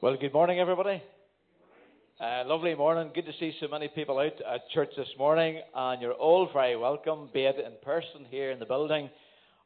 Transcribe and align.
Well, 0.00 0.16
good 0.16 0.32
morning, 0.32 0.60
everybody. 0.60 1.02
Uh, 2.20 2.44
lovely 2.46 2.72
morning. 2.76 3.10
Good 3.12 3.26
to 3.26 3.32
see 3.40 3.52
so 3.60 3.66
many 3.66 3.88
people 3.88 4.16
out 4.20 4.40
at 4.48 4.70
church 4.72 4.90
this 4.96 5.08
morning, 5.18 5.60
and 5.74 6.00
you're 6.00 6.12
all 6.12 6.48
very 6.52 6.76
welcome, 6.76 7.28
be 7.34 7.40
it 7.40 7.56
in 7.58 7.72
person 7.84 8.24
here 8.30 8.52
in 8.52 8.60
the 8.60 8.64
building, 8.64 9.10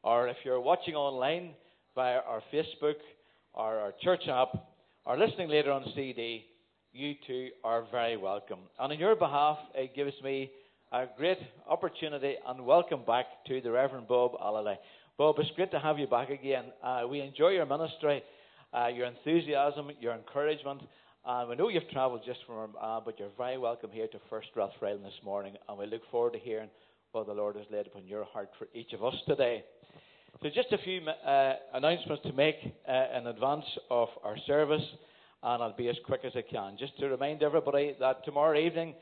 or 0.03 0.29
if 0.29 0.39
you're 0.43 0.59
watching 0.59 0.95
online 0.95 1.51
via 1.95 2.21
our 2.27 2.41
Facebook 2.51 2.95
or 3.53 3.79
our 3.79 3.93
church 4.03 4.23
app, 4.27 4.55
or 5.05 5.19
listening 5.19 5.51
later 5.51 5.71
on 5.71 5.85
CD, 5.95 6.47
you 6.95 7.13
too 7.27 7.51
are 7.63 7.85
very 7.93 8.17
welcome. 8.17 8.61
And 8.81 8.91
on 8.91 8.99
your 8.99 9.17
behalf, 9.17 9.59
it 9.75 9.95
gives 9.95 10.15
me 10.25 10.51
a 10.93 11.09
great 11.19 11.41
opportunity 11.69 12.37
and 12.49 12.65
welcome 12.65 13.03
back 13.07 13.27
to 13.49 13.61
the 13.61 13.71
Reverend 13.71 14.09
Bob 14.09 14.33
Allely. 14.41 14.79
Bob, 15.19 15.35
it's 15.41 15.51
great 15.57 15.73
to 15.73 15.79
have 15.79 15.99
you 15.99 16.07
back 16.07 16.31
again. 16.31 16.65
Uh, 16.83 17.03
we 17.07 17.21
enjoy 17.21 17.49
your 17.49 17.67
ministry 17.67 18.23
uh, 18.73 18.89
your 18.89 19.07
enthusiasm, 19.07 19.91
your 20.01 20.15
encouragement. 20.15 20.83
And 21.25 21.49
we 21.49 21.57
know 21.57 21.69
you've 21.69 21.89
travelled 21.91 22.23
just 22.27 22.41
from, 22.47 22.73
uh, 22.81 23.01
but 23.05 23.19
you're 23.19 23.29
very 23.37 23.59
welcome 23.59 23.91
here 23.93 24.09
to 24.09 24.19
First 24.29 24.49
Rathfriland 24.57 25.03
this 25.05 25.21
morning, 25.25 25.55
and 25.69 25.79
we 25.79 25.87
look 25.87 26.03
forward 26.11 26.33
to 26.33 26.39
hearing 26.39 26.69
what 27.13 27.27
the 27.27 27.33
Lord 27.33 27.57
has 27.57 27.67
laid 27.71 27.87
upon 27.87 28.07
your 28.07 28.25
heart 28.25 28.51
for 28.59 28.67
each 28.75 28.93
of 28.93 29.05
us 29.05 29.15
today. 29.29 29.63
So, 30.43 30.49
just 30.49 30.73
a 30.73 30.79
few 30.79 31.01
uh, 31.03 31.53
announcements 31.75 32.23
to 32.25 32.33
make 32.33 32.57
uh, 32.89 33.19
in 33.19 33.27
advance 33.29 33.67
of 33.91 34.09
our 34.25 34.37
service, 34.47 34.83
and 35.43 35.63
I'll 35.63 35.77
be 35.77 35.89
as 35.89 35.97
quick 36.07 36.23
as 36.25 36.33
I 36.35 36.43
can. 36.43 36.77
Just 36.79 36.99
to 36.99 37.09
remind 37.09 37.43
everybody 37.43 37.95
that 38.01 38.25
tomorrow 38.25 38.59
evening 38.59 38.95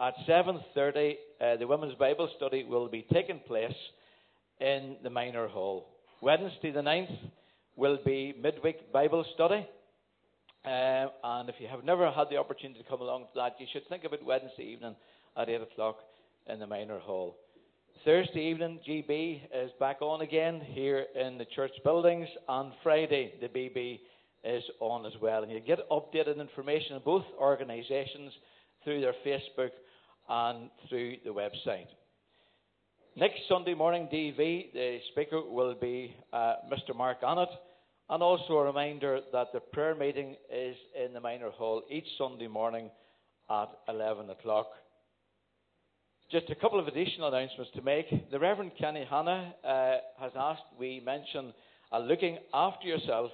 at 0.00 0.14
7:30, 0.26 1.16
uh, 1.40 1.56
the 1.56 1.66
women's 1.66 1.96
Bible 1.96 2.30
study 2.36 2.64
will 2.64 2.88
be 2.88 3.04
taking 3.12 3.40
place 3.40 3.74
in 4.60 4.96
the 5.02 5.10
minor 5.10 5.48
hall. 5.48 5.88
Wednesday 6.22 6.70
the 6.70 6.80
9th 6.80 7.18
will 7.76 7.98
be 8.04 8.34
midweek 8.40 8.92
Bible 8.92 9.24
study. 9.34 9.66
Uh, 10.64 11.06
and 11.22 11.48
if 11.48 11.54
you 11.60 11.68
have 11.68 11.84
never 11.84 12.10
had 12.10 12.28
the 12.30 12.36
opportunity 12.36 12.82
to 12.82 12.88
come 12.88 13.00
along 13.00 13.22
to 13.22 13.30
that, 13.36 13.54
you 13.58 13.66
should 13.72 13.86
think 13.88 14.04
about 14.04 14.24
Wednesday 14.24 14.64
evening 14.64 14.96
at 15.36 15.48
8 15.48 15.60
o'clock 15.62 15.98
in 16.48 16.58
the 16.58 16.66
minor 16.66 16.98
hall. 16.98 17.36
Thursday 18.04 18.40
evening, 18.40 18.80
GB 18.88 19.42
is 19.54 19.70
back 19.78 20.00
on 20.00 20.22
again 20.22 20.60
here 20.60 21.06
in 21.14 21.38
the 21.38 21.44
church 21.44 21.72
buildings, 21.84 22.28
and 22.48 22.72
Friday, 22.82 23.34
the 23.40 23.48
BB 23.48 24.00
is 24.44 24.62
on 24.80 25.06
as 25.06 25.12
well. 25.20 25.42
And 25.42 25.52
you 25.52 25.60
get 25.60 25.88
updated 25.90 26.40
information 26.40 26.96
on 26.96 27.02
both 27.04 27.24
organisations 27.38 28.32
through 28.84 29.00
their 29.00 29.14
Facebook 29.24 29.70
and 30.28 30.70
through 30.88 31.16
the 31.24 31.30
website. 31.30 31.86
Next 33.16 33.40
Sunday 33.48 33.74
morning, 33.74 34.08
DV, 34.12 34.72
the 34.72 34.98
speaker 35.12 35.40
will 35.42 35.74
be 35.74 36.14
uh, 36.32 36.54
Mr. 36.70 36.94
Mark 36.94 37.22
Annett. 37.22 37.48
And 38.08 38.22
also 38.22 38.54
a 38.54 38.64
reminder 38.64 39.20
that 39.32 39.48
the 39.52 39.58
prayer 39.58 39.96
meeting 39.96 40.36
is 40.52 40.76
in 41.04 41.12
the 41.12 41.20
minor 41.20 41.50
hall 41.50 41.82
each 41.90 42.06
Sunday 42.16 42.46
morning 42.46 42.88
at 43.50 43.66
11 43.88 44.30
o'clock. 44.30 44.66
Just 46.30 46.48
a 46.50 46.54
couple 46.54 46.78
of 46.78 46.86
additional 46.86 47.28
announcements 47.28 47.72
to 47.74 47.82
make. 47.82 48.06
The 48.30 48.38
Reverend 48.38 48.72
Kenny 48.78 49.04
Hanna 49.08 49.54
uh, 49.64 49.96
has 50.20 50.30
asked 50.36 50.62
we 50.78 51.02
mention 51.04 51.52
uh, 51.92 51.98
looking 51.98 52.38
after 52.54 52.86
yourself 52.86 53.32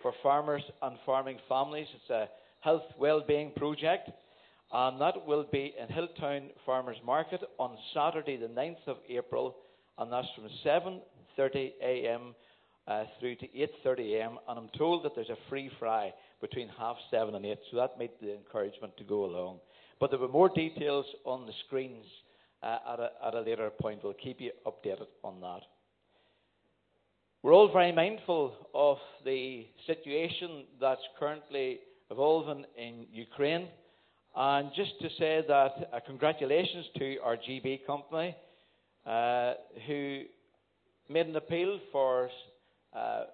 for 0.00 0.12
farmers 0.22 0.62
and 0.80 0.96
farming 1.04 1.38
families. 1.46 1.86
It's 1.94 2.10
a 2.10 2.28
health 2.60 2.82
well-being 2.98 3.52
project, 3.56 4.10
and 4.72 4.98
that 5.02 5.26
will 5.26 5.46
be 5.52 5.74
in 5.78 5.94
Hilltown 5.94 6.48
Farmers 6.64 6.96
Market 7.04 7.42
on 7.58 7.76
Saturday, 7.92 8.38
the 8.38 8.48
9th 8.48 8.86
of 8.86 8.96
April, 9.08 9.56
and 9.98 10.10
that's 10.10 10.28
from 10.34 10.48
7:30 10.64 11.72
a.m 11.82 12.34
uh, 12.86 13.04
through 13.18 13.36
to 13.36 13.48
8.30 13.48 14.18
a.m. 14.18 14.38
And 14.48 14.58
I'm 14.58 14.68
told 14.76 15.04
that 15.04 15.14
there's 15.14 15.30
a 15.30 15.38
free 15.48 15.70
fry 15.78 16.12
between 16.40 16.68
half 16.78 16.96
seven 17.10 17.34
and 17.34 17.46
eight, 17.46 17.58
so 17.70 17.76
that 17.78 17.98
made 17.98 18.10
the 18.20 18.34
encouragement 18.34 18.96
to 18.98 19.04
go 19.04 19.24
along. 19.24 19.58
But 20.00 20.10
there 20.10 20.18
were 20.18 20.28
more 20.28 20.48
details 20.48 21.06
on 21.24 21.46
the 21.46 21.52
screens 21.66 22.04
uh, 22.62 22.78
at, 22.92 23.00
a, 23.00 23.10
at 23.26 23.34
a 23.34 23.40
later 23.40 23.70
point. 23.70 24.00
We'll 24.02 24.14
keep 24.14 24.40
you 24.40 24.50
updated 24.66 25.06
on 25.22 25.40
that. 25.40 25.60
We're 27.42 27.52
all 27.52 27.70
very 27.70 27.92
mindful 27.92 28.54
of 28.74 28.96
the 29.24 29.66
situation 29.86 30.64
that's 30.80 31.02
currently 31.18 31.80
evolving 32.10 32.64
in 32.76 33.06
Ukraine. 33.12 33.68
And 34.34 34.70
just 34.74 34.92
to 35.00 35.08
say 35.18 35.44
that 35.46 35.90
uh, 35.92 36.00
congratulations 36.06 36.86
to 36.98 37.18
our 37.22 37.36
GB 37.36 37.86
company 37.86 38.34
uh, 39.06 39.54
who 39.86 40.22
made 41.08 41.26
an 41.26 41.36
appeal 41.36 41.78
for 41.92 42.30
uh, 42.94 43.24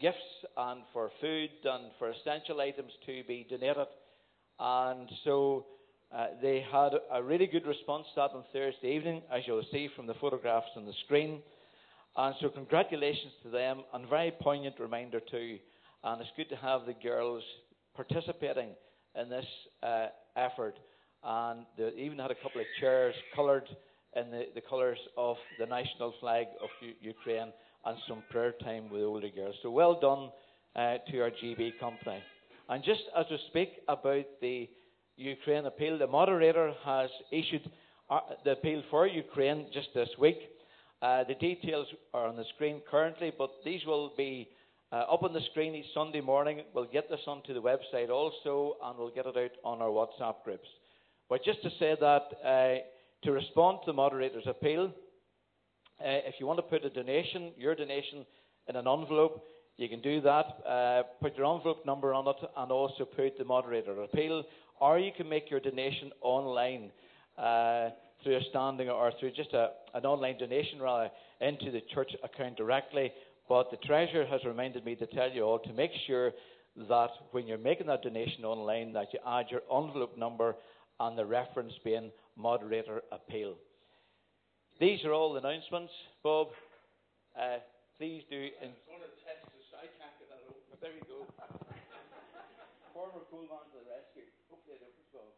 gifts 0.00 0.16
and 0.56 0.82
for 0.92 1.10
food 1.20 1.50
and 1.64 1.84
for 1.98 2.10
essential 2.10 2.60
items 2.60 2.92
to 3.06 3.22
be 3.26 3.46
donated. 3.48 3.86
And 4.58 5.08
so 5.24 5.66
uh, 6.14 6.28
they 6.40 6.64
had 6.70 6.92
a 7.12 7.22
really 7.22 7.46
good 7.46 7.66
response 7.66 8.06
to 8.14 8.20
that 8.20 8.30
on 8.30 8.44
Thursday 8.52 8.94
evening, 8.94 9.22
as 9.32 9.42
you'll 9.46 9.64
see 9.72 9.88
from 9.96 10.06
the 10.06 10.14
photographs 10.14 10.68
on 10.76 10.86
the 10.86 10.92
screen. 11.04 11.40
And 12.16 12.34
so, 12.40 12.48
congratulations 12.48 13.32
to 13.42 13.50
them, 13.50 13.82
and 13.92 14.08
very 14.08 14.32
poignant 14.40 14.76
reminder 14.80 15.20
too. 15.20 15.58
And 16.02 16.20
it's 16.20 16.30
good 16.36 16.48
to 16.48 16.56
have 16.56 16.86
the 16.86 16.94
girls 16.94 17.42
participating 17.94 18.70
in 19.20 19.28
this 19.28 19.44
uh, 19.82 20.06
effort. 20.36 20.78
And 21.22 21.66
they 21.76 21.90
even 21.98 22.18
had 22.18 22.30
a 22.30 22.36
couple 22.36 22.60
of 22.60 22.66
chairs 22.80 23.14
coloured 23.34 23.68
in 24.14 24.30
the, 24.30 24.44
the 24.54 24.62
colours 24.62 24.98
of 25.18 25.36
the 25.58 25.66
national 25.66 26.14
flag 26.20 26.46
of 26.62 26.68
U- 26.80 26.94
Ukraine 27.00 27.52
and 27.86 27.96
some 28.08 28.22
prayer 28.30 28.52
time 28.62 28.90
with 28.90 29.02
older 29.02 29.28
girls. 29.28 29.54
So 29.62 29.70
well 29.70 29.98
done 30.00 30.30
uh, 30.74 30.98
to 31.10 31.20
our 31.20 31.30
GB 31.30 31.78
company. 31.78 32.20
And 32.68 32.82
just 32.84 33.02
as 33.16 33.26
we 33.30 33.38
speak 33.48 33.70
about 33.88 34.24
the 34.40 34.68
Ukraine 35.16 35.66
appeal, 35.66 35.98
the 35.98 36.06
moderator 36.06 36.72
has 36.84 37.08
issued 37.30 37.70
uh, 38.10 38.20
the 38.44 38.52
appeal 38.52 38.82
for 38.90 39.06
Ukraine 39.06 39.66
just 39.72 39.88
this 39.94 40.08
week. 40.18 40.38
Uh, 41.00 41.24
the 41.24 41.34
details 41.34 41.86
are 42.12 42.26
on 42.26 42.36
the 42.36 42.44
screen 42.54 42.80
currently, 42.90 43.32
but 43.38 43.50
these 43.64 43.84
will 43.86 44.12
be 44.16 44.48
uh, 44.92 44.96
up 45.12 45.22
on 45.22 45.32
the 45.32 45.40
screen 45.50 45.74
each 45.74 45.86
Sunday 45.94 46.20
morning. 46.20 46.62
We'll 46.74 46.86
get 46.86 47.08
this 47.08 47.20
onto 47.26 47.54
the 47.54 47.60
website 47.60 48.10
also, 48.10 48.76
and 48.82 48.98
we'll 48.98 49.10
get 49.10 49.26
it 49.26 49.36
out 49.36 49.50
on 49.64 49.82
our 49.82 49.88
WhatsApp 49.88 50.42
groups. 50.44 50.68
But 51.28 51.44
just 51.44 51.62
to 51.62 51.70
say 51.78 51.96
that 52.00 52.22
uh, 52.44 53.24
to 53.24 53.32
respond 53.32 53.78
to 53.84 53.86
the 53.86 53.92
moderator's 53.92 54.46
appeal, 54.46 54.92
uh, 56.00 56.28
if 56.28 56.34
you 56.38 56.46
want 56.46 56.58
to 56.58 56.62
put 56.62 56.84
a 56.84 56.90
donation, 56.90 57.52
your 57.56 57.74
donation, 57.74 58.26
in 58.68 58.76
an 58.76 58.86
envelope, 58.88 59.44
you 59.76 59.88
can 59.88 60.00
do 60.00 60.20
that. 60.22 60.46
Uh, 60.66 61.02
put 61.20 61.36
your 61.36 61.52
envelope 61.54 61.84
number 61.86 62.14
on 62.14 62.26
it 62.26 62.36
and 62.56 62.72
also 62.72 63.04
put 63.04 63.38
the 63.38 63.44
moderator 63.44 64.02
appeal. 64.02 64.44
Or 64.80 64.98
you 64.98 65.12
can 65.16 65.28
make 65.28 65.50
your 65.50 65.60
donation 65.60 66.10
online 66.20 66.90
uh, 67.38 67.90
through 68.22 68.36
a 68.36 68.40
standing 68.50 68.88
or 68.88 69.12
through 69.20 69.32
just 69.32 69.52
a, 69.52 69.70
an 69.94 70.04
online 70.04 70.38
donation 70.38 70.80
rather 70.80 71.10
into 71.40 71.70
the 71.70 71.82
church 71.94 72.10
account 72.24 72.56
directly. 72.56 73.12
But 73.48 73.70
the 73.70 73.76
treasurer 73.78 74.26
has 74.26 74.40
reminded 74.44 74.84
me 74.84 74.96
to 74.96 75.06
tell 75.06 75.30
you 75.30 75.42
all 75.42 75.58
to 75.60 75.72
make 75.72 75.92
sure 76.06 76.32
that 76.88 77.10
when 77.30 77.46
you're 77.46 77.58
making 77.58 77.86
that 77.86 78.02
donation 78.02 78.44
online 78.44 78.92
that 78.92 79.08
you 79.12 79.20
add 79.26 79.46
your 79.50 79.62
envelope 79.72 80.18
number 80.18 80.56
and 81.00 81.16
the 81.16 81.24
reference 81.24 81.72
being 81.84 82.10
moderator 82.36 83.02
appeal. 83.12 83.56
These 84.76 85.08
are 85.08 85.16
all 85.16 85.40
announcements. 85.40 85.88
Bob, 86.20 86.52
uh, 87.32 87.64
please 87.96 88.28
do. 88.28 88.36
In- 88.36 88.76
I'm 88.76 89.00
going 89.00 89.08
to 89.08 89.16
test 89.24 89.48
this. 89.56 89.72
I 89.72 89.88
can't 89.96 90.12
get 90.20 90.28
that 90.28 90.44
open. 90.44 90.60
There 90.84 90.92
you 90.92 91.00
go. 91.08 91.24
Former 92.92 93.24
coolman 93.32 93.64
to 93.72 93.80
the 93.80 93.88
rescue. 93.88 94.28
Hopefully 94.52 94.76
it 94.76 94.84
opens, 94.84 95.08
Bob. 95.16 95.32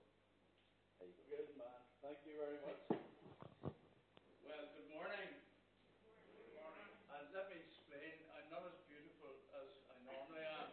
There 0.99 1.07
you 1.07 1.15
go. 1.31 1.39
Good 1.39 1.55
man. 1.55 1.79
Thank 2.03 2.19
you 2.27 2.35
very 2.35 2.59
much. 2.67 2.83
Well, 4.43 4.65
good 4.75 4.91
morning. 4.91 5.31
Good 6.03 6.59
morning. 6.59 6.91
And 7.15 7.31
let 7.31 7.47
me 7.55 7.63
explain. 7.63 8.19
I'm 8.35 8.51
not 8.51 8.67
as 8.67 8.75
beautiful 8.91 9.39
as 9.55 9.71
I 9.87 10.03
normally 10.03 10.43
am. 10.43 10.67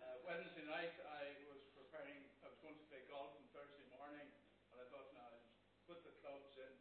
Uh, 0.00 0.16
Wednesday 0.24 0.64
night, 0.64 0.96
I 1.04 1.44
was 1.52 1.60
preparing. 1.76 2.24
I 2.40 2.48
was 2.48 2.56
going 2.64 2.80
to 2.80 2.86
play 2.88 3.04
golf 3.12 3.36
on 3.36 3.44
Thursday 3.52 3.84
morning, 3.92 4.24
and 4.72 4.80
I 4.80 4.88
thought, 4.88 5.12
now 5.12 5.28
I'll 5.28 5.44
put 5.84 6.00
the 6.08 6.16
clubs 6.24 6.56
in 6.56 6.72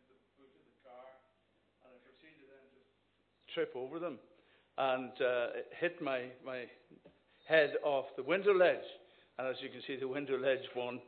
trip 3.56 3.74
over 3.76 3.98
them 3.98 4.20
and 4.78 5.12
uh, 5.22 5.48
hit 5.80 6.02
my, 6.02 6.26
my 6.46 6.66
head 7.48 7.74
off 7.84 8.06
the 8.18 8.24
window 8.24 8.54
ledge. 8.54 8.78
And 9.40 9.48
as 9.48 9.56
you 9.62 9.70
can 9.70 9.82
see, 9.88 9.96
the 9.98 10.08
window 10.08 10.38
ledge 10.38 10.60
won. 10.76 11.00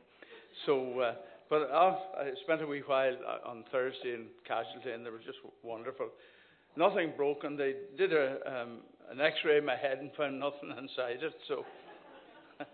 So, 0.66 0.98
uh, 0.98 1.14
but 1.50 1.70
off, 1.70 1.98
I 2.18 2.30
spent 2.44 2.62
a 2.62 2.66
wee 2.66 2.82
while 2.84 3.14
uh, 3.14 3.48
on 3.48 3.64
Thursday 3.70 4.14
in 4.14 4.26
casualty, 4.46 4.90
and 4.90 5.04
they 5.04 5.10
were 5.10 5.18
just 5.18 5.38
wonderful. 5.62 6.08
Nothing 6.76 7.12
broken. 7.16 7.56
They 7.56 7.74
did 7.96 8.12
a, 8.12 8.36
um, 8.46 8.78
an 9.10 9.20
X-ray 9.20 9.58
of 9.58 9.64
my 9.64 9.76
head 9.76 9.98
and 9.98 10.10
found 10.16 10.40
nothing 10.40 10.70
inside 10.78 11.22
it. 11.22 11.34
So, 11.46 11.64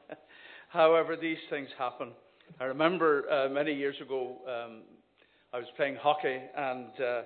however, 0.69 1.17
these 1.17 1.39
things 1.51 1.69
happen. 1.77 2.13
I 2.61 2.65
remember 2.65 3.31
uh, 3.31 3.49
many 3.49 3.75
years 3.75 3.97
ago, 4.01 4.37
um, 4.47 4.83
I 5.53 5.59
was 5.59 5.67
playing 5.77 5.97
hockey, 5.97 6.41
and 6.57 6.89
uh, 7.01 7.23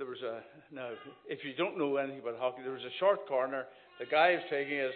there 0.00 0.08
was 0.08 0.22
a 0.22 0.40
now 0.74 0.88
if 1.28 1.44
you 1.44 1.52
don't 1.52 1.76
know 1.76 1.96
anything 1.96 2.20
about 2.20 2.40
hockey, 2.40 2.62
there 2.62 2.72
was 2.72 2.88
a 2.88 2.98
short 2.98 3.28
corner. 3.28 3.66
The 4.00 4.06
guy 4.06 4.32
was 4.32 4.42
taking 4.48 4.78
it 4.78 4.92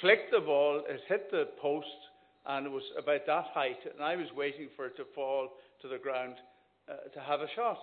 flicked 0.00 0.30
the 0.30 0.40
ball, 0.40 0.82
it 0.88 1.00
hit 1.08 1.30
the 1.32 1.48
post, 1.60 1.86
and 2.46 2.66
it 2.66 2.70
was 2.70 2.84
about 2.96 3.26
that 3.26 3.46
height, 3.52 3.78
and 3.92 4.02
I 4.02 4.14
was 4.14 4.28
waiting 4.36 4.68
for 4.76 4.86
it 4.86 4.96
to 4.96 5.04
fall 5.16 5.48
to 5.82 5.88
the 5.88 5.98
ground 5.98 6.34
uh, 6.88 7.10
to 7.12 7.20
have 7.20 7.40
a 7.40 7.48
shot. 7.56 7.78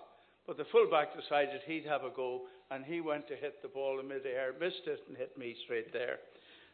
But 0.48 0.56
the 0.58 0.66
fullback 0.72 1.10
decided 1.20 1.62
he'd 1.66 1.86
have 1.86 2.04
a 2.04 2.16
go, 2.16 2.44
and 2.72 2.86
he 2.86 3.02
went 3.02 3.28
to 3.28 3.36
hit 3.36 3.62
the 3.62 3.68
ball 3.68 4.00
in 4.00 4.08
midair, 4.08 4.54
missed 4.60 4.88
it, 4.88 5.02
and 5.08 5.18
hit 5.18 5.38
me 5.38 5.56
straight 5.66 5.92
there. 5.92 6.20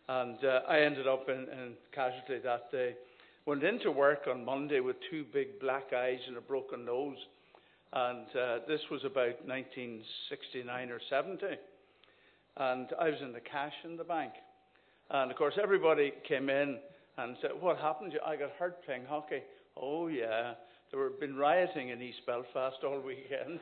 And 0.07 0.37
uh, 0.43 0.61
I 0.67 0.81
ended 0.81 1.07
up 1.07 1.29
in, 1.29 1.47
in 1.49 1.73
casualty 1.93 2.39
that 2.43 2.71
day. 2.71 2.95
Went 3.45 3.63
into 3.63 3.89
work 3.91 4.27
on 4.29 4.45
Monday 4.45 4.81
with 4.81 4.97
two 5.09 5.25
big 5.33 5.59
black 5.59 5.93
eyes 5.95 6.19
and 6.27 6.37
a 6.37 6.41
broken 6.41 6.85
nose. 6.85 7.17
And 7.93 8.27
uh, 8.35 8.59
this 8.67 8.81
was 8.89 9.01
about 9.03 9.45
1969 9.45 10.89
or 10.91 10.99
70. 11.09 11.45
And 12.57 12.87
I 12.99 13.09
was 13.09 13.19
in 13.21 13.33
the 13.33 13.41
cash 13.41 13.73
in 13.83 13.97
the 13.97 14.03
bank. 14.03 14.33
And 15.09 15.29
of 15.29 15.37
course, 15.37 15.55
everybody 15.61 16.13
came 16.27 16.49
in 16.49 16.77
and 17.17 17.35
said, 17.41 17.51
What 17.59 17.77
happened? 17.77 18.13
I 18.25 18.35
got 18.37 18.51
hurt 18.57 18.83
playing 18.85 19.05
hockey. 19.05 19.41
Oh, 19.75 20.07
yeah. 20.07 20.53
There 20.91 21.03
had 21.03 21.19
been 21.19 21.35
rioting 21.35 21.89
in 21.89 22.01
East 22.01 22.21
Belfast 22.25 22.77
all 22.83 22.99
weekend. 23.05 23.59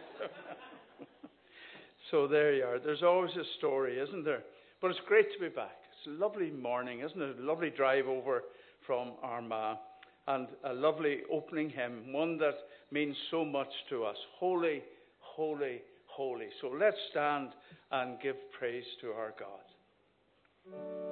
so 2.11 2.27
there 2.27 2.53
you 2.53 2.63
are. 2.63 2.79
There's 2.79 3.03
always 3.03 3.31
a 3.31 3.45
story, 3.57 3.99
isn't 3.99 4.25
there? 4.25 4.43
But 4.81 4.91
it's 4.91 4.99
great 5.07 5.31
to 5.33 5.39
be 5.39 5.49
back. 5.49 5.77
It's 5.97 6.07
a 6.07 6.23
lovely 6.23 6.51
morning, 6.51 7.01
isn't 7.01 7.21
it? 7.21 7.39
A 7.39 7.43
lovely 7.43 7.71
drive 7.71 8.07
over 8.07 8.43
from 8.85 9.13
Armagh. 9.21 9.77
And 10.27 10.47
a 10.63 10.73
lovely 10.73 11.19
opening 11.31 11.69
hymn, 11.69 12.13
one 12.13 12.37
that 12.37 12.55
means 12.91 13.15
so 13.31 13.43
much 13.43 13.71
to 13.89 14.03
us. 14.03 14.17
Holy, 14.37 14.83
holy, 15.19 15.81
holy. 16.05 16.47
So 16.61 16.67
let's 16.67 16.97
stand 17.11 17.49
and 17.91 18.19
give 18.21 18.35
praise 18.59 18.83
to 19.01 19.07
our 19.11 19.33
God. 19.39 21.08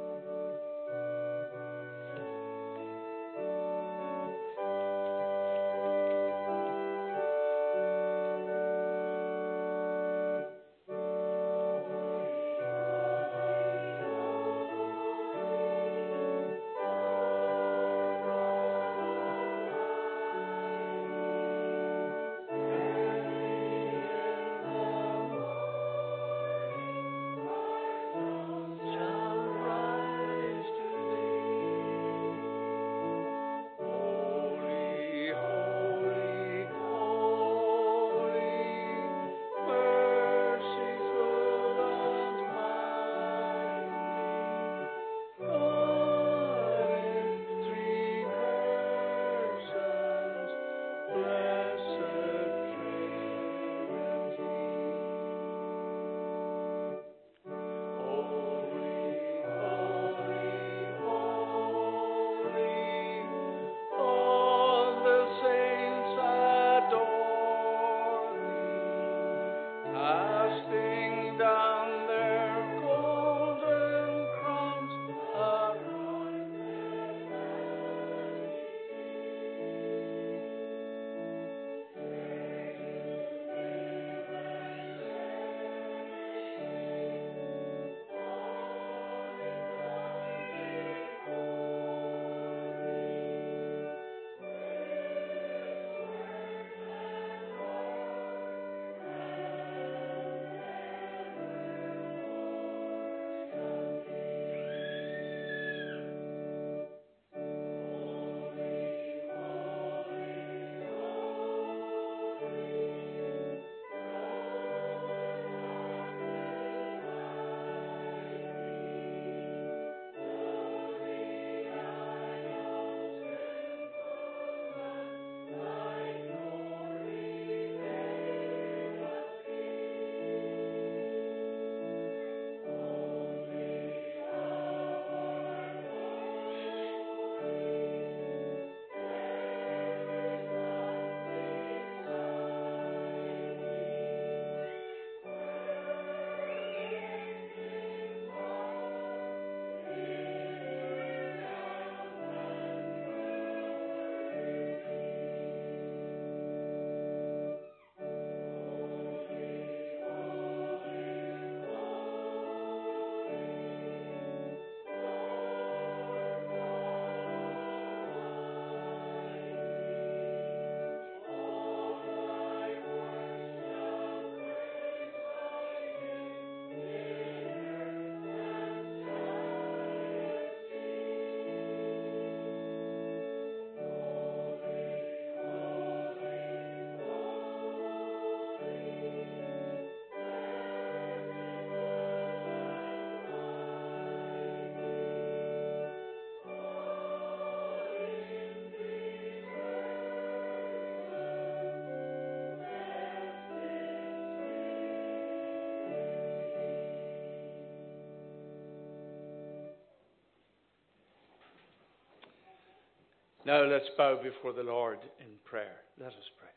Now 213.48 213.63
let's 213.63 213.86
bow 213.98 214.20
before 214.22 214.51
the 214.51 214.70
Lord 214.70 215.00
in 215.22 215.27
prayer. 215.46 215.77
Let 215.98 216.10
us 216.10 216.13
pray. 216.38 216.50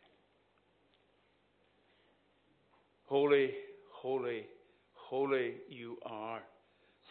Holy, 3.06 3.52
holy, 3.92 4.46
holy 4.94 5.54
you 5.68 5.98
are, 6.04 6.40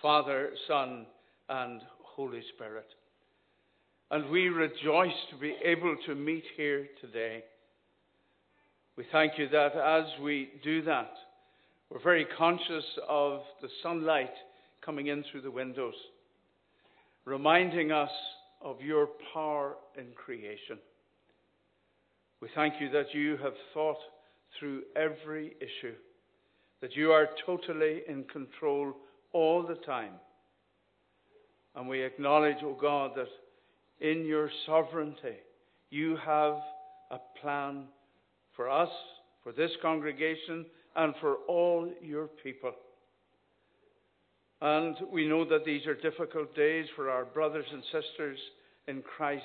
Father, 0.02 0.50
Son, 0.68 1.06
and 1.48 1.82
Holy 2.04 2.42
Spirit. 2.54 2.88
And 4.12 4.30
we 4.30 4.50
rejoice 4.50 5.16
to 5.32 5.38
be 5.40 5.56
able 5.64 5.96
to 6.08 6.14
meet 6.14 6.44
here 6.58 6.86
today. 7.00 7.46
We 8.98 9.06
thank 9.14 9.38
you 9.38 9.48
that 9.48 9.78
as 9.78 10.04
we 10.22 10.50
do 10.62 10.82
that, 10.82 11.14
we're 11.90 12.04
very 12.04 12.28
conscious 12.38 12.84
of 13.08 13.44
the 13.62 13.70
sunlight 13.82 14.34
coming 14.86 15.08
in 15.08 15.24
through 15.32 15.44
the 15.44 15.52
windows. 15.52 15.96
reminding 17.24 17.94
us 17.94 18.10
of 18.62 18.82
your 18.82 19.10
power 19.34 19.76
in 19.98 20.08
creation. 20.16 20.78
We 22.42 22.50
thank 22.56 22.76
you 22.80 22.90
that 22.92 23.14
you 23.14 23.38
have 23.38 23.54
thought 23.74 23.98
through 24.60 24.84
every 24.96 25.56
issue, 25.60 25.94
that 26.82 26.96
you 26.96 27.12
are 27.12 27.30
totally 27.46 28.02
in 28.08 28.24
control 28.26 28.94
all 29.34 29.64
the 29.64 29.76
time. 29.76 30.14
And 31.76 31.88
we 31.88 32.02
acknowledge, 32.02 32.58
O 32.64 32.70
oh 32.70 32.78
God, 32.80 33.12
that 33.16 33.28
in 34.00 34.26
your 34.26 34.50
sovereignty, 34.66 35.38
you 35.90 36.18
have 36.26 36.56
a 37.12 37.20
plan 37.42 37.86
for 38.56 38.70
us, 38.70 38.90
for 39.44 39.52
this 39.52 39.72
congregation, 39.82 40.66
and 40.96 41.14
for 41.22 41.36
all 41.48 41.92
your 42.02 42.28
people. 42.44 42.74
And 44.62 44.96
we 45.12 45.28
know 45.28 45.46
that 45.46 45.64
these 45.66 45.86
are 45.86 45.96
difficult 45.96 46.56
days 46.56 46.88
for 46.96 47.10
our 47.10 47.26
brothers 47.26 47.66
and 47.72 47.84
sisters 47.84 48.38
in 48.88 49.02
Christ 49.02 49.44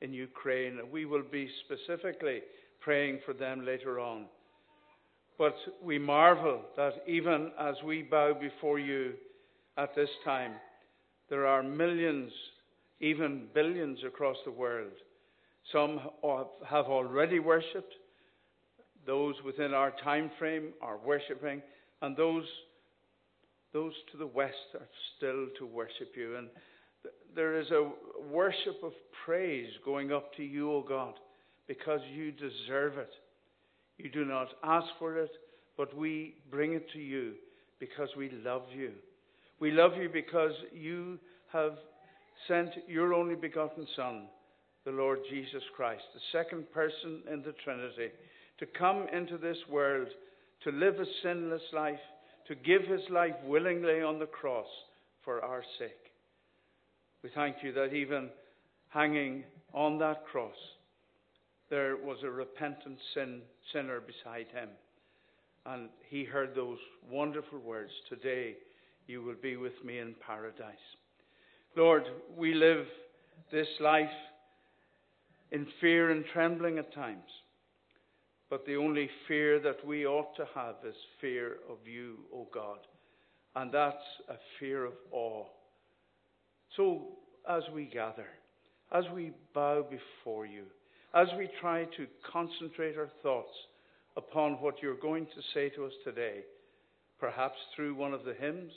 in 0.00 0.12
Ukraine. 0.12 0.78
We 0.90 1.04
will 1.04 1.22
be 1.22 1.48
specifically 1.64 2.40
praying 2.80 3.20
for 3.24 3.32
them 3.32 3.64
later 3.64 4.00
on. 4.00 4.26
But 5.38 5.54
we 5.82 5.98
marvel 5.98 6.62
that 6.76 7.02
even 7.06 7.50
as 7.60 7.76
we 7.84 8.02
bow 8.02 8.34
before 8.34 8.78
you 8.78 9.12
at 9.76 9.94
this 9.94 10.08
time, 10.24 10.52
there 11.28 11.46
are 11.46 11.62
millions, 11.62 12.32
even 13.00 13.48
billions 13.54 13.98
across 14.06 14.36
the 14.44 14.50
world. 14.50 14.92
Some 15.72 16.00
have 16.68 16.86
already 16.86 17.38
worshipped. 17.38 17.94
Those 19.06 19.34
within 19.44 19.74
our 19.74 19.92
time 20.02 20.30
frame 20.38 20.72
are 20.80 20.96
worshipping, 20.96 21.62
and 22.02 22.16
those 22.16 22.44
those 23.76 23.92
to 24.10 24.16
the 24.16 24.26
west 24.26 24.54
are 24.72 24.88
still 25.16 25.48
to 25.58 25.66
worship 25.66 26.12
you. 26.16 26.36
And 26.36 26.48
there 27.34 27.60
is 27.60 27.70
a 27.70 27.90
worship 28.32 28.82
of 28.82 28.92
praise 29.26 29.68
going 29.84 30.12
up 30.12 30.32
to 30.36 30.42
you, 30.42 30.72
O 30.72 30.80
God, 30.80 31.12
because 31.68 32.00
you 32.10 32.32
deserve 32.32 32.96
it. 32.96 33.10
You 33.98 34.10
do 34.10 34.24
not 34.24 34.48
ask 34.64 34.86
for 34.98 35.18
it, 35.18 35.30
but 35.76 35.94
we 35.94 36.36
bring 36.50 36.72
it 36.72 36.86
to 36.94 36.98
you 36.98 37.34
because 37.78 38.08
we 38.16 38.30
love 38.42 38.62
you. 38.74 38.92
We 39.60 39.72
love 39.72 39.92
you 40.00 40.08
because 40.10 40.52
you 40.72 41.18
have 41.52 41.74
sent 42.48 42.70
your 42.88 43.12
only 43.12 43.34
begotten 43.34 43.86
Son, 43.94 44.22
the 44.86 44.90
Lord 44.90 45.18
Jesus 45.28 45.62
Christ, 45.76 46.02
the 46.14 46.38
second 46.38 46.72
person 46.72 47.20
in 47.30 47.42
the 47.42 47.54
Trinity, 47.62 48.08
to 48.58 48.66
come 48.78 49.06
into 49.12 49.36
this 49.36 49.58
world 49.68 50.08
to 50.64 50.70
live 50.70 50.94
a 50.98 51.04
sinless 51.22 51.60
life 51.74 52.00
to 52.48 52.54
give 52.54 52.82
his 52.82 53.08
life 53.10 53.34
willingly 53.44 54.00
on 54.02 54.18
the 54.18 54.26
cross 54.26 54.66
for 55.24 55.44
our 55.44 55.62
sake. 55.78 55.90
We 57.22 57.30
thank 57.34 57.56
you 57.62 57.72
that 57.72 57.92
even 57.92 58.28
hanging 58.88 59.44
on 59.72 59.98
that 59.98 60.24
cross, 60.26 60.56
there 61.70 61.96
was 61.96 62.18
a 62.22 62.30
repentant 62.30 62.98
sin, 63.14 63.42
sinner 63.72 64.00
beside 64.00 64.46
him. 64.52 64.68
And 65.64 65.88
he 66.08 66.24
heard 66.24 66.54
those 66.54 66.78
wonderful 67.10 67.58
words 67.58 67.90
Today 68.08 68.54
you 69.08 69.22
will 69.22 69.36
be 69.40 69.56
with 69.56 69.72
me 69.84 69.98
in 69.98 70.14
paradise. 70.24 70.74
Lord, 71.76 72.04
we 72.36 72.54
live 72.54 72.86
this 73.52 73.68
life 73.80 74.08
in 75.50 75.66
fear 75.80 76.10
and 76.10 76.24
trembling 76.32 76.78
at 76.78 76.94
times. 76.94 77.30
But 78.48 78.64
the 78.64 78.76
only 78.76 79.10
fear 79.26 79.58
that 79.60 79.84
we 79.84 80.06
ought 80.06 80.36
to 80.36 80.46
have 80.54 80.76
is 80.86 80.94
fear 81.20 81.56
of 81.68 81.78
you, 81.84 82.18
O 82.32 82.46
God. 82.52 82.78
And 83.56 83.72
that's 83.72 83.96
a 84.28 84.36
fear 84.60 84.84
of 84.84 84.92
awe. 85.10 85.46
So, 86.76 87.06
as 87.48 87.62
we 87.74 87.86
gather, 87.86 88.26
as 88.92 89.04
we 89.14 89.32
bow 89.54 89.84
before 89.88 90.46
you, 90.46 90.64
as 91.14 91.28
we 91.38 91.48
try 91.60 91.84
to 91.96 92.06
concentrate 92.30 92.96
our 92.96 93.10
thoughts 93.22 93.52
upon 94.16 94.54
what 94.54 94.82
you're 94.82 94.94
going 94.96 95.26
to 95.26 95.42
say 95.54 95.70
to 95.70 95.86
us 95.86 95.92
today, 96.04 96.40
perhaps 97.18 97.56
through 97.74 97.94
one 97.94 98.12
of 98.12 98.24
the 98.24 98.34
hymns, 98.34 98.72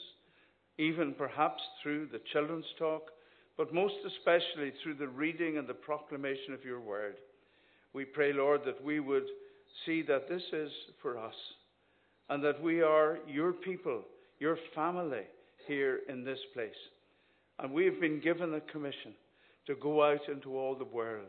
even 0.78 1.12
perhaps 1.12 1.62
through 1.82 2.06
the 2.06 2.20
children's 2.32 2.64
talk, 2.78 3.10
but 3.56 3.74
most 3.74 3.94
especially 4.06 4.72
through 4.82 4.94
the 4.94 5.08
reading 5.08 5.58
and 5.58 5.68
the 5.68 5.74
proclamation 5.74 6.54
of 6.54 6.64
your 6.64 6.80
word, 6.80 7.16
we 7.92 8.04
pray, 8.04 8.32
Lord, 8.32 8.62
that 8.64 8.82
we 8.82 9.00
would 9.00 9.26
see 9.84 10.02
that 10.02 10.28
this 10.28 10.42
is 10.52 10.70
for 11.02 11.18
us 11.18 11.34
and 12.28 12.42
that 12.44 12.62
we 12.62 12.82
are 12.82 13.18
your 13.26 13.52
people, 13.52 14.02
your 14.38 14.56
family 14.74 15.24
here 15.66 16.00
in 16.08 16.24
this 16.24 16.38
place. 16.54 16.70
And 17.58 17.72
we 17.72 17.84
have 17.84 18.00
been 18.00 18.20
given 18.20 18.54
a 18.54 18.60
commission 18.72 19.12
to 19.66 19.74
go 19.76 20.02
out 20.02 20.28
into 20.28 20.56
all 20.56 20.74
the 20.74 20.84
world 20.84 21.26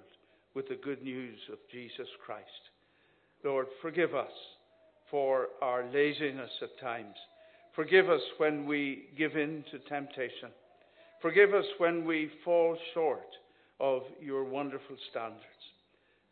with 0.54 0.68
the 0.70 0.80
good 0.84 1.04
news 1.04 1.38
of 1.52 1.58
Jesus 1.72 2.08
Christ. 2.26 2.46
Lord, 3.44 3.68
forgive 3.82 4.16
us 4.16 4.32
for 5.10 5.48
our 5.62 5.86
laziness 5.92 6.52
at 6.62 6.80
times. 6.80 7.16
Forgive 7.76 8.10
us 8.10 8.22
when 8.38 8.66
we 8.66 9.10
give 9.18 9.36
in 9.36 9.64
to 9.72 9.80
temptation. 9.90 10.50
Forgive 11.22 11.54
us 11.54 11.66
when 11.78 12.06
we 12.06 12.30
fall 12.44 12.78
short 12.94 13.28
of 13.80 14.04
your 14.22 14.44
wonderful 14.44 14.96
standards. 15.10 15.51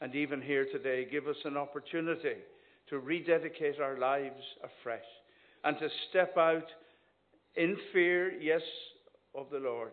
And 0.01 0.15
even 0.15 0.41
here 0.41 0.65
today, 0.72 1.08
give 1.10 1.27
us 1.27 1.36
an 1.46 1.58
opportunity 1.58 2.36
to 2.89 3.00
rededicate 3.00 3.79
our 3.79 3.98
lives 3.98 4.41
afresh 4.63 5.06
and 5.63 5.77
to 5.79 5.89
step 6.10 6.38
out 6.38 6.65
in 7.56 7.75
fear, 7.91 8.32
yes, 8.39 8.62
of 9.36 9.48
the 9.51 9.60
Lord, 9.60 9.91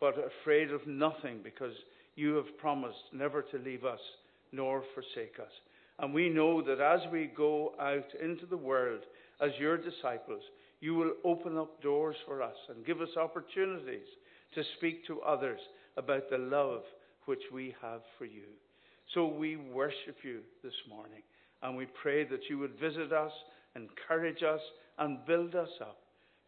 but 0.00 0.14
afraid 0.18 0.70
of 0.70 0.86
nothing 0.86 1.40
because 1.42 1.74
you 2.14 2.34
have 2.34 2.58
promised 2.58 3.12
never 3.12 3.42
to 3.42 3.58
leave 3.58 3.84
us 3.84 4.00
nor 4.52 4.84
forsake 4.94 5.40
us. 5.40 5.52
And 5.98 6.14
we 6.14 6.28
know 6.28 6.62
that 6.62 6.80
as 6.80 7.00
we 7.10 7.30
go 7.36 7.72
out 7.80 8.06
into 8.22 8.46
the 8.46 8.56
world 8.56 9.00
as 9.40 9.50
your 9.58 9.76
disciples, 9.76 10.42
you 10.80 10.94
will 10.94 11.12
open 11.24 11.56
up 11.56 11.82
doors 11.82 12.16
for 12.26 12.42
us 12.42 12.56
and 12.68 12.84
give 12.84 13.00
us 13.00 13.16
opportunities 13.16 14.06
to 14.54 14.62
speak 14.76 15.06
to 15.06 15.20
others 15.22 15.60
about 15.96 16.28
the 16.30 16.38
love 16.38 16.82
which 17.26 17.42
we 17.52 17.74
have 17.80 18.00
for 18.18 18.24
you. 18.24 18.44
So 19.14 19.26
we 19.26 19.56
worship 19.56 20.16
you 20.22 20.40
this 20.62 20.72
morning 20.88 21.22
and 21.62 21.76
we 21.76 21.86
pray 22.02 22.24
that 22.24 22.40
you 22.48 22.58
would 22.58 22.78
visit 22.80 23.12
us, 23.12 23.32
encourage 23.76 24.42
us, 24.42 24.60
and 24.98 25.24
build 25.26 25.54
us 25.54 25.68
up 25.80 25.98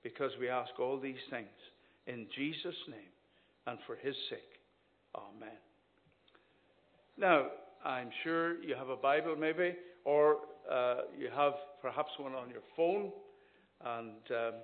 because 0.03 0.31
we 0.41 0.49
ask 0.49 0.71
all 0.79 0.99
these 0.99 1.23
things 1.31 1.49
in 2.07 2.27
Jesus' 2.37 2.75
name 2.89 3.13
and 3.67 3.79
for 3.87 3.97
his 3.97 4.15
sake. 4.29 4.41
Amen. 5.15 5.57
Now, 7.17 7.47
I'm 7.85 8.11
sure 8.23 8.63
you 8.63 8.75
have 8.75 8.89
a 8.89 8.97
Bible 8.97 9.37
maybe, 9.39 9.75
or 10.05 10.39
uh, 10.71 10.97
you 11.19 11.29
have 11.35 11.53
perhaps 11.81 12.11
one 12.19 12.33
on 12.33 12.51
your 12.51 12.63
phone. 12.77 13.13
And 13.85 14.11
um, 14.31 14.55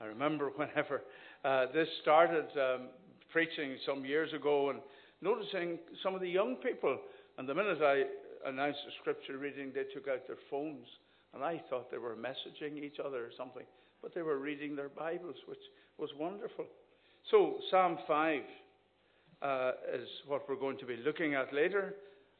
I 0.00 0.06
remember 0.06 0.50
whenever 0.56 1.02
uh, 1.44 1.66
this 1.72 1.88
started 2.02 2.46
um, 2.56 2.88
preaching 3.30 3.76
some 3.86 4.04
years 4.04 4.32
ago 4.32 4.70
and 4.70 4.80
noticing 5.20 5.78
some 6.02 6.14
of 6.14 6.20
the 6.20 6.28
young 6.28 6.56
people 6.56 6.98
and 7.38 7.48
the 7.48 7.54
minute 7.54 7.78
I 7.82 8.04
announced 8.48 8.80
the 8.84 8.92
scripture 9.00 9.38
reading, 9.38 9.72
they 9.74 9.84
took 9.92 10.08
out 10.08 10.26
their 10.26 10.38
phones. 10.50 10.86
And 11.34 11.42
I 11.42 11.60
thought 11.68 11.90
they 11.90 11.98
were 11.98 12.14
messaging 12.16 12.82
each 12.82 12.98
other 13.04 13.18
or 13.18 13.30
something. 13.36 13.64
But 14.02 14.14
they 14.14 14.22
were 14.22 14.38
reading 14.38 14.76
their 14.76 14.88
Bibles, 14.88 15.36
which 15.46 15.58
was 15.98 16.10
wonderful. 16.18 16.66
So, 17.30 17.56
Psalm 17.70 17.98
5 18.06 18.40
uh, 19.42 19.72
is 19.94 20.08
what 20.26 20.48
we're 20.48 20.56
going 20.56 20.78
to 20.78 20.86
be 20.86 20.96
looking 21.04 21.34
at 21.34 21.52
later. 21.52 21.94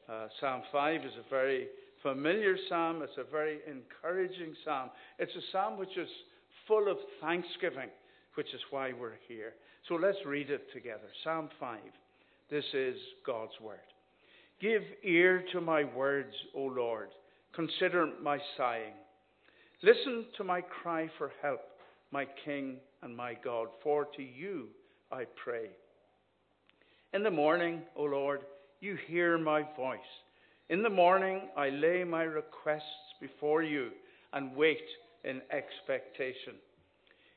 Uh, 0.07 0.27
psalm 0.39 0.61
5 0.71 1.01
is 1.01 1.11
a 1.19 1.29
very 1.29 1.67
familiar 2.03 2.55
psalm. 2.69 3.01
It's 3.01 3.17
a 3.17 3.29
very 3.29 3.59
encouraging 3.67 4.53
psalm. 4.63 4.91
It's 5.19 5.35
a 5.35 5.51
psalm 5.51 5.77
which 5.77 5.97
is 5.97 6.09
full 6.67 6.89
of 6.89 6.97
thanksgiving, 7.21 7.89
which 8.35 8.53
is 8.53 8.61
why 8.69 8.93
we're 8.93 9.19
here. 9.27 9.53
So 9.87 9.95
let's 9.95 10.17
read 10.25 10.49
it 10.49 10.71
together. 10.73 11.09
Psalm 11.23 11.49
5. 11.59 11.79
This 12.49 12.65
is 12.73 12.95
God's 13.25 13.59
Word. 13.61 13.79
Give 14.61 14.83
ear 15.03 15.43
to 15.51 15.59
my 15.59 15.83
words, 15.83 16.33
O 16.55 16.61
Lord. 16.61 17.09
Consider 17.53 18.09
my 18.21 18.39
sighing. 18.57 18.93
Listen 19.83 20.25
to 20.37 20.43
my 20.43 20.61
cry 20.61 21.09
for 21.17 21.31
help, 21.41 21.61
my 22.11 22.25
King 22.45 22.77
and 23.01 23.15
my 23.15 23.33
God, 23.43 23.67
for 23.83 24.07
to 24.15 24.23
you 24.23 24.67
I 25.11 25.25
pray. 25.43 25.69
In 27.13 27.23
the 27.23 27.31
morning, 27.31 27.81
O 27.95 28.03
Lord, 28.03 28.41
you 28.79 28.97
hear 29.07 29.37
my 29.37 29.63
voice. 29.75 29.99
In 30.69 30.81
the 30.81 30.89
morning, 30.89 31.41
I 31.55 31.69
lay 31.69 32.03
my 32.03 32.23
requests 32.23 32.83
before 33.21 33.61
you 33.61 33.91
and 34.33 34.55
wait 34.55 34.83
in 35.23 35.41
expectation. 35.51 36.55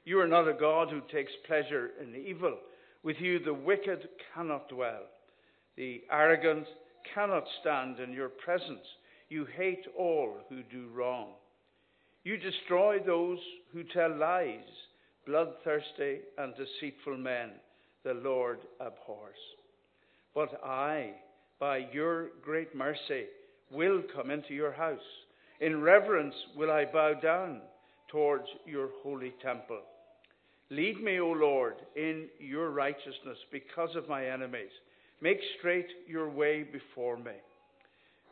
You 0.04 0.20
are 0.20 0.28
not 0.28 0.48
a 0.48 0.54
God 0.54 0.88
who 0.88 1.00
takes 1.12 1.32
pleasure 1.46 1.90
in 2.00 2.14
evil. 2.14 2.56
With 3.02 3.16
you, 3.20 3.38
the 3.38 3.54
wicked 3.54 4.08
cannot 4.34 4.68
dwell. 4.68 5.02
The 5.76 6.02
arrogant 6.10 6.66
cannot 7.14 7.44
stand 7.60 8.00
in 8.00 8.12
your 8.12 8.28
presence. 8.28 8.86
You 9.28 9.46
hate 9.56 9.86
all 9.96 10.38
who 10.48 10.62
do 10.62 10.88
wrong. 10.94 11.28
You 12.24 12.36
destroy 12.36 12.98
those 12.98 13.38
who 13.72 13.84
tell 13.84 14.16
lies, 14.16 14.60
bloodthirsty 15.26 16.20
and 16.38 16.54
deceitful 16.56 17.16
men, 17.16 17.50
the 18.04 18.14
Lord 18.14 18.58
abhors. 18.80 19.36
But 20.34 20.60
I, 20.64 21.12
by 21.58 21.88
your 21.92 22.28
great 22.42 22.74
mercy, 22.74 23.26
will 23.70 24.02
come 24.14 24.30
into 24.30 24.54
your 24.54 24.72
house. 24.72 24.98
In 25.60 25.80
reverence 25.80 26.34
will 26.56 26.70
I 26.70 26.84
bow 26.84 27.14
down 27.14 27.60
towards 28.08 28.46
your 28.66 28.90
holy 29.02 29.34
temple. 29.42 29.80
Lead 30.70 31.02
me, 31.02 31.18
O 31.18 31.30
Lord, 31.30 31.76
in 31.96 32.28
your 32.38 32.70
righteousness 32.70 33.38
because 33.50 33.94
of 33.96 34.08
my 34.08 34.26
enemies. 34.26 34.70
Make 35.20 35.38
straight 35.58 35.88
your 36.06 36.28
way 36.28 36.62
before 36.62 37.16
me. 37.16 37.32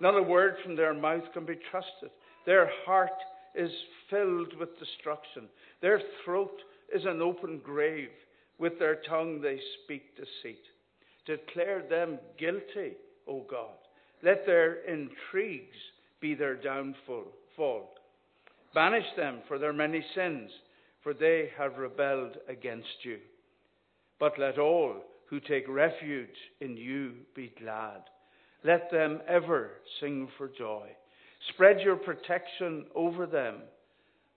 Not 0.00 0.16
a 0.16 0.22
word 0.22 0.56
from 0.62 0.76
their 0.76 0.94
mouth 0.94 1.24
can 1.32 1.46
be 1.46 1.58
trusted. 1.70 2.10
Their 2.44 2.70
heart 2.84 3.10
is 3.54 3.70
filled 4.10 4.54
with 4.58 4.78
destruction. 4.78 5.48
Their 5.80 6.00
throat 6.24 6.60
is 6.94 7.04
an 7.04 7.22
open 7.22 7.60
grave. 7.64 8.10
With 8.58 8.78
their 8.78 8.96
tongue 9.08 9.40
they 9.40 9.58
speak 9.84 10.16
deceit. 10.16 10.62
Declare 11.26 11.84
them 11.90 12.18
guilty, 12.38 12.96
O 13.26 13.44
God. 13.50 13.74
Let 14.22 14.46
their 14.46 14.84
intrigues 14.84 15.76
be 16.20 16.34
their 16.34 16.56
downfall. 16.56 17.90
Banish 18.74 19.06
them 19.16 19.40
for 19.48 19.58
their 19.58 19.72
many 19.72 20.04
sins, 20.14 20.50
for 21.02 21.14
they 21.14 21.50
have 21.58 21.78
rebelled 21.78 22.36
against 22.48 23.04
you. 23.04 23.18
But 24.20 24.38
let 24.38 24.58
all 24.58 24.96
who 25.28 25.40
take 25.40 25.68
refuge 25.68 26.28
in 26.60 26.76
you 26.76 27.12
be 27.34 27.52
glad. 27.60 28.02
Let 28.64 28.90
them 28.90 29.20
ever 29.28 29.70
sing 30.00 30.28
for 30.38 30.48
joy. 30.48 30.88
Spread 31.50 31.80
your 31.80 31.96
protection 31.96 32.86
over 32.94 33.26
them, 33.26 33.56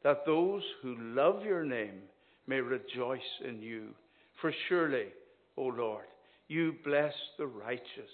that 0.03 0.25
those 0.25 0.63
who 0.81 0.95
love 0.99 1.43
your 1.43 1.63
name 1.63 2.01
may 2.47 2.59
rejoice 2.59 3.19
in 3.47 3.61
you. 3.61 3.89
For 4.41 4.53
surely, 4.67 5.07
O 5.57 5.63
Lord, 5.63 6.05
you 6.47 6.75
bless 6.83 7.13
the 7.37 7.47
righteous. 7.47 8.09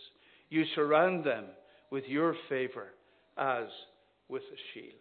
You 0.50 0.63
surround 0.75 1.24
them 1.24 1.46
with 1.91 2.03
your 2.08 2.36
favor 2.50 2.88
as 3.38 3.67
with 4.29 4.44
a 4.44 4.60
shield. 4.74 4.94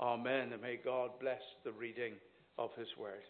Amen. 0.00 0.52
And 0.52 0.62
may 0.62 0.78
God 0.82 1.10
bless 1.20 1.40
the 1.64 1.72
reading 1.72 2.14
of 2.58 2.70
his 2.78 2.88
word. 2.98 3.22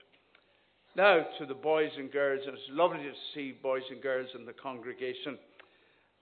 Now 0.99 1.25
to 1.39 1.47
the 1.47 1.55
boys 1.55 1.93
and 1.97 2.11
girls, 2.11 2.41
and 2.45 2.55
it's 2.55 2.67
lovely 2.71 2.99
to 2.99 3.13
see 3.33 3.55
boys 3.63 3.85
and 3.89 4.03
girls 4.03 4.31
in 4.37 4.45
the 4.45 4.53
congregation 4.53 5.39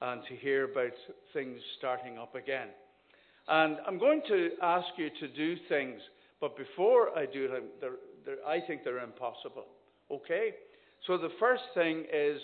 and 0.02 0.20
to 0.28 0.36
hear 0.36 0.70
about 0.70 0.92
things 1.32 1.58
starting 1.78 2.18
up 2.18 2.34
again. 2.34 2.68
And 3.48 3.78
I'm 3.86 3.98
going 3.98 4.20
to 4.28 4.50
ask 4.60 4.86
you 4.98 5.08
to 5.18 5.28
do 5.28 5.56
things, 5.70 5.98
but 6.42 6.58
before 6.58 7.16
I 7.16 7.24
do 7.24 7.48
them, 7.48 7.62
they're, 7.80 7.92
they're, 8.26 8.46
I 8.46 8.60
think 8.66 8.84
they're 8.84 8.98
impossible. 8.98 9.64
Okay? 10.10 10.50
So 11.06 11.16
the 11.16 11.32
first 11.40 11.62
thing 11.72 12.04
is 12.12 12.38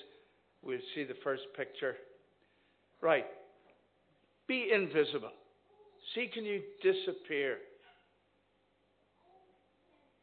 we'll 0.63 0.79
see 0.95 1.05
the 1.05 1.21
first 1.23 1.43
picture. 1.55 1.97
Right. 3.03 3.27
Be 4.49 4.71
invisible. 4.75 5.33
See, 6.15 6.31
can 6.33 6.47
you 6.47 6.63
disappear? 6.83 7.59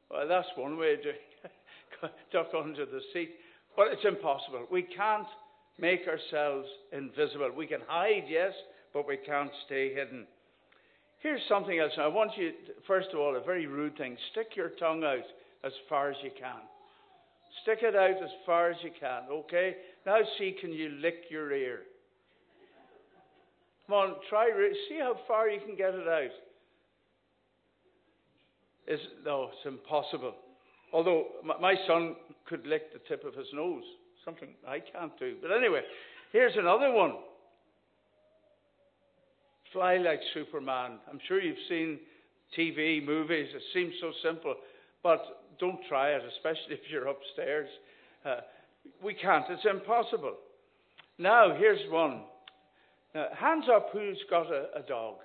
Well, 0.10 0.28
that's 0.28 0.48
one 0.56 0.76
way 0.76 0.94
of 0.94 1.04
doing 1.04 1.16
Duck 2.32 2.48
under 2.58 2.86
the 2.86 3.02
seat. 3.14 3.32
But 3.76 3.88
it's 3.94 4.06
impossible. 4.06 4.68
We 4.72 4.84
can't 4.84 5.28
make 5.80 6.02
ourselves 6.08 6.68
invisible. 6.92 7.52
We 7.56 7.68
can 7.68 7.82
hide, 7.88 8.26
yes, 8.28 8.54
but 8.94 9.08
we 9.08 9.18
can't 9.18 9.52
stay 9.66 9.94
hidden. 9.94 10.26
Here's 11.20 11.42
something 11.50 11.78
else. 11.80 11.92
I 12.00 12.08
want 12.08 12.32
you, 12.38 12.52
first 12.88 13.10
of 13.14 13.20
all, 13.20 13.36
a 13.36 13.44
very 13.44 13.68
rude 13.68 13.98
thing. 13.98 14.18
Stick 14.32 14.56
your 14.56 14.70
tongue 14.80 15.04
out 15.04 15.26
as 15.64 15.74
far 15.90 16.10
as 16.10 16.18
you 16.24 16.32
can. 16.40 16.62
Stick 17.64 17.80
it 17.82 17.96
out 17.96 18.24
as 18.24 18.30
far 18.46 18.70
as 18.70 18.78
you 18.84 18.92
can, 19.00 19.24
okay? 19.30 19.76
Now 20.06 20.20
see, 20.38 20.56
can 20.60 20.72
you 20.72 20.90
lick 21.02 21.26
your 21.30 21.52
ear? 21.52 21.82
Come 23.88 23.96
on, 23.96 24.16
try, 24.30 24.50
see 24.88 25.00
how 25.00 25.18
far 25.28 25.50
you 25.50 25.60
can 25.66 25.76
get 25.76 25.94
it 25.96 26.08
out. 26.08 26.30
Is, 28.88 29.00
no, 29.26 29.50
it's 29.52 29.66
impossible. 29.66 30.36
Although 30.92 31.28
my 31.44 31.76
son 31.88 32.16
could 32.48 32.66
lick 32.66 32.94
the 32.94 33.00
tip 33.08 33.24
of 33.26 33.36
his 33.36 33.48
nose, 33.54 33.84
something 34.26 34.50
I 34.68 34.80
can't 34.80 35.18
do. 35.20 35.36
But 35.42 35.52
anyway, 35.52 35.82
here's 36.32 36.56
another 36.58 36.92
one. 36.92 37.14
Fly 39.72 39.98
like 39.98 40.20
Superman. 40.34 41.00
I'm 41.10 41.20
sure 41.28 41.40
you've 41.40 41.58
seen 41.68 42.00
TV, 42.58 43.06
movies. 43.06 43.48
It 43.54 43.62
seems 43.74 43.94
so 44.02 44.12
simple. 44.24 44.56
But 45.04 45.22
don't 45.60 45.80
try 45.88 46.10
it, 46.10 46.22
especially 46.38 46.62
if 46.76 46.80
you're 46.90 47.08
upstairs. 47.08 47.70
Uh, 48.26 48.38
we 49.04 49.14
can't. 49.14 49.46
It's 49.50 49.66
impossible. 49.70 50.36
Now, 51.18 51.54
here's 51.56 51.80
one. 51.92 52.22
Now, 53.14 53.28
hands 53.38 53.66
up 53.74 53.90
who's 53.94 54.20
got 54.30 54.48
a, 54.48 54.68
a 54.76 54.82
dog. 54.88 55.16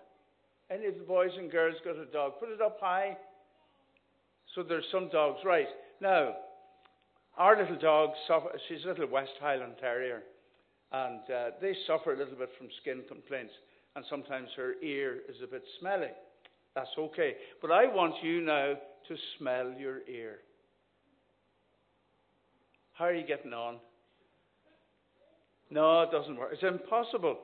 Any 0.70 0.86
of 0.86 0.94
the 0.94 1.04
boys 1.04 1.30
and 1.38 1.50
girls 1.50 1.76
got 1.84 1.96
a 1.96 2.06
dog? 2.06 2.32
Put 2.40 2.50
it 2.50 2.60
up 2.60 2.78
high. 2.80 3.16
So 4.54 4.62
there's 4.62 4.84
some 4.92 5.08
dogs. 5.08 5.40
Right. 5.44 5.66
Now, 6.00 6.34
our 7.36 7.60
little 7.60 7.78
dog, 7.78 8.10
she's 8.68 8.84
a 8.84 8.88
little 8.88 9.08
West 9.08 9.32
Highland 9.40 9.74
Terrier, 9.80 10.22
and 10.92 11.20
uh, 11.30 11.50
they 11.60 11.74
suffer 11.86 12.14
a 12.14 12.18
little 12.18 12.36
bit 12.36 12.50
from 12.56 12.68
skin 12.80 13.02
complaints, 13.08 13.52
and 13.96 14.04
sometimes 14.08 14.48
her 14.56 14.74
ear 14.82 15.18
is 15.28 15.36
a 15.42 15.46
bit 15.46 15.62
smelly. 15.80 16.12
That's 16.74 16.90
okay. 16.96 17.34
But 17.60 17.70
I 17.72 17.86
want 17.86 18.14
you 18.22 18.40
now 18.40 18.74
to 19.08 19.16
smell 19.38 19.72
your 19.78 20.00
ear. 20.08 20.38
How 22.92 23.06
are 23.06 23.14
you 23.14 23.26
getting 23.26 23.52
on? 23.52 23.76
No, 25.70 26.02
it 26.02 26.10
doesn't 26.12 26.36
work. 26.36 26.50
It's 26.52 26.62
impossible. 26.62 27.38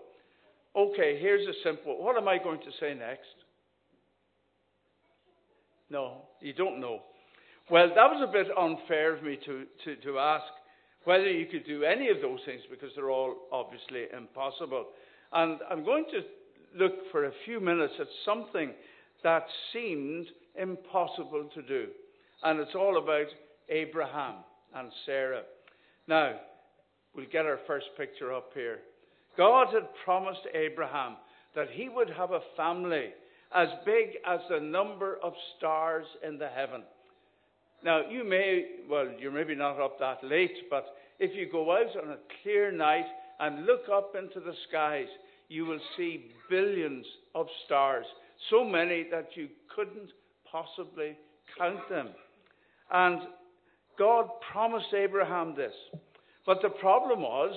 Okay, 0.76 1.18
here's 1.20 1.46
a 1.48 1.52
simple. 1.64 2.00
What 2.00 2.16
am 2.16 2.28
I 2.28 2.38
going 2.38 2.60
to 2.60 2.70
say 2.78 2.94
next? 2.94 3.26
No, 5.90 6.22
you 6.40 6.52
don't 6.52 6.80
know. 6.80 7.00
Well, 7.70 7.88
that 7.88 7.96
was 7.96 8.26
a 8.28 8.32
bit 8.32 8.46
unfair 8.56 9.14
of 9.14 9.22
me 9.22 9.38
to, 9.44 9.64
to, 9.84 9.96
to 10.02 10.18
ask 10.18 10.44
whether 11.04 11.30
you 11.30 11.46
could 11.46 11.66
do 11.66 11.84
any 11.84 12.08
of 12.08 12.20
those 12.20 12.40
things 12.46 12.62
because 12.70 12.90
they're 12.94 13.10
all 13.10 13.34
obviously 13.52 14.04
impossible. 14.16 14.86
And 15.32 15.60
I'm 15.70 15.84
going 15.84 16.04
to 16.12 16.20
look 16.82 16.92
for 17.10 17.26
a 17.26 17.32
few 17.44 17.60
minutes 17.60 17.94
at 18.00 18.06
something 18.24 18.72
that 19.22 19.44
seemed 19.72 20.26
impossible 20.56 21.48
to 21.54 21.62
do. 21.62 21.86
And 22.42 22.60
it's 22.60 22.74
all 22.74 22.98
about 22.98 23.26
Abraham 23.68 24.36
and 24.74 24.90
Sarah. 25.06 25.42
Now, 26.08 26.34
we'll 27.14 27.26
get 27.30 27.46
our 27.46 27.60
first 27.66 27.86
picture 27.96 28.32
up 28.32 28.50
here. 28.54 28.78
God 29.36 29.68
had 29.72 29.88
promised 30.04 30.40
Abraham 30.54 31.16
that 31.54 31.68
he 31.72 31.88
would 31.88 32.10
have 32.10 32.30
a 32.32 32.40
family 32.56 33.10
as 33.54 33.68
big 33.84 34.10
as 34.26 34.40
the 34.48 34.60
number 34.60 35.18
of 35.22 35.32
stars 35.56 36.06
in 36.26 36.38
the 36.38 36.48
heaven. 36.48 36.82
Now, 37.84 38.02
you 38.08 38.24
may, 38.24 38.66
well, 38.88 39.08
you're 39.18 39.32
maybe 39.32 39.54
not 39.54 39.80
up 39.80 39.98
that 39.98 40.22
late, 40.22 40.68
but 40.68 40.86
if 41.18 41.34
you 41.34 41.50
go 41.50 41.72
out 41.72 41.96
on 42.02 42.10
a 42.10 42.18
clear 42.42 42.70
night 42.70 43.06
and 43.40 43.64
look 43.64 43.88
up 43.92 44.14
into 44.16 44.40
the 44.40 44.54
skies, 44.68 45.08
you 45.48 45.64
will 45.66 45.80
see 45.96 46.30
billions 46.48 47.04
of 47.34 47.46
stars, 47.66 48.06
so 48.50 48.64
many 48.64 49.06
that 49.10 49.30
you 49.34 49.48
couldn't 49.74 50.10
possibly 50.50 51.16
count 51.58 51.88
them. 51.88 52.08
And 52.92 53.22
God 53.98 54.28
promised 54.52 54.92
Abraham 54.94 55.54
this. 55.56 55.74
But 56.46 56.62
the 56.62 56.68
problem 56.68 57.22
was 57.22 57.56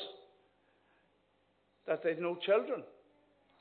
that 1.88 2.04
they 2.04 2.10
had 2.10 2.20
no 2.20 2.38
children. 2.46 2.84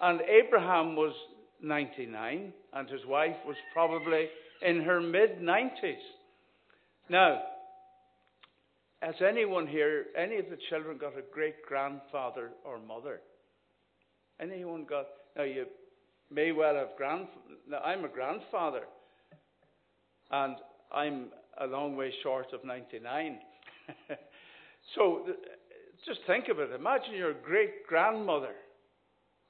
And 0.00 0.20
Abraham 0.22 0.96
was 0.96 1.14
99, 1.62 2.52
and 2.72 2.88
his 2.88 3.04
wife 3.06 3.36
was 3.46 3.56
probably 3.72 4.26
in 4.62 4.82
her 4.82 5.00
mid 5.00 5.40
90s. 5.40 5.94
Now, 7.08 7.42
has 9.00 9.14
anyone 9.26 9.66
here, 9.66 10.06
any 10.16 10.36
of 10.38 10.46
the 10.50 10.58
children 10.70 10.98
got 10.98 11.18
a 11.18 11.22
great 11.32 11.62
grandfather 11.66 12.50
or 12.64 12.78
mother? 12.78 13.20
Anyone 14.40 14.86
got, 14.88 15.06
now 15.36 15.44
you 15.44 15.66
may 16.30 16.52
well 16.52 16.74
have 16.74 16.96
grand, 16.96 17.26
now 17.68 17.78
I'm 17.78 18.04
a 18.04 18.08
grandfather, 18.08 18.82
and 20.30 20.56
I'm 20.92 21.26
a 21.60 21.66
long 21.66 21.96
way 21.96 22.12
short 22.22 22.46
of 22.52 22.64
99. 22.64 23.38
so 24.94 25.26
just 26.06 26.20
think 26.26 26.48
of 26.48 26.58
it. 26.58 26.70
Imagine 26.72 27.14
your 27.14 27.34
great 27.34 27.86
grandmother 27.86 28.54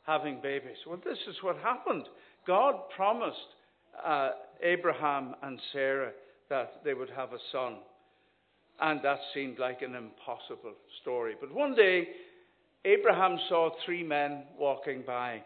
having 0.06 0.40
babies. 0.42 0.76
Well, 0.86 1.00
this 1.04 1.18
is 1.28 1.36
what 1.42 1.56
happened. 1.58 2.04
God 2.46 2.74
promised 2.96 3.36
uh, 4.04 4.30
Abraham 4.62 5.34
and 5.42 5.60
Sarah 5.72 6.12
that 6.48 6.80
they 6.84 6.94
would 6.94 7.10
have 7.10 7.32
a 7.32 7.38
son. 7.50 7.76
And 8.80 9.00
that 9.04 9.18
seemed 9.32 9.58
like 9.58 9.82
an 9.82 9.94
impossible 9.94 10.74
story. 11.02 11.34
But 11.40 11.54
one 11.54 11.74
day, 11.74 12.08
Abraham 12.84 13.38
saw 13.48 13.70
three 13.86 14.02
men 14.02 14.44
walking 14.58 15.04
by. 15.06 15.42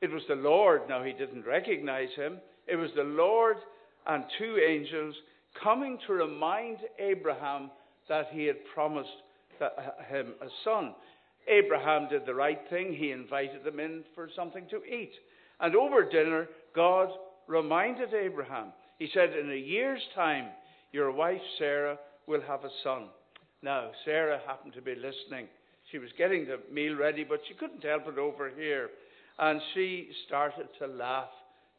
It 0.00 0.10
was 0.10 0.22
the 0.28 0.36
Lord. 0.36 0.82
Now, 0.88 1.02
he 1.02 1.12
didn't 1.12 1.44
recognize 1.44 2.08
him. 2.16 2.38
It 2.66 2.76
was 2.76 2.90
the 2.96 3.02
Lord 3.04 3.56
and 4.06 4.24
two 4.38 4.58
angels 4.66 5.14
coming 5.62 5.98
to 6.06 6.12
remind 6.14 6.78
Abraham 6.98 7.70
that 8.08 8.26
he 8.32 8.44
had 8.44 8.56
promised 8.74 9.08
uh, 9.60 9.68
him 10.08 10.34
a 10.40 10.48
son. 10.64 10.94
Abraham 11.48 12.08
did 12.08 12.26
the 12.26 12.34
right 12.34 12.60
thing. 12.70 12.94
He 12.94 13.10
invited 13.10 13.64
them 13.64 13.80
in 13.80 14.04
for 14.14 14.28
something 14.34 14.66
to 14.70 14.82
eat. 14.84 15.12
And 15.60 15.76
over 15.76 16.08
dinner, 16.08 16.48
God 16.74 17.08
reminded 17.46 18.14
Abraham. 18.14 18.72
He 18.98 19.08
said, 19.12 19.36
In 19.36 19.50
a 19.50 19.56
year's 19.56 20.02
time, 20.14 20.46
your 20.92 21.12
wife 21.12 21.40
Sarah 21.58 21.98
will 22.26 22.40
have 22.42 22.64
a 22.64 22.70
son. 22.82 23.08
Now, 23.62 23.90
Sarah 24.04 24.40
happened 24.46 24.74
to 24.74 24.82
be 24.82 24.94
listening. 24.94 25.48
She 25.90 25.98
was 25.98 26.10
getting 26.16 26.46
the 26.46 26.60
meal 26.72 26.94
ready, 26.94 27.24
but 27.24 27.40
she 27.48 27.54
couldn't 27.54 27.84
help 27.84 28.08
it 28.08 28.18
over 28.18 28.50
here. 28.56 28.90
And 29.38 29.60
she 29.74 30.08
started 30.26 30.68
to 30.78 30.86
laugh 30.86 31.28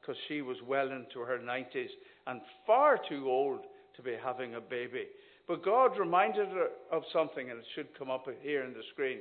because 0.02 0.16
she 0.28 0.42
was 0.42 0.58
well 0.68 0.92
into 0.92 1.22
her 1.22 1.40
90s 1.40 1.90
and 2.28 2.42
far 2.68 3.00
too 3.10 3.28
old 3.28 3.62
to 3.96 4.02
be 4.02 4.16
having 4.24 4.56
a 4.56 4.62
baby. 4.62 5.08
But 5.48 5.64
God 5.64 5.98
reminded 5.98 6.50
her 6.50 6.68
of 6.92 7.04
something, 7.14 7.50
and 7.50 7.60
it 7.60 7.66
should 7.76 7.98
come 7.98 8.10
up 8.10 8.28
here 8.42 8.64
in 8.64 8.74
the 8.74 8.84
screen. 8.94 9.20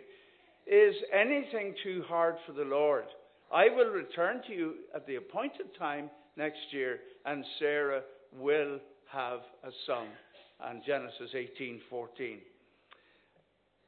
Is 0.66 0.94
anything 1.12 1.74
too 1.82 2.04
hard 2.08 2.36
for 2.46 2.52
the 2.52 2.64
Lord? 2.64 3.04
I 3.52 3.68
will 3.68 3.90
return 3.90 4.42
to 4.46 4.52
you 4.52 4.74
at 4.94 5.06
the 5.06 5.16
appointed 5.16 5.74
time 5.78 6.10
next 6.36 6.72
year, 6.72 7.00
and 7.26 7.44
Sarah 7.58 8.02
will 8.38 8.78
have 9.12 9.40
a 9.62 9.70
son. 9.86 10.08
And 10.60 10.82
Genesis 10.84 11.34
18:14. 11.34 12.40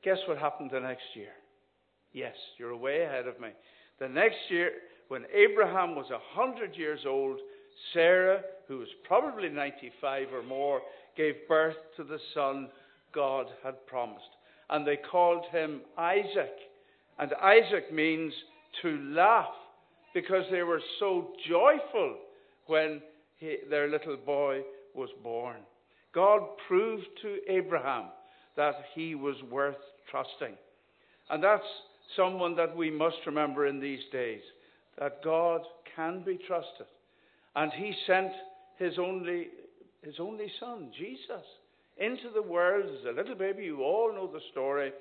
Guess 0.03 0.19
what 0.29 0.39
happened 0.39 0.71
the 0.71 0.81
next 0.81 1.05
year? 1.15 1.33
Yes, 2.13 2.37
you're 2.59 2.77
way 2.77 3.03
ahead 3.03 3.27
of 3.27 3.41
me. 3.41 3.49
The 3.99 4.09
next 4.09 4.51
year, 4.51 4.73
when 5.09 5.27
Abraham 5.33 5.95
was 5.95 6.11
a 6.11 6.19
hundred 6.19 6.77
years 6.77 7.01
old, 7.07 7.41
Sarah, 7.93 8.43
who 8.69 8.79
was 8.79 8.89
probably 9.05 9.49
95 9.49 10.33
or 10.33 10.43
more, 10.43 10.83
gave 11.17 11.49
birth 11.49 11.77
to 11.97 12.05
the 12.05 12.21
son 12.35 12.71
God 13.13 13.47
had 13.63 13.87
promised. 13.87 14.37
And 14.71 14.87
they 14.87 14.97
called 14.97 15.45
him 15.53 15.83
Isaac. 15.97 16.53
And 17.19 17.33
Isaac 17.43 17.93
means 17.93 18.33
to 18.83 18.99
laugh 19.15 19.55
because 20.13 20.45
they 20.51 20.63
were 20.63 20.83
so 20.99 21.29
joyful 21.49 22.17
when 22.67 23.01
he, 23.37 23.59
their 23.71 23.89
little 23.89 24.17
boy 24.17 24.63
was 24.95 25.11
born. 25.23 25.57
God 26.15 26.41
proved 26.67 27.07
to 27.23 27.39
Abraham 27.49 28.07
that 28.57 28.75
he 28.95 29.15
was 29.15 29.37
worth 29.51 29.77
trusting. 30.11 30.57
And 31.31 31.43
that's 31.43 31.63
someone 32.17 32.57
that 32.57 32.75
we 32.75 32.91
must 32.91 33.17
remember 33.27 33.67
in 33.67 33.81
these 33.81 34.01
days 34.13 34.41
that 34.99 35.23
God 35.23 35.61
can 35.95 36.23
be 36.25 36.39
trusted. 36.47 36.87
And 37.55 37.73
he 37.73 37.95
sent 38.07 38.33
his 38.79 38.99
only, 38.99 39.49
his 40.03 40.15
only 40.19 40.51
son, 40.61 40.91
Jesus, 40.97 41.45
into 41.99 42.31
the 42.35 42.43
world 42.43 42.85
as 42.85 43.07
a 43.07 43.17
little 43.17 43.35
baby. 43.35 43.65
You 43.65 43.83
all 43.83 44.13
know 44.13 44.31
the 44.31 44.41
story 44.53 44.93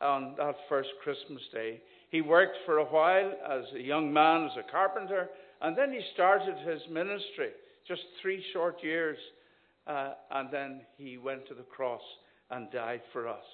on 0.00 0.34
that 0.38 0.56
first 0.68 0.88
Christmas 1.02 1.42
day. 1.52 1.80
He 2.10 2.20
worked 2.20 2.56
for 2.66 2.78
a 2.78 2.84
while 2.84 3.32
as 3.48 3.64
a 3.74 3.80
young 3.80 4.12
man, 4.12 4.46
as 4.46 4.56
a 4.58 4.70
carpenter, 4.70 5.28
and 5.60 5.76
then 5.76 5.92
he 5.92 6.00
started 6.14 6.56
his 6.66 6.80
ministry, 6.90 7.50
just 7.86 8.02
three 8.20 8.42
short 8.52 8.82
years, 8.82 9.18
uh, 9.86 10.14
and 10.32 10.48
then 10.50 10.80
he 10.96 11.18
went 11.18 11.46
to 11.48 11.54
the 11.54 11.62
cross 11.62 12.02
and 12.50 12.70
died 12.72 13.02
for 13.12 13.28
us. 13.28 13.44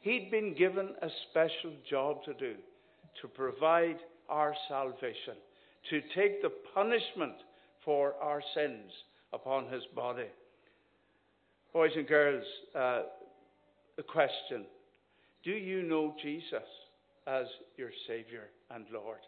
He'd 0.00 0.30
been 0.30 0.54
given 0.54 0.90
a 1.02 1.08
special 1.30 1.72
job 1.88 2.24
to 2.24 2.34
do, 2.34 2.54
to 3.20 3.28
provide 3.28 3.98
our 4.28 4.54
salvation, 4.68 5.34
to 5.90 6.00
take 6.14 6.42
the 6.42 6.52
punishment 6.74 7.34
for 7.84 8.14
our 8.22 8.42
sins 8.54 8.90
upon 9.32 9.68
his 9.68 9.82
body. 9.94 10.26
Boys 11.72 11.90
and 11.94 12.06
girls, 12.06 12.44
uh, 12.74 13.02
a 13.98 14.02
question 14.02 14.64
Do 15.44 15.50
you 15.50 15.82
know 15.82 16.14
Jesus 16.22 16.68
as 17.26 17.46
your 17.76 17.90
Savior 18.06 18.44
and 18.70 18.86
Lord? 18.92 19.18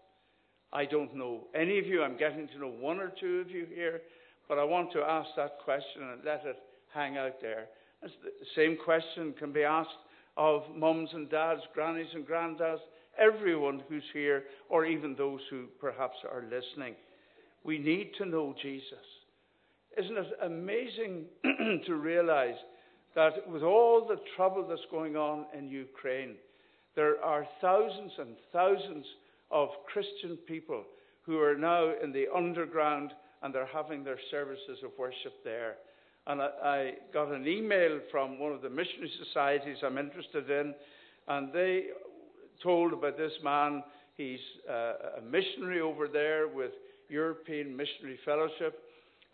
I 0.73 0.85
don't 0.85 1.15
know 1.15 1.47
any 1.55 1.79
of 1.79 1.87
you. 1.87 2.03
I'm 2.03 2.19
getting 2.19 2.49
to 2.49 2.59
know 2.59 2.69
one 2.69 2.99
or 2.99 3.13
two 3.21 3.41
of 3.41 3.51
you 3.51 3.67
here, 3.75 4.03
but 4.49 4.59
I 4.59 4.65
want 4.65 4.93
to 4.93 5.01
ask 5.01 5.29
that 5.37 5.59
question 5.65 6.03
and 6.13 6.25
let 6.25 6.45
it 6.45 6.59
hang 6.93 7.17
out 7.17 7.41
there. 7.41 7.67
The 8.03 8.09
same 8.55 8.77
question 8.83 9.35
can 9.39 9.53
be 9.53 9.65
asked 9.65 9.91
of 10.37 10.63
mums 10.75 11.11
and 11.13 11.29
dads, 11.29 11.63
grannies 11.75 12.09
and 12.15 12.27
granddads, 12.27 12.79
everyone 13.19 13.83
who's 13.89 14.05
here, 14.13 14.45
or 14.69 14.85
even 14.85 15.17
those 15.17 15.41
who 15.51 15.67
perhaps 15.81 16.17
are 16.31 16.45
listening. 16.45 16.95
We 17.65 17.79
need 17.79 18.13
to 18.19 18.27
know 18.27 18.55
Jesus. 18.63 18.93
Isn't 19.99 20.17
it 20.17 20.27
amazing 20.43 21.25
to 21.87 21.95
realize 21.95 22.55
that 23.15 23.49
with 23.51 23.63
all 23.63 24.07
the 24.07 24.21
trouble 24.37 24.65
that's 24.69 24.81
going 24.91 25.17
on 25.17 25.47
in 25.57 25.69
Ukraine, 25.69 26.37
there 26.95 27.23
are 27.25 27.45
thousands 27.61 28.13
and 28.19 28.37
thousands 28.53 29.05
of 29.51 29.71
Christian 29.93 30.37
people 30.47 30.85
who 31.23 31.41
are 31.41 31.57
now 31.57 31.93
in 32.03 32.13
the 32.13 32.27
underground 32.35 33.13
and 33.43 33.55
they're 33.55 33.67
having 33.67 34.05
their 34.05 34.19
services 34.31 34.79
of 34.85 34.91
worship 34.99 35.33
there. 35.43 35.77
And 36.27 36.43
I, 36.43 36.49
I 36.63 36.93
got 37.13 37.33
an 37.33 37.49
email 37.49 38.01
from 38.11 38.39
one 38.39 38.53
of 38.53 38.63
the 38.63 38.71
missionary 38.71 39.11
societies 39.27 39.79
I'm 39.83 39.99
interested 39.99 40.49
in, 40.51 40.75
and 41.27 41.53
they 41.53 41.87
told 42.63 42.93
about 42.93 43.17
this 43.17 43.33
man. 43.43 43.83
He's 44.17 44.41
uh, 44.69 45.19
a 45.19 45.23
missionary 45.23 45.81
over 45.81 46.09
there 46.09 46.49
with 46.49 46.73
European 47.09 47.77
Missionary 47.77 48.19
Fellowship. 48.25 48.83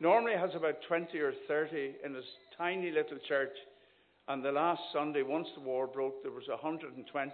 Normally 0.01 0.37
has 0.37 0.51
about 0.55 0.77
20 0.89 1.19
or 1.19 1.33
30 1.49 1.95
in 2.05 2.15
his 2.15 2.25
tiny 2.59 2.91
little 2.91 3.19
church. 3.29 3.55
And 4.29 4.45
the 4.45 4.53
last 4.53 4.81
Sunday, 4.93 5.23
once 5.23 5.49
the 5.55 5.63
war 5.63 5.87
broke, 5.87 6.23
there 6.23 6.33
was 6.33 6.49
120. 6.49 7.33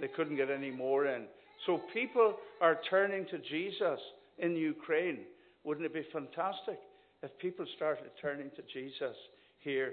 They 0.00 0.08
couldn't 0.08 0.36
get 0.36 0.50
any 0.50 0.70
more 0.70 1.06
in. 1.06 1.24
So 1.66 1.80
people 1.92 2.36
are 2.60 2.78
turning 2.88 3.26
to 3.26 3.38
Jesus 3.38 4.00
in 4.38 4.56
Ukraine. 4.56 5.20
Wouldn't 5.64 5.84
it 5.84 5.92
be 5.92 6.06
fantastic 6.12 6.78
if 7.22 7.36
people 7.38 7.66
started 7.76 8.10
turning 8.20 8.50
to 8.56 8.62
Jesus 8.72 9.16
here 9.58 9.92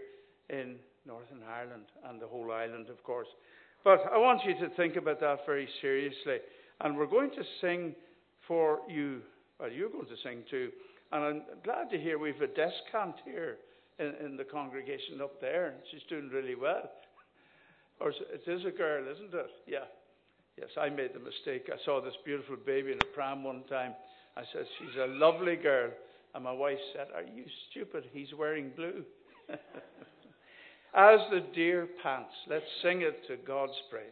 in 0.50 0.78
Northern 1.06 1.44
Ireland 1.48 1.86
and 2.06 2.22
the 2.22 2.28
whole 2.28 2.52
island, 2.52 2.90
of 2.90 3.04
course? 3.04 3.28
But 3.84 4.06
I 4.12 4.18
want 4.18 4.42
you 4.46 4.54
to 4.66 4.74
think 4.76 4.96
about 4.96 5.20
that 5.20 5.46
very 5.46 5.68
seriously. 5.82 6.38
And 6.82 6.98
we're 6.98 7.06
going 7.06 7.32
to 7.32 7.44
sing 7.62 7.96
for 8.48 8.80
you. 8.90 9.22
Well, 9.60 9.72
you're 9.72 9.90
going 9.90 10.06
to 10.06 10.18
sing 10.24 10.44
too. 10.50 10.72
And 11.12 11.24
I'm 11.24 11.42
glad 11.64 11.90
to 11.92 11.98
hear 11.98 12.20
we've 12.20 12.42
a 12.42 12.48
descant 12.48 13.16
here 13.24 13.58
in, 14.00 14.14
in 14.26 14.38
the 14.38 14.44
congregation 14.44 15.22
up 15.22 15.40
there. 15.40 15.76
She's 15.92 16.04
doing 16.10 16.30
really 16.30 16.56
well. 16.56 16.90
Or 18.00 18.12
it 18.12 18.44
is 18.46 18.64
a 18.64 18.70
girl, 18.70 19.12
isn't 19.12 19.34
it? 19.34 19.50
Yeah. 19.66 19.86
Yes, 20.56 20.70
I 20.80 20.88
made 20.90 21.16
the 21.16 21.20
mistake. 21.20 21.68
I 21.74 21.84
saw 21.84 22.00
this 22.00 22.14
beautiful 22.24 22.56
baby 22.64 22.92
in 22.92 23.00
a 23.00 23.16
pram 23.16 23.44
one 23.44 23.64
time. 23.64 23.94
I 24.36 24.44
said, 24.54 24.66
She's 24.78 24.96
a 25.02 25.08
lovely 25.08 25.56
girl. 25.56 25.90
And 26.36 26.44
my 26.44 26.52
wife 26.52 26.78
said, 26.94 27.08
Are 27.16 27.24
you 27.24 27.46
stupid? 27.72 28.04
He's 28.12 28.28
wearing 28.38 28.72
blue. 28.76 29.04
As 30.94 31.20
the 31.32 31.44
deer 31.56 31.88
pants, 32.04 32.34
let's 32.48 32.66
sing 32.84 33.02
it 33.02 33.26
to 33.28 33.38
God's 33.38 33.74
praise. 33.90 34.06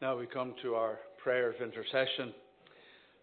Now 0.00 0.16
we 0.16 0.26
come 0.26 0.54
to 0.62 0.74
our 0.74 0.98
prayer 1.22 1.50
of 1.50 1.56
intercession. 1.60 2.32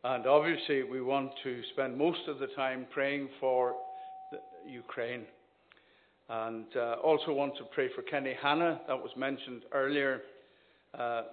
And 0.03 0.27
obviously, 0.27 0.83
we 0.83 1.01
want 1.01 1.31
to 1.43 1.61
spend 1.73 1.97
most 1.97 2.19
of 2.27 2.37
the 2.37 2.47
time 2.55 2.85
praying 2.93 3.29
for 3.39 3.73
Ukraine. 4.67 5.25
And 6.29 6.65
uh, 6.75 6.97
also 7.03 7.33
want 7.33 7.57
to 7.57 7.63
pray 7.73 7.89
for 7.95 8.03
Kenny 8.03 8.35
Hanna, 8.41 8.81
that 8.87 8.95
was 8.95 9.09
mentioned 9.17 9.63
earlier. 9.73 10.21
Uh, 10.97 11.23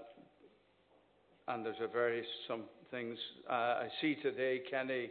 and 1.49 1.67
there's 1.67 1.77
a 1.83 1.89
various 1.89 2.27
some 2.49 2.63
things. 2.91 3.19
Uh, 3.49 3.53
I 3.53 3.89
see 4.01 4.17
today 4.23 4.63
Kenny 4.71 5.11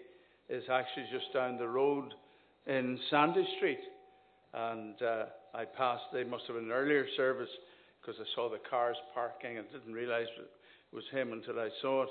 is 0.50 0.64
actually 0.72 1.06
just 1.12 1.32
down 1.32 1.58
the 1.58 1.68
road 1.68 2.12
in 2.66 2.98
Sandy 3.12 3.48
Street. 3.58 3.82
And 4.56 5.00
uh, 5.00 5.26
I 5.54 5.66
passed, 5.66 6.06
they 6.12 6.24
must 6.24 6.46
have 6.48 6.56
been 6.56 6.66
an 6.66 6.72
earlier 6.72 7.06
service 7.18 7.50
because 8.04 8.20
I 8.20 8.26
saw 8.36 8.50
the 8.50 8.60
cars 8.70 8.98
parking 9.14 9.58
and 9.58 9.66
didn't 9.72 9.94
realize 9.94 10.28
it 10.38 10.96
was 10.96 11.04
him 11.12 11.32
until 11.32 11.60
I 11.60 11.70
saw 11.82 12.04
it. 12.04 12.10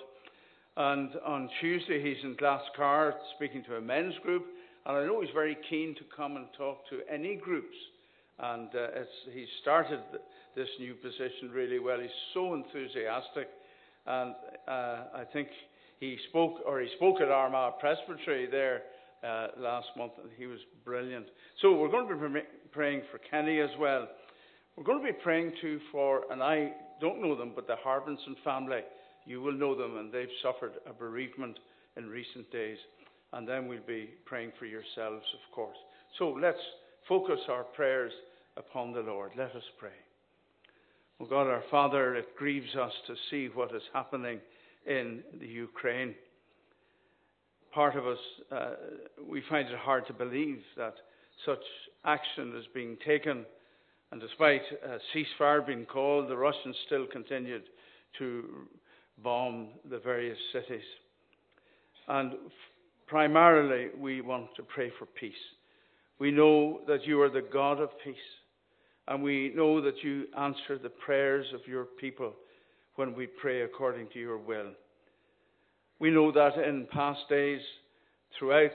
And 0.77 1.11
on 1.27 1.51
Tuesday, 1.61 2.03
he's 2.03 2.23
in 2.25 2.35
Glascar 2.37 3.13
speaking 3.37 3.63
to 3.65 3.77
a 3.77 3.81
men's 3.81 4.15
group. 4.23 4.47
And 4.87 4.97
I 4.97 5.07
know 5.07 5.21
he's 5.21 5.31
very 5.35 5.57
keen 5.69 5.95
to 5.97 6.03
come 6.17 6.37
and 6.37 6.47
talk 6.57 6.79
to 6.91 7.01
any 7.13 7.37
groups. 7.37 7.77
And 8.39 8.69
uh, 8.75 9.03
he 9.33 9.47
started 9.61 10.01
this 10.57 10.69
new 10.81 10.95
position 10.95 11.51
really 11.53 11.79
well. 11.79 12.01
He's 12.01 12.11
so 12.33 12.55
enthusiastic. 12.55 13.49
And 14.07 14.35
uh, 14.67 15.05
I 15.15 15.25
think 15.33 15.49
he 16.01 16.17
spoke, 16.31 16.61
or 16.67 16.81
he 16.81 16.89
spoke 16.97 17.21
at 17.21 17.29
Armagh 17.29 17.79
Presbytery 17.79 18.49
there 18.51 18.83
uh, 19.23 19.49
last 19.59 19.89
month, 19.97 20.13
and 20.21 20.31
he 20.37 20.47
was 20.47 20.59
brilliant. 20.85 21.27
So 21.61 21.77
we're 21.77 21.91
going 21.91 22.09
to 22.09 22.29
be 22.29 22.41
praying 22.73 23.03
for 23.13 23.19
Kenny 23.31 23.61
as 23.61 23.71
well. 23.79 24.09
We're 24.77 24.85
going 24.85 25.05
to 25.05 25.13
be 25.13 25.19
praying 25.23 25.53
too 25.61 25.81
for, 25.91 26.23
and 26.31 26.43
I 26.43 26.73
don't 27.01 27.21
know 27.21 27.37
them, 27.37 27.53
but 27.55 27.67
the 27.67 27.77
Harbinson 27.85 28.37
family. 28.43 28.81
You 29.25 29.41
will 29.41 29.53
know 29.53 29.77
them, 29.77 29.99
and 29.99 30.13
they've 30.13 30.29
suffered 30.43 30.73
a 30.89 30.93
bereavement 30.93 31.59
in 31.97 32.09
recent 32.09 32.51
days. 32.51 32.79
And 33.33 33.47
then 33.47 33.69
we'll 33.69 33.87
be 33.87 34.11
praying 34.25 34.53
for 34.59 34.67
yourselves, 34.67 35.25
of 35.35 35.55
course. 35.55 35.77
So 36.19 36.31
let's 36.31 36.59
focus 37.09 37.41
our 37.49 37.65
prayers 37.65 38.13
upon 38.57 38.93
the 38.93 39.01
Lord. 39.01 39.33
Let 39.37 39.55
us 39.55 39.63
pray. 39.79 39.91
Oh 41.21 41.27
God, 41.27 41.47
our 41.47 41.63
Father, 41.71 42.17
it 42.17 42.37
grieves 42.37 42.75
us 42.75 42.93
to 43.07 43.15
see 43.31 43.49
what 43.55 43.75
is 43.75 43.83
happening 43.93 44.41
in 44.87 45.23
the 45.39 45.47
Ukraine. 45.47 46.15
Part 47.73 47.97
of 47.97 48.07
us, 48.07 48.19
uh, 48.51 48.71
we 49.29 49.43
find 49.49 49.69
it 49.69 49.79
hard 49.79 50.07
to 50.09 50.13
believe 50.13 50.59
that 50.77 50.95
such 51.47 51.63
action 52.05 52.55
is 52.59 52.65
being 52.75 52.97
taken 53.07 53.47
and 54.13 54.21
despite 54.21 54.61
a 54.85 54.99
ceasefire 55.17 55.67
being 55.67 55.87
called, 55.87 56.29
the 56.29 56.37
Russians 56.37 56.77
still 56.85 57.07
continued 57.07 57.63
to 58.19 58.45
bomb 59.25 59.69
the 59.91 59.99
various 59.99 60.37
cities. 60.53 60.85
And 62.09 62.35
primarily, 63.07 63.89
we 63.99 64.21
want 64.21 64.55
to 64.57 64.65
pray 64.65 64.93
for 64.99 65.07
peace. 65.07 65.33
We 66.19 66.31
know 66.31 66.83
that 66.87 67.07
you 67.07 67.23
are 67.23 67.31
the 67.31 67.41
God 67.41 67.81
of 67.81 67.89
peace, 68.05 68.15
and 69.09 69.23
we 69.23 69.51
know 69.57 69.81
that 69.81 70.05
you 70.05 70.27
answer 70.39 70.77
the 70.77 70.91
prayers 70.91 71.47
of 71.55 71.67
your 71.67 71.87
people 71.99 72.35
when 72.97 73.15
we 73.15 73.27
pray 73.27 73.63
according 73.63 74.09
to 74.13 74.19
your 74.19 74.37
will. 74.37 74.73
We 76.01 76.11
know 76.11 76.31
that 76.33 76.59
in 76.59 76.87
past 76.93 77.21
days, 77.31 77.63
throughout 78.39 78.73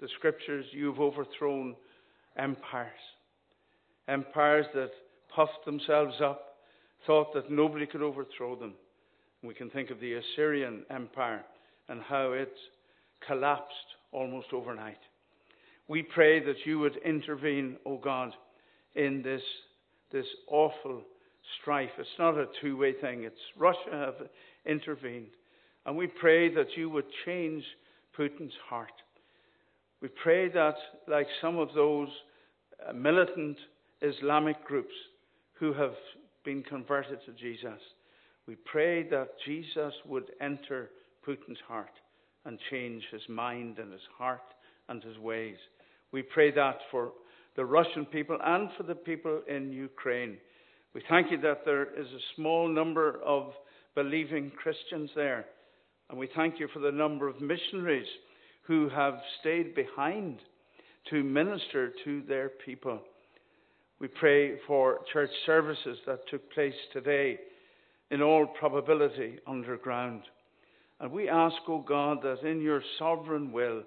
the 0.00 0.08
scriptures, 0.18 0.66
you've 0.72 0.98
overthrown 0.98 1.76
empires 2.36 2.90
empires 4.08 4.66
that 4.74 4.90
puffed 5.34 5.64
themselves 5.64 6.14
up, 6.22 6.56
thought 7.06 7.34
that 7.34 7.50
nobody 7.50 7.86
could 7.86 8.02
overthrow 8.02 8.56
them. 8.56 8.74
We 9.42 9.54
can 9.54 9.70
think 9.70 9.90
of 9.90 10.00
the 10.00 10.14
Assyrian 10.14 10.84
Empire 10.90 11.44
and 11.88 12.00
how 12.02 12.32
it 12.32 12.52
collapsed 13.26 13.74
almost 14.12 14.48
overnight. 14.52 14.98
We 15.88 16.02
pray 16.02 16.42
that 16.44 16.64
you 16.64 16.78
would 16.78 16.96
intervene, 17.04 17.76
O 17.84 17.92
oh 17.92 18.00
God, 18.02 18.32
in 18.94 19.22
this, 19.22 19.42
this 20.12 20.26
awful 20.48 21.02
strife. 21.60 21.90
It's 21.98 22.08
not 22.18 22.38
a 22.38 22.46
two 22.62 22.76
way 22.76 22.94
thing, 22.94 23.24
it's 23.24 23.36
Russia 23.56 23.90
have 23.92 24.28
intervened. 24.64 25.28
And 25.84 25.96
we 25.96 26.06
pray 26.06 26.54
that 26.54 26.68
you 26.76 26.88
would 26.88 27.04
change 27.26 27.62
Putin's 28.18 28.54
heart. 28.68 28.92
We 30.00 30.08
pray 30.08 30.48
that, 30.48 30.76
like 31.06 31.26
some 31.42 31.58
of 31.58 31.68
those 31.74 32.08
uh, 32.88 32.92
militant 32.92 33.58
Islamic 34.04 34.64
groups 34.64 34.94
who 35.54 35.72
have 35.72 35.94
been 36.44 36.62
converted 36.62 37.18
to 37.24 37.32
Jesus. 37.32 37.80
We 38.46 38.56
pray 38.56 39.08
that 39.08 39.28
Jesus 39.46 39.94
would 40.06 40.30
enter 40.40 40.90
Putin's 41.26 41.58
heart 41.66 41.90
and 42.44 42.58
change 42.70 43.02
his 43.10 43.22
mind 43.28 43.78
and 43.78 43.90
his 43.90 44.02
heart 44.18 44.42
and 44.88 45.02
his 45.02 45.18
ways. 45.18 45.56
We 46.12 46.22
pray 46.22 46.50
that 46.52 46.78
for 46.90 47.12
the 47.56 47.64
Russian 47.64 48.04
people 48.04 48.38
and 48.44 48.68
for 48.76 48.82
the 48.82 48.94
people 48.94 49.40
in 49.48 49.72
Ukraine. 49.72 50.36
We 50.94 51.02
thank 51.08 51.30
you 51.30 51.40
that 51.40 51.64
there 51.64 51.84
is 51.98 52.06
a 52.06 52.26
small 52.36 52.68
number 52.68 53.20
of 53.24 53.52
believing 53.94 54.50
Christians 54.50 55.10
there. 55.16 55.46
And 56.10 56.18
we 56.18 56.28
thank 56.36 56.60
you 56.60 56.68
for 56.72 56.80
the 56.80 56.92
number 56.92 57.28
of 57.28 57.40
missionaries 57.40 58.06
who 58.66 58.88
have 58.90 59.14
stayed 59.40 59.74
behind 59.74 60.38
to 61.10 61.22
minister 61.22 61.92
to 62.04 62.22
their 62.28 62.50
people. 62.64 63.00
We 64.04 64.08
pray 64.08 64.58
for 64.66 64.98
church 65.14 65.30
services 65.46 65.96
that 66.06 66.28
took 66.28 66.52
place 66.52 66.74
today, 66.92 67.38
in 68.10 68.20
all 68.20 68.46
probability 68.46 69.38
underground. 69.46 70.24
And 71.00 71.10
we 71.10 71.30
ask, 71.30 71.56
O 71.68 71.76
oh 71.76 71.78
God, 71.78 72.18
that 72.22 72.46
in 72.46 72.60
your 72.60 72.82
sovereign 72.98 73.50
will 73.50 73.82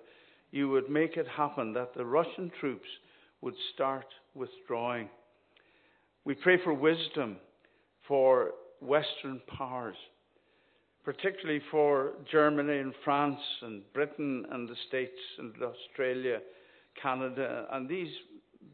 you 0.50 0.70
would 0.70 0.90
make 0.90 1.18
it 1.18 1.28
happen 1.28 1.72
that 1.74 1.94
the 1.94 2.04
Russian 2.04 2.52
troops 2.60 2.88
would 3.42 3.54
start 3.76 4.08
withdrawing. 4.34 5.08
We 6.26 6.34
pray 6.34 6.58
for 6.64 6.74
wisdom 6.74 7.38
for 8.08 8.54
Western 8.82 9.40
powers, 9.56 9.98
particularly 11.06 11.62
for 11.70 12.14
Germany 12.32 12.80
and 12.80 12.94
France 13.04 13.40
and 13.62 13.84
Britain 13.94 14.48
and 14.50 14.68
the 14.68 14.78
States 14.88 15.20
and 15.38 15.54
Australia, 15.62 16.40
Canada, 17.00 17.68
and 17.72 17.88
these 17.88 18.10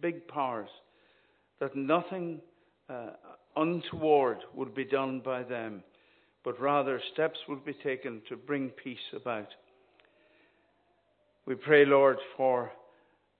big 0.02 0.26
powers 0.30 0.70
that 1.64 1.78
nothing 1.78 2.42
uh, 2.90 3.12
untoward 3.56 4.40
would 4.54 4.76
be 4.76 4.84
done 4.84 5.22
by 5.24 5.44
them, 5.44 5.82
but 6.44 6.60
rather 6.60 7.00
steps 7.14 7.40
would 7.48 7.64
be 7.64 7.74
taken 7.82 8.22
to 8.28 8.36
bring 8.36 8.70
peace 8.84 8.98
about. 9.16 9.48
We 11.46 11.56
pray, 11.56 11.86
Lord, 11.86 12.18
for 12.36 12.70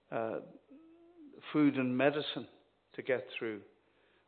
uh, 0.10 0.36
food 1.52 1.76
and 1.76 1.98
medicine 1.98 2.48
to 2.96 3.02
get 3.02 3.28
through. 3.38 3.60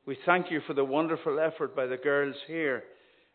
We 0.06 0.18
thank 0.26 0.52
you 0.52 0.60
for 0.68 0.74
the 0.74 0.84
wonderful 0.84 1.40
effort 1.40 1.74
by 1.74 1.86
the 1.86 1.96
girls 1.96 2.36
here 2.48 2.84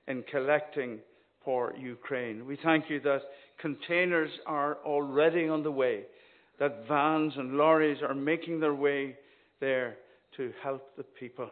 in 0.09 0.23
collecting 0.31 0.99
for 1.43 1.73
Ukraine. 1.79 2.45
We 2.45 2.59
thank 2.63 2.91
you 2.91 3.01
that 3.01 3.23
containers 3.63 4.31
are 4.45 4.77
already 4.85 5.49
on 5.49 5.63
the 5.63 5.71
way, 5.71 6.03
that 6.59 6.85
vans 6.87 7.33
and 7.39 7.57
lorries 7.57 8.03
are 8.07 8.15
making 8.15 8.61
their 8.61 8.75
way 8.75 9.17
there 9.61 9.97
to 10.37 10.53
help 10.63 10.97
the 10.97 11.03
people. 11.03 11.51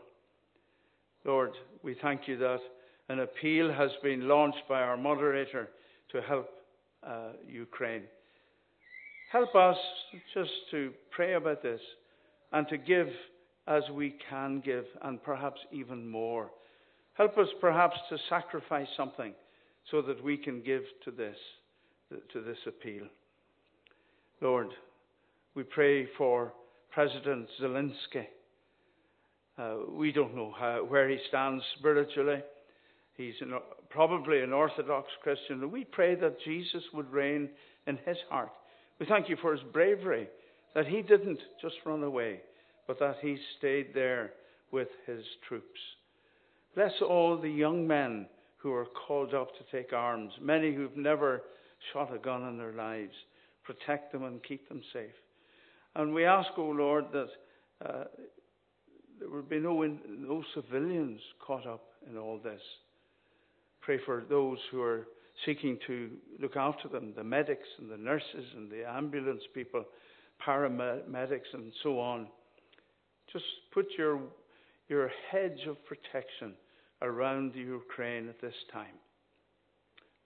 Lord, 1.24 1.50
we 1.82 1.96
thank 2.00 2.28
you 2.28 2.36
that 2.38 2.60
an 3.08 3.20
appeal 3.20 3.72
has 3.72 3.90
been 4.02 4.28
launched 4.28 4.62
by 4.68 4.80
our 4.80 4.96
moderator 4.96 5.68
to 6.12 6.22
help 6.22 6.48
uh, 7.06 7.30
Ukraine. 7.46 8.04
Help 9.30 9.54
us 9.54 9.76
just 10.34 10.50
to 10.70 10.92
pray 11.10 11.34
about 11.34 11.62
this 11.62 11.80
and 12.52 12.66
to 12.68 12.78
give 12.78 13.08
as 13.68 13.82
we 13.92 14.16
can 14.30 14.60
give, 14.64 14.86
and 15.02 15.22
perhaps 15.22 15.60
even 15.70 16.08
more. 16.08 16.50
Help 17.12 17.36
us 17.36 17.48
perhaps 17.60 17.96
to 18.08 18.16
sacrifice 18.30 18.88
something 18.96 19.34
so 19.90 20.00
that 20.00 20.22
we 20.24 20.38
can 20.38 20.62
give 20.62 20.82
to 21.04 21.10
this, 21.10 21.36
to 22.32 22.40
this 22.40 22.56
appeal. 22.66 23.04
Lord, 24.40 24.68
we 25.54 25.64
pray 25.64 26.08
for 26.16 26.52
President 26.90 27.46
Zelensky. 27.60 28.26
Uh, 29.58 29.74
we 29.90 30.12
don't 30.12 30.36
know 30.36 30.54
how, 30.56 30.84
where 30.86 31.08
he 31.08 31.18
stands 31.28 31.64
spiritually. 31.78 32.40
He's 33.16 33.34
an, 33.40 33.54
probably 33.90 34.40
an 34.40 34.52
Orthodox 34.52 35.08
Christian. 35.22 35.62
And 35.62 35.72
we 35.72 35.84
pray 35.84 36.14
that 36.14 36.40
Jesus 36.44 36.82
would 36.94 37.10
reign 37.10 37.48
in 37.86 37.98
his 38.06 38.16
heart. 38.30 38.52
We 39.00 39.06
thank 39.06 39.28
you 39.28 39.36
for 39.42 39.52
his 39.52 39.62
bravery, 39.72 40.28
that 40.74 40.86
he 40.86 41.02
didn't 41.02 41.40
just 41.60 41.74
run 41.84 42.04
away, 42.04 42.40
but 42.86 43.00
that 43.00 43.16
he 43.20 43.36
stayed 43.58 43.88
there 43.94 44.32
with 44.70 44.88
his 45.06 45.24
troops. 45.48 45.80
Bless 46.76 46.92
all 47.00 47.36
the 47.36 47.50
young 47.50 47.86
men 47.86 48.26
who 48.58 48.72
are 48.72 48.86
called 49.06 49.34
up 49.34 49.48
to 49.56 49.76
take 49.76 49.92
arms, 49.92 50.32
many 50.40 50.72
who've 50.72 50.96
never 50.96 51.42
shot 51.92 52.14
a 52.14 52.18
gun 52.18 52.46
in 52.48 52.58
their 52.58 52.72
lives. 52.72 53.14
protect 53.64 54.12
them 54.12 54.24
and 54.24 54.42
keep 54.42 54.68
them 54.68 54.82
safe. 54.92 55.12
And 55.94 56.14
we 56.14 56.24
ask, 56.24 56.48
O 56.56 56.62
oh 56.62 56.70
Lord, 56.70 57.04
that 57.12 57.28
uh, 57.84 58.04
there 59.18 59.28
would 59.28 59.48
be 59.48 59.58
no, 59.58 59.82
no 60.08 60.42
civilians 60.54 61.20
caught 61.44 61.66
up 61.66 61.84
in 62.08 62.16
all 62.16 62.38
this. 62.42 62.60
Pray 63.80 63.98
for 64.04 64.24
those 64.28 64.58
who 64.70 64.82
are 64.82 65.06
seeking 65.46 65.78
to 65.86 66.10
look 66.40 66.56
after 66.56 66.88
them, 66.88 67.12
the 67.16 67.24
medics 67.24 67.68
and 67.78 67.90
the 67.90 67.96
nurses 67.96 68.44
and 68.56 68.70
the 68.70 68.88
ambulance 68.88 69.42
people, 69.54 69.84
paramedics 70.46 71.52
and 71.52 71.72
so 71.82 72.00
on. 72.00 72.26
Just 73.32 73.44
put 73.72 73.86
your, 73.96 74.20
your 74.88 75.10
hedge 75.30 75.66
of 75.68 75.76
protection 75.84 76.54
around 77.02 77.52
the 77.52 77.60
Ukraine 77.60 78.28
at 78.28 78.40
this 78.40 78.54
time. 78.72 78.96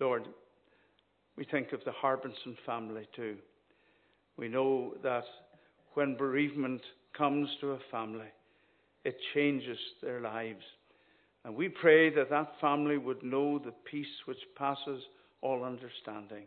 Lord, 0.01 0.27
we 1.37 1.45
think 1.45 1.73
of 1.73 1.81
the 1.85 1.93
Harbinson 1.93 2.57
family 2.67 3.07
too. 3.15 3.37
We 4.37 4.49
know 4.49 4.95
that 5.03 5.25
when 5.95 6.17
bereavement 6.17 6.81
comes 7.17 7.49
to 7.61 7.73
a 7.73 7.79
family, 7.91 8.29
it 9.05 9.17
changes 9.35 9.79
their 10.03 10.21
lives. 10.21 10.65
And 11.45 11.57
we 11.57 11.69
pray 11.69 12.15
that 12.15 12.31
that 12.31 12.53
family 12.61 12.99
would 12.99 13.23
know 13.23 13.59
the 13.59 13.75
peace 13.91 14.07
which 14.27 14.39
passes 14.57 15.03
all 15.41 15.65
understanding 15.65 16.45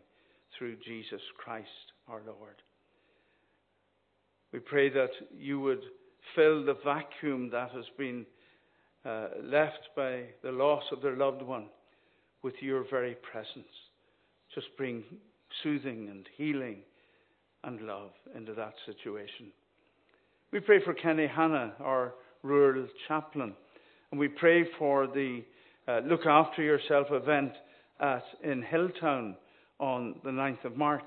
through 0.56 0.76
Jesus 0.76 1.20
Christ 1.36 1.68
our 2.08 2.22
Lord. 2.26 2.62
We 4.52 4.60
pray 4.60 4.88
that 4.90 5.10
you 5.36 5.60
would 5.60 5.82
fill 6.34 6.64
the 6.64 6.78
vacuum 6.84 7.50
that 7.50 7.70
has 7.72 7.84
been 7.98 8.24
uh, 9.04 9.28
left 9.42 9.90
by 9.94 10.24
the 10.42 10.50
loss 10.50 10.84
of 10.92 11.02
their 11.02 11.16
loved 11.16 11.42
one 11.42 11.66
with 12.42 12.54
your 12.60 12.84
very 12.90 13.16
presence. 13.30 13.68
Just 14.54 14.68
bring 14.76 15.04
soothing 15.62 16.08
and 16.10 16.26
healing 16.36 16.78
and 17.64 17.80
love 17.82 18.10
into 18.34 18.54
that 18.54 18.74
situation. 18.86 19.48
We 20.52 20.60
pray 20.60 20.82
for 20.82 20.94
Kenny 20.94 21.26
Hanna, 21.26 21.74
our 21.80 22.14
rural 22.46 22.86
chaplain, 23.08 23.54
and 24.10 24.20
we 24.20 24.28
pray 24.28 24.64
for 24.78 25.06
the 25.06 25.42
uh, 25.88 26.00
Look 26.04 26.26
After 26.26 26.62
Yourself 26.62 27.08
event 27.10 27.52
at, 28.00 28.22
in 28.42 28.62
Hilltown 28.62 29.34
on 29.78 30.14
the 30.24 30.30
9th 30.30 30.64
of 30.64 30.76
March. 30.76 31.02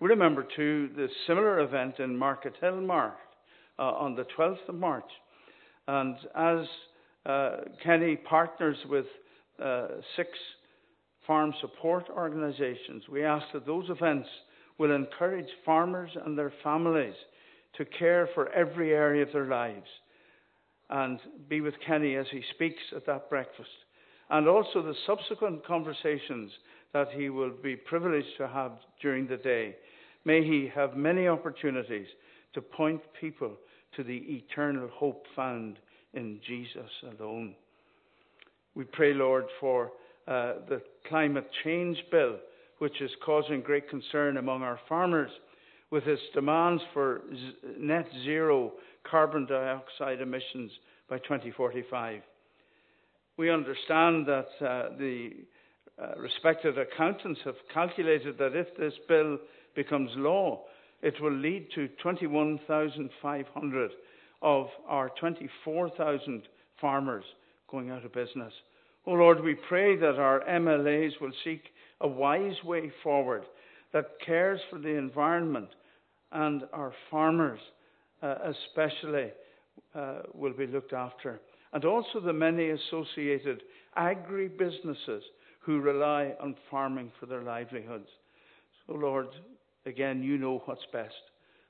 We 0.00 0.08
remember 0.08 0.46
too 0.56 0.90
the 0.96 1.08
similar 1.26 1.60
event 1.60 1.98
in 1.98 2.16
Markethill 2.16 2.86
Mart 2.86 3.16
uh, 3.78 3.82
on 3.82 4.14
the 4.14 4.26
12th 4.36 4.68
of 4.68 4.74
March. 4.74 5.10
And 5.88 6.16
as 6.36 6.66
uh, 7.26 7.56
Kenny 7.82 8.16
partners 8.16 8.76
with 8.88 9.06
uh, 9.62 9.88
six 10.16 10.28
farm 11.26 11.52
support 11.60 12.04
organisations, 12.10 13.04
we 13.10 13.24
ask 13.24 13.46
that 13.52 13.66
those 13.66 13.88
events 13.90 14.28
will 14.78 14.94
encourage 14.94 15.48
farmers 15.64 16.10
and 16.24 16.36
their 16.38 16.52
families 16.62 17.14
to 17.76 17.84
care 17.84 18.28
for 18.34 18.50
every 18.52 18.92
area 18.92 19.22
of 19.22 19.32
their 19.32 19.46
lives 19.46 19.86
and 20.90 21.20
be 21.48 21.60
with 21.60 21.74
Kenny 21.86 22.16
as 22.16 22.26
he 22.30 22.42
speaks 22.54 22.82
at 22.94 23.06
that 23.06 23.30
breakfast. 23.30 23.70
And 24.28 24.48
also 24.48 24.82
the 24.82 24.94
subsequent 25.06 25.64
conversations 25.66 26.50
that 26.92 27.08
he 27.12 27.30
will 27.30 27.52
be 27.62 27.76
privileged 27.76 28.36
to 28.38 28.48
have 28.48 28.72
during 29.00 29.26
the 29.26 29.36
day. 29.36 29.76
May 30.24 30.44
he 30.44 30.70
have 30.74 30.96
many 30.96 31.28
opportunities 31.28 32.08
to 32.54 32.60
point 32.60 33.00
people 33.20 33.52
to 33.96 34.04
the 34.04 34.16
eternal 34.16 34.88
hope 34.92 35.24
found 35.34 35.78
in 36.14 36.40
Jesus 36.46 36.90
alone. 37.18 37.54
We 38.74 38.84
pray, 38.84 39.14
Lord, 39.14 39.44
for 39.60 39.92
uh, 40.28 40.54
the 40.68 40.82
climate 41.08 41.48
change 41.64 41.98
bill, 42.10 42.36
which 42.78 43.00
is 43.00 43.10
causing 43.24 43.60
great 43.60 43.88
concern 43.88 44.36
among 44.36 44.62
our 44.62 44.78
farmers 44.88 45.30
with 45.90 46.06
its 46.06 46.22
demands 46.34 46.82
for 46.92 47.22
z- 47.32 47.54
net 47.78 48.06
zero 48.24 48.72
carbon 49.08 49.46
dioxide 49.46 50.20
emissions 50.20 50.70
by 51.08 51.18
2045. 51.18 52.22
We 53.36 53.50
understand 53.50 54.26
that 54.26 54.48
uh, 54.60 54.96
the 54.98 55.30
uh, 56.00 56.18
respected 56.18 56.78
accountants 56.78 57.40
have 57.44 57.54
calculated 57.72 58.38
that 58.38 58.54
if 58.56 58.68
this 58.76 58.94
bill 59.08 59.38
becomes 59.74 60.10
law, 60.16 60.62
it 61.02 61.14
will 61.20 61.32
lead 61.32 61.68
to 61.74 61.88
21,500 62.02 63.90
of 64.42 64.66
our 64.86 65.10
24,000 65.20 66.42
farmers 66.80 67.24
going 67.70 67.90
out 67.90 68.04
of 68.04 68.12
business. 68.12 68.52
Oh 69.06 69.12
Lord, 69.12 69.42
we 69.42 69.54
pray 69.68 69.96
that 69.96 70.18
our 70.18 70.40
MLAs 70.48 71.12
will 71.20 71.32
seek 71.44 71.62
a 72.00 72.08
wise 72.08 72.62
way 72.64 72.92
forward 73.02 73.44
that 73.92 74.20
cares 74.24 74.60
for 74.70 74.78
the 74.78 74.96
environment 74.96 75.68
and 76.32 76.62
our 76.72 76.92
farmers, 77.10 77.60
especially, 78.22 79.30
uh, 79.94 80.20
will 80.34 80.52
be 80.52 80.66
looked 80.66 80.92
after. 80.92 81.40
And 81.72 81.84
also 81.84 82.20
the 82.20 82.32
many 82.32 82.70
associated 82.70 83.62
agri 83.96 84.48
businesses 84.48 85.22
who 85.60 85.80
rely 85.80 86.34
on 86.40 86.56
farming 86.70 87.12
for 87.18 87.26
their 87.26 87.42
livelihoods. 87.42 88.08
So, 88.86 88.94
Lord, 88.94 89.28
again, 89.86 90.22
you 90.22 90.38
know 90.38 90.62
what's 90.64 90.84
best. 90.92 91.14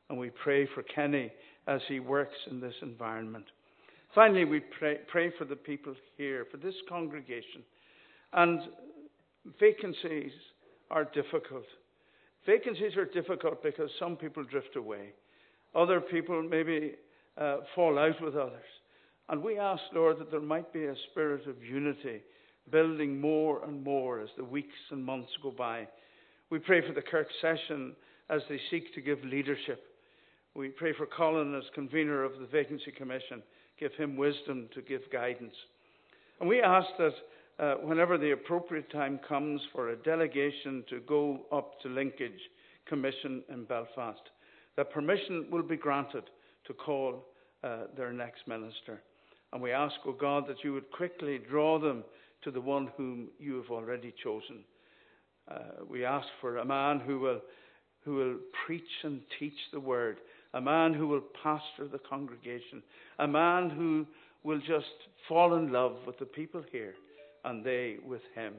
And 0.08 0.18
we 0.18 0.30
pray 0.42 0.66
for 0.74 0.82
Kenny 0.82 1.30
as 1.66 1.80
he 1.88 2.00
works 2.00 2.36
in 2.50 2.60
this 2.60 2.74
environment. 2.82 3.44
Finally, 4.14 4.44
we 4.44 4.60
pray, 4.60 4.98
pray 5.06 5.32
for 5.38 5.44
the 5.44 5.56
people 5.56 5.94
here, 6.16 6.46
for 6.50 6.56
this 6.56 6.74
congregation. 6.88 7.62
And 8.32 8.60
vacancies 9.60 10.32
are 10.90 11.04
difficult. 11.04 11.64
Vacancies 12.46 12.96
are 12.96 13.04
difficult 13.04 13.62
because 13.62 13.90
some 13.98 14.16
people 14.16 14.42
drift 14.44 14.76
away. 14.76 15.12
Other 15.74 16.00
people 16.00 16.42
maybe 16.42 16.94
uh, 17.38 17.58
fall 17.74 17.98
out 17.98 18.20
with 18.20 18.36
others. 18.36 18.62
And 19.28 19.42
we 19.42 19.58
ask, 19.58 19.82
Lord, 19.94 20.18
that 20.18 20.30
there 20.30 20.40
might 20.40 20.72
be 20.72 20.86
a 20.86 20.94
spirit 21.10 21.46
of 21.46 21.62
unity 21.62 22.22
building 22.70 23.20
more 23.20 23.64
and 23.64 23.82
more 23.82 24.20
as 24.20 24.28
the 24.36 24.44
weeks 24.44 24.74
and 24.90 25.04
months 25.04 25.30
go 25.42 25.50
by. 25.50 25.86
We 26.50 26.58
pray 26.58 26.86
for 26.86 26.92
the 26.92 27.02
Kirk 27.02 27.28
session 27.40 27.94
as 28.28 28.42
they 28.48 28.60
seek 28.70 28.94
to 28.94 29.00
give 29.00 29.22
leadership. 29.24 29.82
We 30.54 30.68
pray 30.68 30.92
for 30.92 31.06
Colin 31.06 31.54
as 31.54 31.64
convener 31.74 32.24
of 32.24 32.38
the 32.40 32.46
Vacancy 32.46 32.90
Commission. 32.90 33.42
Give 33.78 33.92
him 33.94 34.16
wisdom 34.16 34.68
to 34.74 34.82
give 34.82 35.02
guidance. 35.12 35.54
And 36.40 36.48
we 36.48 36.60
ask 36.60 36.88
that 36.98 37.14
uh, 37.58 37.74
whenever 37.82 38.18
the 38.18 38.32
appropriate 38.32 38.90
time 38.90 39.20
comes 39.28 39.60
for 39.72 39.90
a 39.90 39.96
delegation 39.96 40.84
to 40.90 41.00
go 41.00 41.42
up 41.52 41.80
to 41.82 41.88
Linkage 41.88 42.40
Commission 42.86 43.42
in 43.48 43.64
Belfast, 43.64 44.20
that 44.80 44.90
permission 44.90 45.44
will 45.50 45.62
be 45.62 45.76
granted 45.76 46.24
to 46.66 46.72
call 46.72 47.26
uh, 47.62 47.80
their 47.98 48.14
next 48.14 48.48
minister. 48.48 49.02
And 49.52 49.60
we 49.60 49.72
ask, 49.72 49.94
O 50.06 50.08
oh 50.08 50.12
God, 50.18 50.48
that 50.48 50.64
you 50.64 50.72
would 50.72 50.90
quickly 50.90 51.38
draw 51.38 51.78
them 51.78 52.02
to 52.44 52.50
the 52.50 52.62
one 52.62 52.88
whom 52.96 53.28
you 53.38 53.56
have 53.56 53.70
already 53.70 54.14
chosen. 54.24 54.64
Uh, 55.50 55.84
we 55.86 56.06
ask 56.06 56.26
for 56.40 56.56
a 56.56 56.64
man 56.64 56.98
who 56.98 57.20
will, 57.20 57.42
who 58.06 58.14
will 58.14 58.36
preach 58.64 58.80
and 59.02 59.20
teach 59.38 59.52
the 59.70 59.80
word, 59.80 60.16
a 60.54 60.60
man 60.62 60.94
who 60.94 61.06
will 61.06 61.24
pastor 61.42 61.86
the 61.86 62.00
congregation, 62.08 62.82
a 63.18 63.28
man 63.28 63.68
who 63.68 64.06
will 64.44 64.60
just 64.60 64.86
fall 65.28 65.56
in 65.56 65.70
love 65.70 65.96
with 66.06 66.18
the 66.18 66.24
people 66.24 66.64
here 66.72 66.94
and 67.44 67.62
they 67.62 67.96
with 68.08 68.22
him. 68.34 68.54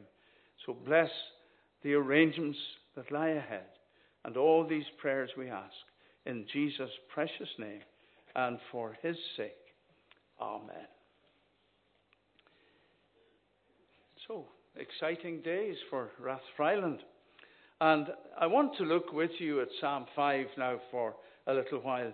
So 0.68 0.78
bless 0.86 1.10
the 1.82 1.96
arrangements 1.96 2.60
that 2.96 3.12
lie 3.12 3.30
ahead 3.30 3.66
and 4.24 4.38
all 4.38 4.68
these 4.68 4.86
prayers 5.00 5.32
we 5.36 5.50
ask 5.50 5.74
in 6.26 6.46
Jesus' 6.52 6.92
precious 7.14 7.50
name 7.58 7.82
and 8.36 8.60
for 8.72 8.98
his 9.02 9.16
sake. 9.38 9.56
Amen. 10.40 10.88
So, 14.28 14.46
exciting 14.76 15.42
days 15.42 15.76
for 15.90 16.10
Rathfriland. 16.22 17.00
And 17.80 18.08
I 18.40 18.46
want 18.46 18.78
to 18.78 18.84
look 18.84 19.12
with 19.12 19.32
you 19.40 19.62
at 19.62 19.68
Psalm 19.80 20.06
5 20.16 20.46
now 20.58 20.80
for 20.92 21.16
a 21.48 21.54
little 21.54 21.80
while. 21.80 22.14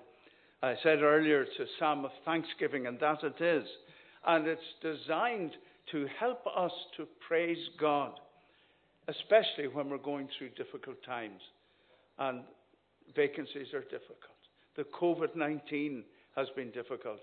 I 0.63 0.75
said 0.81 1.01
earlier 1.01 1.43
it's 1.43 1.59
a 1.59 1.65
psalm 1.77 2.05
of 2.05 2.11
thanksgiving, 2.25 2.87
and 2.87 2.99
that 2.99 3.23
it 3.23 3.41
is. 3.43 3.67
And 4.25 4.47
it's 4.47 4.61
designed 4.81 5.51
to 5.91 6.07
help 6.19 6.45
us 6.55 6.71
to 6.97 7.05
praise 7.27 7.69
God, 7.79 8.19
especially 9.07 9.67
when 9.71 9.89
we're 9.89 9.97
going 9.97 10.27
through 10.37 10.49
difficult 10.49 10.97
times. 11.05 11.41
And 12.17 12.41
vacancies 13.15 13.73
are 13.73 13.81
difficult. 13.81 14.37
The 14.75 14.83
COVID 14.99 15.35
19 15.35 16.03
has 16.35 16.47
been 16.55 16.71
difficult. 16.71 17.19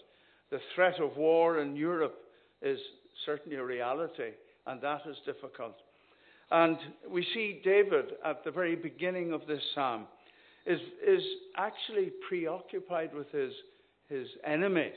The 0.51 0.61
threat 0.75 1.01
of 1.01 1.17
war 1.17 1.61
in 1.61 1.77
Europe 1.77 2.19
is 2.63 2.79
certainly 3.25 3.57
a 3.57 3.65
reality, 3.65 4.33
and 4.67 4.81
that 4.81 5.03
is 5.09 5.17
difficult. 5.25 5.77
And 6.51 6.77
we 7.09 7.27
see 7.35 7.61
David 7.65 8.07
at 8.25 8.45
the 8.45 8.51
very 8.51 8.77
beginning 8.77 9.33
of 9.33 9.47
this 9.47 9.63
psalm 9.75 10.07
is, 10.67 10.81
is 11.07 11.23
actually 11.57 12.13
preoccupied 12.29 13.15
with 13.15 13.31
his, 13.31 13.53
his 14.09 14.27
enemies, 14.45 14.95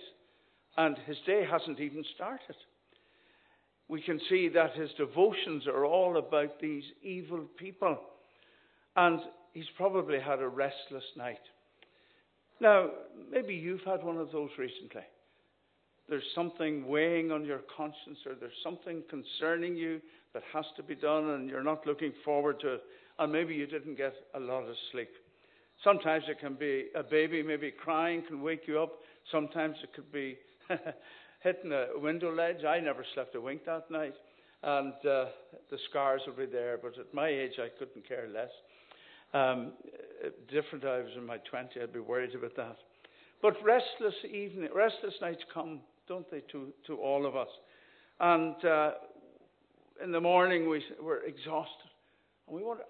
and 0.77 0.97
his 1.05 1.17
day 1.25 1.45
hasn't 1.49 1.79
even 1.79 2.03
started. 2.15 2.55
We 3.87 4.01
can 4.01 4.19
see 4.29 4.49
that 4.49 4.75
his 4.75 4.89
devotions 4.97 5.65
are 5.67 5.85
all 5.85 6.17
about 6.17 6.59
these 6.59 6.83
evil 7.01 7.45
people 7.57 7.97
And 8.97 9.19
he's 9.53 9.69
probably 9.75 10.19
had 10.19 10.39
a 10.39 10.47
restless 10.47 11.03
night. 11.15 11.39
Now, 12.59 12.89
maybe 13.31 13.53
you've 13.53 13.83
had 13.83 14.03
one 14.03 14.17
of 14.17 14.31
those 14.31 14.49
recently. 14.57 15.03
There's 16.09 16.23
something 16.33 16.87
weighing 16.87 17.31
on 17.31 17.45
your 17.45 17.61
conscience, 17.75 18.19
or 18.25 18.33
there's 18.39 18.53
something 18.63 19.03
concerning 19.09 19.75
you 19.75 20.01
that 20.33 20.43
has 20.53 20.65
to 20.77 20.83
be 20.83 20.95
done, 20.95 21.31
and 21.31 21.49
you're 21.49 21.63
not 21.63 21.85
looking 21.85 22.13
forward 22.23 22.59
to 22.61 22.75
it. 22.75 22.83
And 23.19 23.31
maybe 23.31 23.53
you 23.55 23.67
didn't 23.67 23.95
get 23.95 24.13
a 24.33 24.39
lot 24.39 24.63
of 24.63 24.75
sleep. 24.91 25.09
Sometimes 25.83 26.23
it 26.27 26.39
can 26.39 26.55
be 26.55 26.87
a 26.95 27.03
baby, 27.03 27.43
maybe 27.43 27.71
crying, 27.71 28.23
can 28.27 28.41
wake 28.41 28.67
you 28.67 28.79
up. 28.81 28.93
Sometimes 29.31 29.75
it 29.83 29.93
could 29.93 30.11
be 30.11 30.37
hitting 31.41 31.71
a 31.71 31.99
window 31.99 32.33
ledge. 32.33 32.63
I 32.63 32.79
never 32.79 33.05
slept 33.13 33.35
a 33.35 33.41
wink 33.41 33.65
that 33.65 33.91
night. 33.91 34.13
And 34.63 34.93
uh, 35.05 35.25
the 35.69 35.77
scars 35.89 36.21
will 36.25 36.33
be 36.33 36.51
there, 36.51 36.79
but 36.81 36.97
at 36.97 37.13
my 37.13 37.27
age, 37.27 37.53
I 37.59 37.67
couldn't 37.77 38.07
care 38.07 38.27
less. 38.33 38.49
Um, 39.33 39.73
different, 40.49 40.85
I 40.85 40.99
was 40.99 41.11
in 41.15 41.25
my 41.25 41.37
20s, 41.37 41.81
I'd 41.81 41.93
be 41.93 41.99
worried 41.99 42.33
about 42.35 42.55
that. 42.55 42.77
But 43.41 43.55
restless 43.63 44.15
evening, 44.25 44.69
restless 44.73 45.13
nights 45.21 45.43
come, 45.53 45.81
don't 46.07 46.29
they, 46.31 46.41
to, 46.51 46.73
to 46.87 46.95
all 46.95 47.25
of 47.25 47.35
us. 47.35 47.49
And 48.19 48.55
uh, 48.65 48.91
in 50.03 50.11
the 50.11 50.21
morning, 50.21 50.69
we, 50.69 50.83
we're 51.01 51.23
exhausted. 51.23 51.89
And 52.47 52.55
we 52.55 52.63
wonder, 52.63 52.83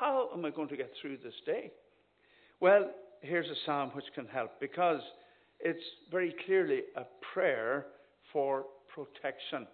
how 0.00 0.28
am 0.34 0.44
I 0.44 0.50
going 0.50 0.68
to 0.68 0.76
get 0.76 0.90
through 1.00 1.18
this 1.18 1.34
day? 1.46 1.70
Well, 2.60 2.90
here's 3.20 3.46
a 3.46 3.54
psalm 3.66 3.90
which 3.94 4.04
can 4.14 4.26
help 4.26 4.60
because 4.60 5.00
it's 5.60 5.82
very 6.10 6.34
clearly 6.46 6.82
a 6.96 7.04
prayer 7.32 7.86
for 8.32 8.64
protection. 8.94 9.66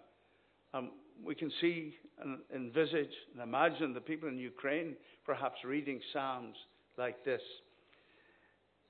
Um, 0.73 0.91
we 1.23 1.35
can 1.35 1.51
see 1.61 1.95
and 2.21 2.39
envisage 2.53 3.13
and 3.33 3.41
imagine 3.41 3.93
the 3.93 4.01
people 4.01 4.29
in 4.29 4.37
Ukraine 4.37 4.95
perhaps 5.25 5.57
reading 5.63 5.99
Psalms 6.13 6.55
like 6.97 7.23
this. 7.25 7.41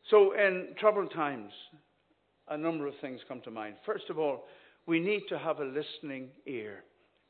So, 0.09 0.33
in 0.33 0.75
troubled 0.79 1.11
times, 1.13 1.51
a 2.47 2.57
number 2.57 2.87
of 2.87 2.93
things 3.01 3.19
come 3.27 3.41
to 3.41 3.51
mind. 3.51 3.75
First 3.85 4.09
of 4.09 4.19
all, 4.19 4.45
we 4.85 4.99
need 4.99 5.23
to 5.29 5.39
have 5.39 5.59
a 5.59 5.65
listening 5.65 6.29
ear. 6.45 6.83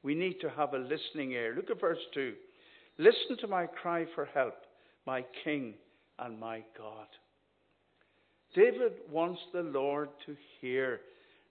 We 0.03 0.13
need 0.13 0.39
to 0.41 0.49
have 0.49 0.73
a 0.73 0.77
listening 0.77 1.31
ear. 1.31 1.53
Look 1.55 1.69
at 1.69 1.79
verse 1.79 1.99
2. 2.13 2.33
Listen 2.97 3.37
to 3.39 3.47
my 3.47 3.65
cry 3.65 4.05
for 4.13 4.25
help, 4.25 4.55
my 5.07 5.23
King 5.43 5.75
and 6.19 6.39
my 6.39 6.63
God. 6.77 7.07
David 8.53 8.93
wants 9.11 9.41
the 9.53 9.61
Lord 9.61 10.09
to 10.25 10.35
hear 10.59 11.01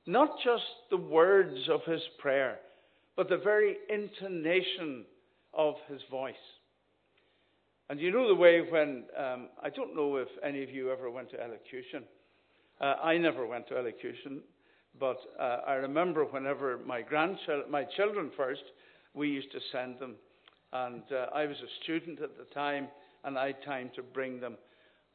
not 0.06 0.30
just 0.44 0.64
the 0.90 0.96
words 0.96 1.68
of 1.70 1.80
his 1.84 2.00
prayer, 2.18 2.58
but 3.16 3.28
the 3.28 3.36
very 3.36 3.76
intonation 3.88 5.04
of 5.52 5.74
his 5.88 6.00
voice. 6.10 6.34
And 7.90 8.00
you 8.00 8.10
know 8.10 8.26
the 8.28 8.34
way 8.34 8.60
when, 8.60 9.04
um, 9.16 9.48
I 9.62 9.70
don't 9.70 9.94
know 9.94 10.16
if 10.16 10.28
any 10.42 10.62
of 10.62 10.70
you 10.70 10.90
ever 10.90 11.10
went 11.10 11.30
to 11.30 11.40
elocution. 11.40 12.04
Uh, 12.80 12.94
I 13.02 13.18
never 13.18 13.46
went 13.46 13.68
to 13.68 13.76
elocution, 13.76 14.40
but 14.98 15.18
uh, 15.38 15.58
I 15.66 15.74
remember 15.74 16.24
whenever 16.24 16.78
my 16.78 17.02
grandchildren, 17.02 17.70
my 17.70 17.84
children 17.96 18.30
first, 18.36 18.62
we 19.12 19.28
used 19.28 19.52
to 19.52 19.60
send 19.70 19.98
them. 19.98 20.16
And 20.72 21.02
uh, 21.12 21.26
I 21.34 21.46
was 21.46 21.56
a 21.58 21.84
student 21.84 22.20
at 22.20 22.36
the 22.36 22.52
time, 22.54 22.88
and 23.22 23.38
I 23.38 23.48
had 23.48 23.62
time 23.64 23.90
to 23.94 24.02
bring 24.02 24.40
them. 24.40 24.56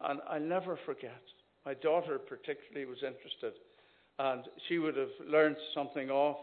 And 0.02 0.22
I'll 0.30 0.40
never 0.40 0.80
forget. 0.86 1.22
My 1.66 1.74
daughter, 1.74 2.18
particularly, 2.18 2.86
was 2.86 3.04
interested. 3.04 3.54
And 4.20 4.44
she 4.68 4.78
would 4.78 4.96
have 4.96 5.10
learned 5.28 5.58
something 5.74 6.10
off. 6.10 6.38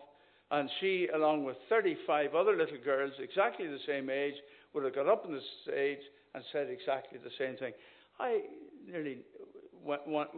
And 0.51 0.70
she, 0.80 1.09
along 1.14 1.44
with 1.44 1.57
35 1.68 2.34
other 2.34 2.57
little 2.57 2.78
girls, 2.84 3.12
exactly 3.18 3.66
the 3.66 3.78
same 3.86 4.11
age, 4.11 4.34
would 4.72 4.84
have 4.84 4.94
got 4.94 5.09
up 5.09 5.24
on 5.24 5.32
the 5.32 5.40
stage 5.64 5.99
and 6.34 6.44
said 6.53 6.68
exactly 6.70 7.18
the 7.22 7.30
same 7.38 7.57
thing. 7.57 7.72
I 8.20 8.42
nearly 8.88 9.18
went, 9.84 10.07
went, 10.07 10.30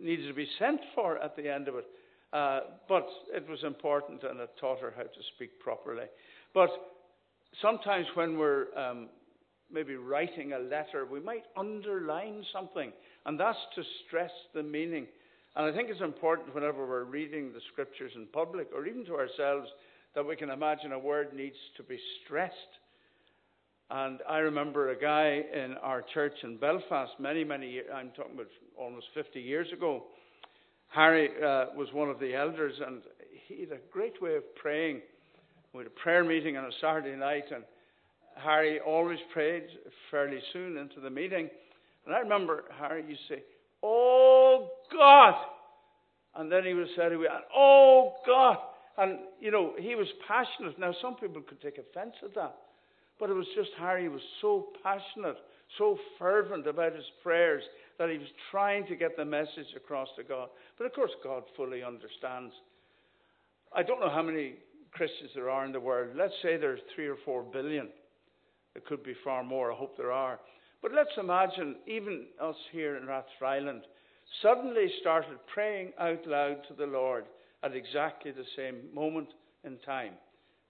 needed 0.00 0.26
to 0.28 0.34
be 0.34 0.48
sent 0.58 0.80
for 0.94 1.18
at 1.18 1.36
the 1.36 1.52
end 1.52 1.68
of 1.68 1.76
it. 1.76 1.86
Uh, 2.32 2.60
but 2.88 3.06
it 3.34 3.46
was 3.46 3.62
important 3.62 4.22
and 4.22 4.40
it 4.40 4.50
taught 4.58 4.80
her 4.80 4.92
how 4.96 5.02
to 5.02 5.22
speak 5.36 5.60
properly. 5.60 6.06
But 6.54 6.70
sometimes 7.60 8.06
when 8.14 8.38
we're 8.38 8.66
um, 8.76 9.08
maybe 9.70 9.96
writing 9.96 10.52
a 10.52 10.58
letter, 10.58 11.06
we 11.10 11.20
might 11.20 11.44
underline 11.56 12.44
something, 12.52 12.92
and 13.26 13.38
that's 13.38 13.58
to 13.74 13.82
stress 14.06 14.30
the 14.54 14.62
meaning. 14.62 15.06
And 15.54 15.66
I 15.66 15.76
think 15.76 15.90
it's 15.90 16.00
important 16.00 16.54
whenever 16.54 16.86
we're 16.86 17.04
reading 17.04 17.52
the 17.52 17.60
scriptures 17.72 18.12
in 18.14 18.26
public, 18.32 18.68
or 18.74 18.86
even 18.86 19.04
to 19.06 19.14
ourselves, 19.16 19.68
that 20.14 20.26
we 20.26 20.36
can 20.36 20.50
imagine 20.50 20.92
a 20.92 20.98
word 20.98 21.34
needs 21.34 21.56
to 21.76 21.82
be 21.82 21.98
stressed. 22.24 22.54
And 23.90 24.20
I 24.28 24.38
remember 24.38 24.90
a 24.90 24.98
guy 24.98 25.42
in 25.52 25.74
our 25.82 26.02
church 26.14 26.32
in 26.42 26.56
Belfast 26.56 27.12
many, 27.18 27.44
many 27.44 27.70
years, 27.70 27.86
I'm 27.94 28.10
talking 28.16 28.34
about 28.34 28.46
almost 28.78 29.06
50 29.12 29.40
years 29.40 29.66
ago. 29.72 30.04
Harry 30.88 31.28
uh, 31.42 31.66
was 31.76 31.88
one 31.92 32.08
of 32.08 32.18
the 32.18 32.34
elders, 32.34 32.74
and 32.86 33.02
he 33.46 33.60
had 33.60 33.72
a 33.72 33.80
great 33.92 34.20
way 34.22 34.36
of 34.36 34.54
praying. 34.54 35.02
We 35.74 35.80
had 35.80 35.86
a 35.86 36.02
prayer 36.02 36.24
meeting 36.24 36.56
on 36.56 36.64
a 36.64 36.70
Saturday 36.80 37.16
night, 37.16 37.44
and 37.54 37.64
Harry 38.36 38.80
always 38.80 39.18
prayed 39.34 39.64
fairly 40.10 40.40
soon 40.54 40.78
into 40.78 41.00
the 41.00 41.10
meeting. 41.10 41.50
And 42.06 42.14
I 42.14 42.20
remember 42.20 42.64
Harry 42.78 43.04
used 43.06 43.20
to 43.28 43.34
say, 43.34 43.42
Oh 43.82 44.68
God! 44.92 45.34
And 46.36 46.50
then 46.50 46.64
he 46.64 46.84
say 46.96 47.08
to 47.08 47.18
me, 47.18 47.26
Oh 47.54 48.14
God! 48.26 48.56
And, 48.98 49.20
you 49.40 49.50
know, 49.50 49.72
he 49.78 49.94
was 49.94 50.06
passionate. 50.28 50.78
Now, 50.78 50.94
some 51.00 51.16
people 51.16 51.42
could 51.42 51.60
take 51.60 51.78
offense 51.78 52.14
at 52.22 52.34
that. 52.34 52.54
But 53.18 53.30
it 53.30 53.34
was 53.34 53.46
just 53.54 53.70
Harry 53.78 54.08
was 54.08 54.20
so 54.40 54.68
passionate, 54.82 55.36
so 55.78 55.98
fervent 56.18 56.66
about 56.66 56.94
his 56.94 57.04
prayers 57.22 57.62
that 57.98 58.10
he 58.10 58.18
was 58.18 58.28
trying 58.50 58.86
to 58.86 58.96
get 58.96 59.16
the 59.16 59.24
message 59.24 59.68
across 59.76 60.08
to 60.16 60.24
God. 60.24 60.48
But 60.76 60.86
of 60.86 60.92
course, 60.92 61.12
God 61.22 61.44
fully 61.56 61.82
understands. 61.82 62.52
I 63.74 63.82
don't 63.82 64.00
know 64.00 64.10
how 64.10 64.22
many 64.22 64.54
Christians 64.92 65.30
there 65.34 65.50
are 65.50 65.64
in 65.64 65.72
the 65.72 65.80
world. 65.80 66.16
Let's 66.16 66.34
say 66.42 66.56
there's 66.56 66.80
three 66.94 67.06
or 67.06 67.16
four 67.24 67.42
billion. 67.42 67.88
It 68.74 68.86
could 68.86 69.02
be 69.02 69.14
far 69.24 69.44
more. 69.44 69.72
I 69.72 69.76
hope 69.76 69.96
there 69.96 70.12
are. 70.12 70.40
But 70.82 70.92
let's 70.92 71.10
imagine 71.16 71.76
even 71.86 72.26
us 72.40 72.56
here 72.72 72.96
in 72.96 73.04
Rathfriland 73.04 73.82
suddenly 74.40 74.90
started 75.00 75.38
praying 75.52 75.92
out 75.98 76.26
loud 76.26 76.58
to 76.68 76.74
the 76.74 76.86
Lord 76.86 77.24
at 77.62 77.74
exactly 77.74 78.30
the 78.30 78.44
same 78.56 78.82
moment 78.94 79.28
in 79.64 79.78
time. 79.78 80.14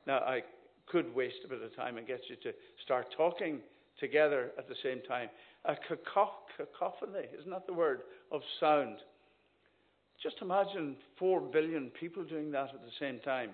Now, 0.07 0.19
I 0.19 0.43
could 0.87 1.15
waste 1.15 1.37
a 1.45 1.49
bit 1.49 1.63
of 1.63 1.75
time 1.77 1.97
and 1.97 2.07
get 2.07 2.21
you 2.29 2.37
to 2.37 2.53
start 2.85 3.07
talking 3.17 3.61
together 4.01 4.51
at 4.59 4.69
the 4.69 4.75
same 4.83 5.01
time. 5.09 5.29
A 5.65 5.77
cacophony, 5.77 7.29
isn't 7.39 7.51
that 7.51 7.67
the 7.67 7.73
word, 7.73 8.03
of 8.31 8.41
sound. 8.59 8.97
Just 10.23 10.37
imagine 10.43 10.97
four 11.19 11.41
billion 11.41 11.91
people 11.91 12.25
doing 12.25 12.51
that 12.53 12.71
at 12.75 12.81
the 12.83 12.93
same 12.99 13.21
time 13.21 13.51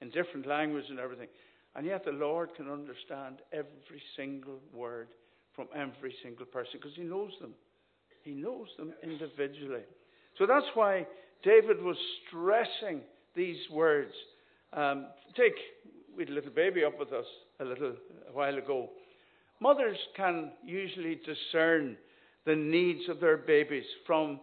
in 0.00 0.10
different 0.10 0.46
languages 0.46 0.90
and 0.90 0.98
everything. 0.98 1.28
And 1.74 1.86
yet 1.86 2.04
the 2.04 2.12
Lord 2.12 2.54
can 2.56 2.70
understand 2.70 3.36
every 3.52 4.02
single 4.16 4.60
word 4.72 5.08
from 5.54 5.68
every 5.74 6.14
single 6.22 6.46
person 6.46 6.72
because 6.74 6.96
He 6.96 7.02
knows 7.02 7.32
them. 7.40 7.54
He 8.24 8.32
knows 8.32 8.68
them 8.78 8.92
individually. 9.02 9.82
So 10.38 10.46
that's 10.46 10.66
why 10.74 11.06
David 11.42 11.82
was 11.82 11.96
stressing 12.26 13.00
these 13.34 13.58
words. 13.70 14.12
Um, 14.72 15.06
take, 15.36 15.54
we 16.16 16.22
had 16.22 16.30
a 16.30 16.34
little 16.34 16.50
baby 16.50 16.84
up 16.84 16.98
with 16.98 17.12
us 17.12 17.26
a 17.60 17.64
little 17.64 17.94
a 18.28 18.32
while 18.32 18.56
ago. 18.56 18.90
Mothers 19.60 19.98
can 20.16 20.52
usually 20.64 21.20
discern 21.26 21.96
the 22.46 22.56
needs 22.56 23.08
of 23.08 23.20
their 23.20 23.36
babies 23.36 23.84
from 24.06 24.40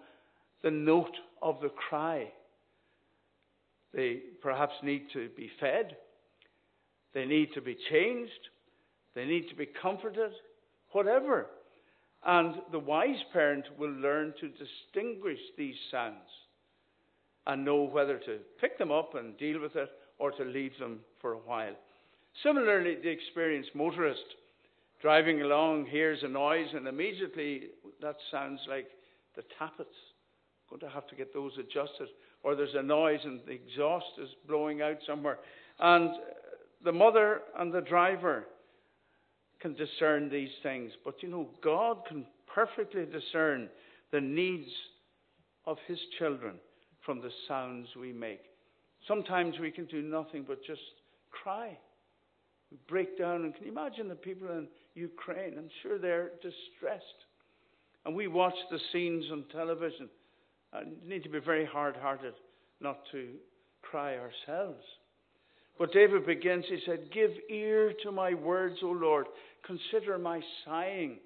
the 0.64 0.72
note 0.72 1.16
of 1.42 1.60
the 1.62 1.70
cry. 1.70 2.32
They 3.94 4.22
perhaps 4.42 4.74
need 4.84 5.08
to 5.14 5.30
be 5.36 5.50
fed 5.60 5.96
they 7.14 7.26
need 7.26 7.54
to 7.54 7.62
be 7.62 7.78
changed. 7.90 8.32
They 9.16 9.26
need 9.26 9.50
to 9.50 9.56
be 9.56 9.68
comforted. 9.82 10.32
Whatever. 10.92 11.48
And 12.26 12.56
the 12.72 12.80
wise 12.80 13.24
parent 13.32 13.66
will 13.78 13.92
learn 13.92 14.34
to 14.40 14.50
distinguish 14.50 15.40
these 15.58 15.76
sounds 15.90 16.30
and 17.48 17.64
know 17.64 17.84
whether 17.84 18.18
to 18.20 18.40
pick 18.60 18.78
them 18.78 18.92
up 18.92 19.16
and 19.16 19.38
deal 19.38 19.62
with 19.62 19.76
it 19.76 19.90
or 20.18 20.32
to 20.32 20.44
leave 20.44 20.78
them 20.80 21.00
for 21.22 21.34
a 21.34 21.38
while. 21.38 21.76
Similarly, 22.44 22.98
the 23.02 23.10
experienced 23.10 23.74
motorist 23.74 24.24
driving 25.02 25.42
along 25.42 25.86
hears 25.86 26.20
a 26.24 26.28
noise 26.28 26.68
and 26.74 26.88
immediately 26.88 27.70
that 28.02 28.18
sounds 28.32 28.60
like 28.68 28.88
the 29.36 29.44
tappets. 29.58 29.90
Going 30.70 30.82
to 30.82 30.90
have 30.90 31.08
to 31.08 31.16
get 31.16 31.34
those 31.34 31.54
adjusted. 31.58 32.10
Or 32.44 32.56
there's 32.56 32.76
a 32.76 32.84
noise 32.84 33.20
and 33.24 33.40
the 33.46 33.54
exhaust 33.54 34.06
is 34.22 34.30
blowing 34.48 34.82
out 34.82 34.98
somewhere. 35.08 35.40
And 35.80 36.12
the 36.84 36.92
mother 36.92 37.42
and 37.58 37.74
the 37.74 37.82
driver 37.82 38.46
can 39.62 39.76
discern 39.76 40.30
these 40.30 40.50
things, 40.64 40.92
but 41.04 41.22
you 41.22 41.30
know, 41.30 41.50
God 41.64 41.98
can 42.08 42.26
perfectly 42.54 43.06
discern 43.06 43.70
the 44.12 44.22
needs 44.22 44.70
of 45.66 45.78
His 45.88 46.00
children 46.18 46.56
from 47.06 47.22
the 47.22 47.32
sounds 47.48 47.88
we 48.00 48.14
make. 48.14 48.42
Sometimes 49.08 49.60
we 49.60 49.72
can 49.72 49.86
do 49.86 50.02
nothing 50.02 50.46
but 50.48 50.64
just 50.66 50.82
cry 51.32 51.78
break 52.88 53.18
down. 53.18 53.44
And 53.44 53.56
can 53.56 53.66
you 53.66 53.72
imagine 53.72 54.08
the 54.08 54.16
people 54.16 54.48
in 54.50 54.68
Ukraine? 54.96 55.56
I'm 55.58 55.70
sure 55.82 55.98
they're 55.98 56.32
distressed. 56.42 57.04
And 58.06 58.16
we 58.16 58.28
watch 58.28 58.56
the 58.72 58.80
scenes 58.92 59.26
on 59.32 59.46
television. 59.52 60.10
Need 61.06 61.24
to 61.24 61.30
be 61.30 61.40
very 61.40 61.66
hard 61.66 61.96
hearted 61.96 62.34
not 62.80 63.00
to 63.12 63.30
cry 63.82 64.18
ourselves. 64.18 64.84
But 65.80 65.94
David 65.94 66.26
begins, 66.26 66.66
he 66.68 66.80
said, 66.86 67.10
Give 67.14 67.32
ear 67.50 67.94
to 68.04 68.12
my 68.12 68.34
words, 68.34 68.80
O 68.84 68.88
Lord. 68.88 69.28
Consider 69.66 70.18
my 70.18 70.42
sighing. 70.66 71.20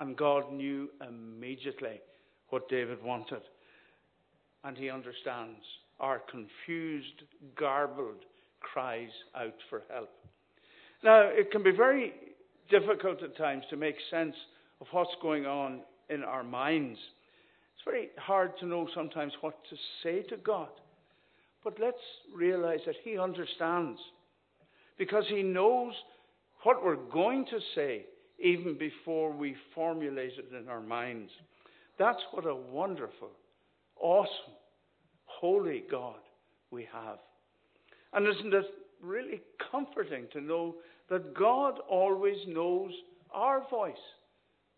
And 0.00 0.16
God 0.16 0.52
knew 0.52 0.90
immediately 1.06 2.00
what 2.50 2.68
David 2.68 3.00
wanted. 3.02 3.42
And 4.64 4.76
he 4.76 4.90
understands 4.90 5.60
our 6.00 6.22
confused, 6.28 7.22
garbled 7.56 8.24
cries 8.60 9.10
out 9.36 9.54
for 9.70 9.82
help. 9.92 10.10
Now, 11.04 11.28
it 11.28 11.52
can 11.52 11.62
be 11.62 11.70
very 11.70 12.14
difficult 12.68 13.22
at 13.22 13.36
times 13.36 13.62
to 13.70 13.76
make 13.76 13.94
sense 14.10 14.34
of 14.80 14.88
what's 14.90 15.14
going 15.22 15.46
on 15.46 15.82
in 16.10 16.24
our 16.24 16.42
minds. 16.42 16.98
It's 17.74 17.84
very 17.84 18.08
hard 18.18 18.58
to 18.58 18.66
know 18.66 18.88
sometimes 18.92 19.32
what 19.40 19.54
to 19.70 19.76
say 20.02 20.22
to 20.30 20.36
God. 20.38 20.70
But 21.64 21.80
let's 21.80 21.96
realize 22.34 22.80
that 22.84 22.96
He 23.02 23.18
understands 23.18 23.98
because 24.98 25.24
He 25.28 25.42
knows 25.42 25.94
what 26.62 26.84
we're 26.84 26.96
going 26.96 27.46
to 27.46 27.58
say 27.74 28.04
even 28.38 28.76
before 28.76 29.32
we 29.32 29.56
formulate 29.74 30.32
it 30.38 30.54
in 30.54 30.68
our 30.68 30.80
minds. 30.82 31.30
That's 31.98 32.20
what 32.32 32.46
a 32.46 32.54
wonderful, 32.54 33.30
awesome, 33.98 34.54
holy 35.24 35.84
God 35.90 36.20
we 36.70 36.86
have. 36.92 37.18
And 38.12 38.26
isn't 38.28 38.52
it 38.52 38.66
really 39.00 39.40
comforting 39.70 40.26
to 40.32 40.40
know 40.40 40.76
that 41.08 41.34
God 41.34 41.78
always 41.88 42.38
knows 42.46 42.92
our 43.32 43.62
voice? 43.70 43.94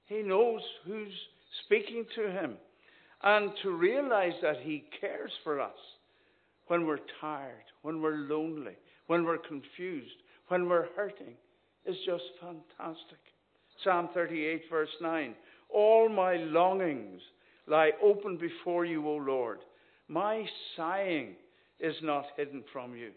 He 0.07 0.23
knows 0.23 0.61
who's 0.87 1.13
speaking 1.65 2.05
to 2.15 2.31
Him. 2.31 2.57
And 3.23 3.51
to 3.63 3.71
realize 3.71 4.35
that 4.43 4.61
He 4.63 4.85
cares 5.01 5.33
for 5.43 5.61
us 5.61 5.73
when 6.69 6.87
we're 6.87 6.99
tired, 7.21 7.65
when 7.83 8.01
we're 8.01 8.17
lonely, 8.17 8.77
when 9.07 9.25
we're 9.25 9.39
confused, 9.39 10.17
when 10.49 10.69
we're 10.69 10.89
hurting 10.95 11.35
is 11.85 11.97
just 12.05 12.25
fantastic. 12.41 13.19
Psalm 13.85 14.09
38, 14.15 14.63
verse 14.71 14.89
9 15.01 15.35
All 15.73 16.09
my 16.09 16.37
longings 16.37 17.21
lie 17.67 17.93
open 18.03 18.37
before 18.37 18.85
you, 18.85 19.07
O 19.07 19.17
Lord. 19.17 19.59
My 20.09 20.45
sighing 20.77 21.35
is 21.81 21.95
not 22.03 22.25
hidden 22.37 22.65
from 22.73 22.95
you. 22.97 23.11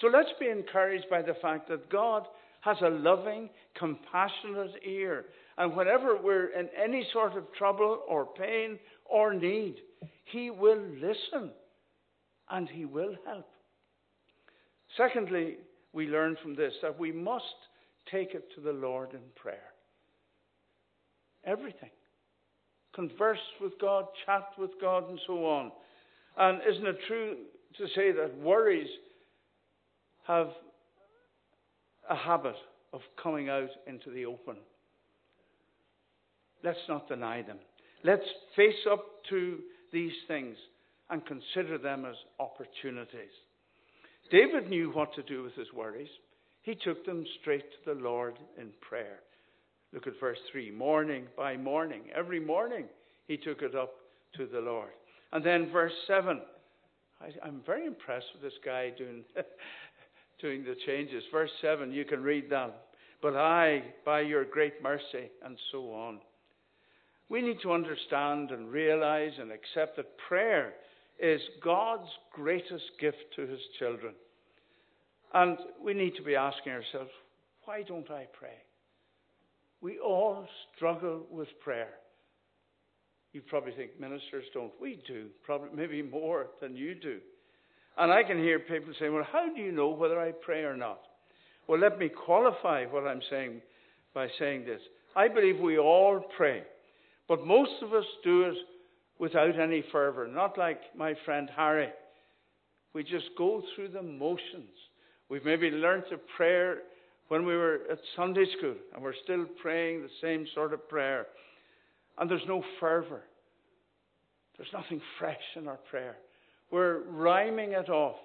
So 0.00 0.08
let's 0.08 0.30
be 0.38 0.48
encouraged 0.48 1.06
by 1.10 1.22
the 1.22 1.34
fact 1.40 1.68
that 1.68 1.90
God 1.90 2.26
has 2.60 2.76
a 2.82 2.88
loving, 2.88 3.50
compassionate 3.78 4.72
ear. 4.86 5.26
And 5.58 5.76
whenever 5.76 6.16
we're 6.20 6.48
in 6.58 6.68
any 6.82 7.06
sort 7.12 7.36
of 7.36 7.44
trouble 7.56 8.00
or 8.08 8.26
pain 8.26 8.78
or 9.04 9.34
need, 9.34 9.76
He 10.24 10.50
will 10.50 10.80
listen 11.00 11.50
and 12.50 12.68
He 12.68 12.84
will 12.84 13.14
help. 13.26 13.48
Secondly, 14.96 15.56
we 15.92 16.06
learn 16.06 16.36
from 16.42 16.54
this 16.54 16.72
that 16.82 16.98
we 16.98 17.12
must 17.12 17.44
take 18.10 18.34
it 18.34 18.48
to 18.54 18.60
the 18.60 18.72
Lord 18.72 19.12
in 19.12 19.20
prayer. 19.36 19.72
Everything. 21.44 21.90
Converse 22.94 23.38
with 23.60 23.72
God, 23.80 24.06
chat 24.24 24.48
with 24.58 24.70
God, 24.80 25.08
and 25.08 25.20
so 25.26 25.44
on. 25.46 25.72
And 26.36 26.60
isn't 26.68 26.86
it 26.86 26.98
true 27.06 27.36
to 27.78 27.86
say 27.94 28.12
that 28.12 28.38
worries 28.38 28.88
have 30.26 30.48
a 32.08 32.14
habit 32.14 32.56
of 32.92 33.00
coming 33.20 33.48
out 33.48 33.70
into 33.86 34.10
the 34.10 34.26
open? 34.26 34.56
Let's 36.62 36.78
not 36.88 37.08
deny 37.08 37.42
them. 37.42 37.58
Let's 38.04 38.24
face 38.56 38.86
up 38.90 39.04
to 39.30 39.58
these 39.92 40.12
things 40.28 40.56
and 41.14 41.24
consider 41.26 41.78
them 41.78 42.04
as 42.04 42.16
opportunities. 42.40 43.30
David 44.32 44.68
knew 44.68 44.90
what 44.90 45.14
to 45.14 45.22
do 45.22 45.44
with 45.44 45.54
his 45.54 45.72
worries. 45.72 46.08
He 46.62 46.74
took 46.74 47.06
them 47.06 47.24
straight 47.40 47.62
to 47.70 47.94
the 47.94 48.00
Lord 48.00 48.36
in 48.58 48.70
prayer. 48.80 49.20
Look 49.92 50.08
at 50.08 50.18
verse 50.18 50.40
3. 50.50 50.72
Morning 50.72 51.26
by 51.36 51.56
morning, 51.56 52.02
every 52.12 52.40
morning, 52.40 52.86
he 53.28 53.36
took 53.36 53.62
it 53.62 53.76
up 53.76 53.92
to 54.36 54.46
the 54.46 54.58
Lord. 54.58 54.90
And 55.32 55.46
then 55.46 55.70
verse 55.70 55.92
7. 56.08 56.40
I, 57.20 57.46
am 57.46 57.62
very 57.64 57.86
impressed 57.86 58.26
with 58.32 58.42
this 58.42 58.58
guy 58.64 58.90
doing, 58.98 59.22
doing 60.40 60.64
the 60.64 60.74
changes. 60.84 61.22
Verse 61.30 61.50
7, 61.62 61.92
you 61.92 62.04
can 62.04 62.24
read 62.24 62.50
that. 62.50 62.86
But 63.22 63.36
I, 63.36 63.84
by 64.04 64.22
your 64.22 64.44
great 64.44 64.82
mercy, 64.82 65.30
and 65.44 65.56
so 65.70 65.92
on. 65.92 66.18
We 67.28 67.40
need 67.40 67.58
to 67.62 67.72
understand 67.72 68.50
and 68.50 68.68
realize 68.68 69.32
and 69.38 69.52
accept 69.52 69.96
that 69.96 70.18
prayer 70.28 70.74
is 71.20 71.40
God's 71.62 72.08
greatest 72.32 72.84
gift 73.00 73.24
to 73.36 73.46
his 73.46 73.60
children. 73.78 74.14
And 75.32 75.58
we 75.82 75.94
need 75.94 76.14
to 76.16 76.22
be 76.22 76.36
asking 76.36 76.72
ourselves, 76.72 77.10
why 77.64 77.82
don't 77.82 78.10
I 78.10 78.26
pray? 78.38 78.56
We 79.80 79.98
all 79.98 80.46
struggle 80.74 81.26
with 81.30 81.48
prayer. 81.62 81.90
You 83.32 83.42
probably 83.42 83.72
think 83.72 83.98
ministers 83.98 84.44
don't. 84.54 84.72
We 84.80 85.02
do, 85.06 85.26
probably 85.44 85.70
maybe 85.74 86.02
more 86.02 86.46
than 86.60 86.76
you 86.76 86.94
do. 86.94 87.18
And 87.98 88.12
I 88.12 88.22
can 88.22 88.38
hear 88.38 88.58
people 88.60 88.92
saying, 88.98 89.12
well, 89.12 89.26
how 89.30 89.52
do 89.54 89.60
you 89.60 89.72
know 89.72 89.88
whether 89.88 90.20
I 90.20 90.32
pray 90.32 90.62
or 90.62 90.76
not? 90.76 91.00
Well, 91.66 91.80
let 91.80 91.98
me 91.98 92.08
qualify 92.08 92.84
what 92.86 93.06
I'm 93.06 93.22
saying 93.30 93.60
by 94.14 94.28
saying 94.38 94.64
this. 94.64 94.80
I 95.16 95.28
believe 95.28 95.58
we 95.58 95.78
all 95.78 96.24
pray, 96.36 96.62
but 97.28 97.46
most 97.46 97.82
of 97.82 97.92
us 97.92 98.04
do 98.22 98.42
it 98.42 98.56
without 99.18 99.58
any 99.58 99.84
fervor, 99.92 100.26
not 100.26 100.58
like 100.58 100.80
my 100.96 101.14
friend 101.24 101.50
Harry. 101.56 101.90
We 102.94 103.02
just 103.02 103.30
go 103.36 103.62
through 103.74 103.88
the 103.88 104.02
motions. 104.02 104.70
We've 105.28 105.44
maybe 105.44 105.70
learned 105.70 106.04
a 106.12 106.18
prayer 106.36 106.78
when 107.28 107.46
we 107.46 107.56
were 107.56 107.80
at 107.90 107.98
Sunday 108.16 108.44
school, 108.58 108.74
and 108.94 109.02
we're 109.02 109.14
still 109.24 109.46
praying 109.62 110.02
the 110.02 110.08
same 110.20 110.46
sort 110.54 110.72
of 110.72 110.88
prayer. 110.88 111.26
And 112.18 112.30
there's 112.30 112.42
no 112.46 112.62
fervor. 112.80 113.22
There's 114.56 114.68
nothing 114.72 115.00
fresh 115.18 115.40
in 115.56 115.66
our 115.66 115.78
prayer. 115.90 116.16
We're 116.70 117.02
rhyming 117.10 117.72
it 117.72 117.88
off, 117.88 118.16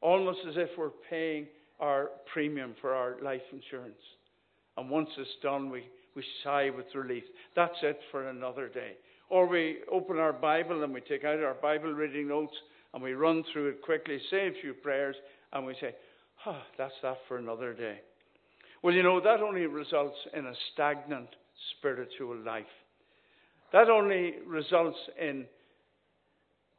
almost 0.00 0.40
as 0.48 0.54
if 0.56 0.70
we're 0.76 0.90
paying 1.08 1.46
our 1.80 2.10
premium 2.32 2.74
for 2.80 2.94
our 2.94 3.16
life 3.22 3.42
insurance. 3.52 3.94
And 4.76 4.90
once 4.90 5.08
it's 5.16 5.30
done, 5.42 5.70
we, 5.70 5.84
we 6.14 6.24
sigh 6.44 6.70
with 6.70 6.86
relief. 6.94 7.24
That's 7.56 7.74
it 7.82 7.98
for 8.10 8.28
another 8.28 8.68
day. 8.68 8.92
Or 9.30 9.46
we 9.46 9.78
open 9.90 10.18
our 10.18 10.32
Bible 10.32 10.82
and 10.82 10.94
we 10.94 11.00
take 11.02 11.24
out 11.24 11.42
our 11.42 11.54
Bible 11.54 11.92
reading 11.92 12.28
notes 12.28 12.54
and 12.94 13.02
we 13.02 13.12
run 13.12 13.44
through 13.52 13.68
it 13.68 13.82
quickly, 13.82 14.18
say 14.30 14.48
a 14.48 14.62
few 14.62 14.72
prayers, 14.72 15.16
and 15.52 15.66
we 15.66 15.74
say, 15.80 15.94
oh, 16.46 16.62
that's 16.78 16.94
that 17.02 17.18
for 17.28 17.36
another 17.36 17.74
day. 17.74 18.00
Well, 18.82 18.94
you 18.94 19.02
know, 19.02 19.20
that 19.20 19.40
only 19.40 19.66
results 19.66 20.16
in 20.32 20.46
a 20.46 20.54
stagnant 20.72 21.28
spiritual 21.78 22.36
life. 22.36 22.64
That 23.72 23.90
only 23.90 24.34
results 24.46 24.98
in 25.20 25.44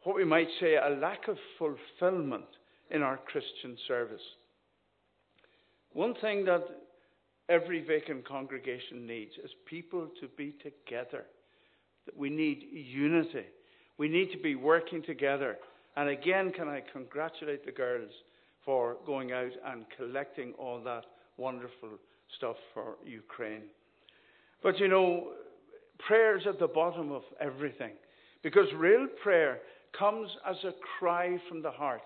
what 0.04 0.16
we 0.16 0.26
might 0.26 0.48
say 0.60 0.76
a 0.76 0.90
lack 0.90 1.28
of 1.28 1.38
fulfillment 1.60 2.46
in 2.90 3.04
our 3.04 3.18
Christian 3.18 3.78
service. 3.88 4.22
One 5.94 6.16
thing 6.22 6.46
that 6.46 6.64
every 7.50 7.86
vacant 7.86 8.28
congregation 8.28 9.06
needs 9.06 9.34
is 9.44 9.52
people 9.68 10.10
to 10.22 10.28
be 10.30 10.56
together 10.64 11.26
we 12.18 12.30
need 12.30 12.68
unity. 12.72 13.46
We 13.98 14.08
need 14.08 14.32
to 14.32 14.38
be 14.38 14.56
working 14.56 15.04
together. 15.04 15.58
And 15.96 16.10
again, 16.10 16.52
can 16.52 16.68
I 16.68 16.82
congratulate 16.94 17.66
the 17.66 17.72
girls 17.72 18.12
for 18.66 18.98
going 19.06 19.32
out 19.32 19.52
and 19.66 19.86
collecting 19.98 20.54
all 20.58 20.82
that 20.84 21.04
wonderful 21.38 21.90
stuff 22.38 22.56
for 22.74 22.98
Ukraine. 23.06 23.64
But 24.62 24.78
you 24.80 24.88
know, 24.88 25.30
prayer 26.08 26.38
is 26.38 26.44
at 26.48 26.60
the 26.60 26.68
bottom 26.68 27.12
of 27.12 27.24
everything. 27.40 27.94
Because 28.44 28.68
real 28.78 29.08
prayer 29.24 29.60
comes 29.98 30.30
as 30.48 30.56
a 30.64 30.72
cry 30.98 31.38
from 31.50 31.62
the 31.62 31.72
heart. 31.72 32.02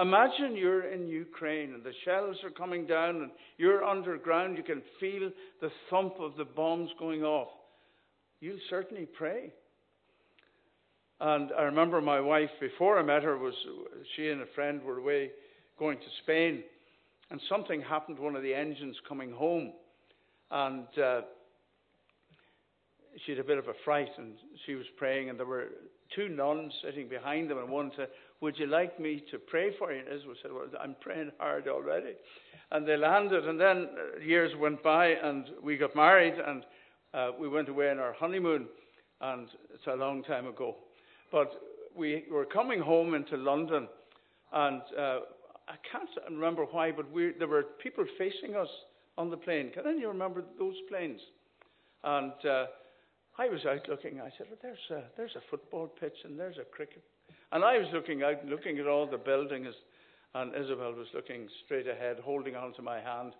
Imagine 0.00 0.56
you're 0.56 0.92
in 0.92 1.08
Ukraine 1.08 1.74
and 1.74 1.82
the 1.82 1.92
shells 2.04 2.36
are 2.44 2.50
coming 2.50 2.86
down 2.86 3.16
and 3.16 3.30
you're 3.56 3.84
underground. 3.84 4.56
You 4.56 4.62
can 4.62 4.82
feel 5.00 5.30
the 5.60 5.70
thump 5.90 6.14
of 6.20 6.36
the 6.36 6.44
bombs 6.44 6.90
going 6.98 7.24
off 7.24 7.48
you'll 8.40 8.58
certainly 8.70 9.06
pray. 9.06 9.52
And 11.20 11.50
I 11.58 11.62
remember 11.62 12.00
my 12.00 12.20
wife, 12.20 12.50
before 12.60 12.98
I 12.98 13.02
met 13.02 13.24
her, 13.24 13.36
was 13.36 13.54
she 14.14 14.28
and 14.28 14.40
a 14.40 14.46
friend 14.54 14.82
were 14.82 14.98
away 14.98 15.32
going 15.78 15.98
to 15.98 16.04
Spain, 16.22 16.62
and 17.30 17.40
something 17.48 17.80
happened 17.80 18.18
to 18.18 18.22
one 18.22 18.36
of 18.36 18.42
the 18.42 18.54
engines 18.54 18.96
coming 19.08 19.32
home, 19.32 19.72
and 20.50 20.86
uh, 21.02 21.22
she 23.24 23.32
had 23.32 23.40
a 23.40 23.44
bit 23.44 23.58
of 23.58 23.66
a 23.66 23.74
fright, 23.84 24.10
and 24.16 24.34
she 24.64 24.74
was 24.74 24.86
praying, 24.96 25.28
and 25.28 25.38
there 25.38 25.46
were 25.46 25.68
two 26.14 26.28
nuns 26.28 26.72
sitting 26.84 27.08
behind 27.08 27.50
them, 27.50 27.58
and 27.58 27.68
one 27.68 27.90
said, 27.96 28.08
Would 28.40 28.56
you 28.58 28.66
like 28.66 29.00
me 29.00 29.22
to 29.30 29.38
pray 29.38 29.72
for 29.76 29.92
you? 29.92 30.00
And 30.00 30.08
Isabel 30.08 30.34
said, 30.40 30.52
Well, 30.52 30.66
I'm 30.80 30.96
praying 31.00 31.32
hard 31.38 31.66
already. 31.68 32.14
And 32.70 32.86
they 32.86 32.96
landed, 32.96 33.48
and 33.48 33.60
then 33.60 33.88
uh, 34.16 34.20
years 34.20 34.52
went 34.58 34.82
by, 34.82 35.08
and 35.08 35.46
we 35.62 35.76
got 35.76 35.96
married, 35.96 36.34
and 36.34 36.64
uh, 37.14 37.30
we 37.38 37.48
went 37.48 37.68
away 37.68 37.90
on 37.90 37.98
our 37.98 38.12
honeymoon, 38.12 38.66
and 39.20 39.48
it's 39.74 39.86
a 39.86 39.96
long 39.96 40.22
time 40.24 40.46
ago. 40.46 40.76
But 41.32 41.50
we 41.96 42.24
were 42.30 42.44
coming 42.44 42.80
home 42.80 43.14
into 43.14 43.36
London, 43.36 43.88
and 44.52 44.82
uh, 44.98 45.20
I 45.68 45.76
can't 45.90 46.08
remember 46.30 46.64
why, 46.64 46.92
but 46.92 47.10
we, 47.12 47.32
there 47.38 47.48
were 47.48 47.64
people 47.82 48.04
facing 48.16 48.56
us 48.56 48.68
on 49.16 49.30
the 49.30 49.36
plane. 49.36 49.70
Can 49.72 49.84
any 49.86 49.96
of 49.96 50.00
you 50.00 50.08
remember 50.08 50.44
those 50.58 50.76
planes? 50.88 51.20
And 52.04 52.32
uh, 52.48 52.66
I 53.38 53.48
was 53.48 53.64
out 53.66 53.88
looking. 53.88 54.20
I 54.20 54.30
said, 54.38 54.46
well, 54.48 54.58
there's, 54.62 54.78
a, 54.90 55.04
there's 55.16 55.36
a 55.36 55.42
football 55.50 55.88
pitch 55.88 56.16
and 56.24 56.38
there's 56.38 56.56
a 56.58 56.64
cricket. 56.64 57.02
And 57.52 57.64
I 57.64 57.78
was 57.78 57.88
looking 57.92 58.22
out, 58.22 58.44
looking 58.46 58.78
at 58.78 58.86
all 58.86 59.06
the 59.06 59.18
buildings, 59.18 59.74
and 60.34 60.54
Isabel 60.54 60.92
was 60.92 61.08
looking 61.14 61.48
straight 61.64 61.88
ahead, 61.88 62.18
holding 62.22 62.56
on 62.56 62.72
to 62.74 62.82
my 62.82 63.00
hand. 63.00 63.32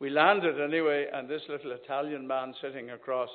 We 0.00 0.10
landed 0.10 0.60
anyway, 0.60 1.06
and 1.12 1.28
this 1.28 1.42
little 1.48 1.72
Italian 1.72 2.26
man 2.26 2.54
sitting 2.62 2.90
across 2.90 3.28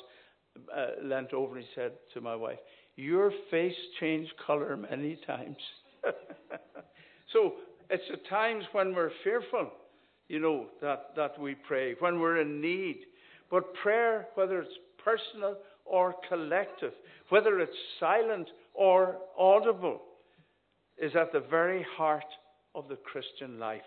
uh, 0.76 1.04
leant 1.04 1.34
over 1.34 1.56
and 1.58 1.66
he 1.66 1.70
said 1.76 1.92
to 2.14 2.22
my 2.22 2.36
wife, 2.36 2.60
Your 2.96 3.32
face 3.52 3.76
changed 4.00 4.32
colour 4.46 4.78
many 4.78 5.20
times. 5.28 5.58
so 7.34 7.54
it's 7.90 8.04
at 8.12 8.28
times 8.30 8.64
when 8.72 8.96
we're 8.96 9.12
fearful, 9.24 9.72
you 10.30 10.40
know, 10.40 10.68
that, 10.82 11.10
that 11.16 11.40
we 11.40 11.56
pray, 11.56 11.96
when 12.00 12.20
we're 12.20 12.40
in 12.42 12.62
need. 12.62 13.00
But 13.52 13.74
prayer, 13.76 14.28
whether 14.36 14.62
it's 14.62 14.72
personal 15.04 15.58
or 15.86 16.16
collective, 16.30 16.94
whether 17.30 17.60
it's 17.60 17.76
silent 18.00 18.50
or 18.74 19.18
audible, 19.38 20.02
is 20.98 21.12
at 21.16 21.32
the 21.34 21.44
very 21.50 21.86
heart 21.98 22.24
of 22.74 22.88
the 22.88 22.96
Christian 22.96 23.60
life. 23.60 23.82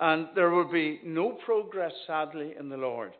And 0.00 0.28
there 0.34 0.50
will 0.50 0.70
be 0.70 1.00
no 1.04 1.30
progress, 1.44 1.92
sadly, 2.06 2.54
in 2.58 2.68
the 2.68 2.76
Lord 2.76 3.12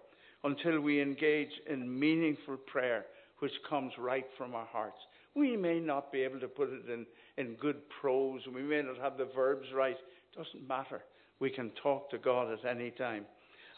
until 0.45 0.81
we 0.81 1.03
engage 1.03 1.51
in 1.69 1.99
meaningful 1.99 2.57
prayer, 2.57 3.07
which 3.41 3.53
comes 3.69 3.93
right 3.99 4.27
from 4.37 4.55
our 4.55 4.67
hearts. 4.67 4.99
We 5.35 5.57
may 5.57 5.81
not 5.81 6.13
be 6.13 6.21
able 6.21 6.41
to 6.41 6.49
put 6.49 6.71
it 6.71 6.89
in, 6.89 7.07
in 7.37 7.55
good 7.55 7.77
prose, 8.01 8.43
we 8.53 8.63
may 8.63 8.83
not 8.83 8.99
have 8.99 9.19
the 9.19 9.29
verbs 9.35 9.67
right. 9.75 9.97
It 9.97 10.37
doesn't 10.37 10.69
matter. 10.69 11.03
We 11.41 11.51
can 11.51 11.71
talk 11.83 12.11
to 12.11 12.19
God 12.19 12.53
at 12.53 12.65
any 12.65 12.91
time. 12.91 13.25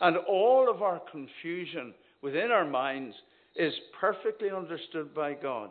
And 0.00 0.16
all 0.16 0.70
of 0.70 0.82
our 0.82 1.00
confusion 1.10 1.94
within 2.22 2.50
our 2.50 2.66
minds 2.66 3.14
is 3.56 3.74
perfectly 4.00 4.50
understood 4.50 5.14
by 5.14 5.34
God. 5.34 5.70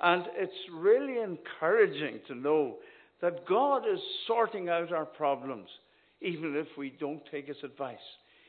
And 0.00 0.24
it's 0.36 0.52
really 0.72 1.18
encouraging 1.20 2.20
to 2.28 2.34
know 2.34 2.76
that 3.20 3.46
God 3.46 3.82
is 3.92 4.00
sorting 4.26 4.68
out 4.68 4.92
our 4.92 5.04
problems, 5.04 5.68
even 6.20 6.56
if 6.56 6.66
we 6.76 6.94
don't 6.98 7.22
take 7.30 7.48
his 7.48 7.56
advice. 7.62 7.96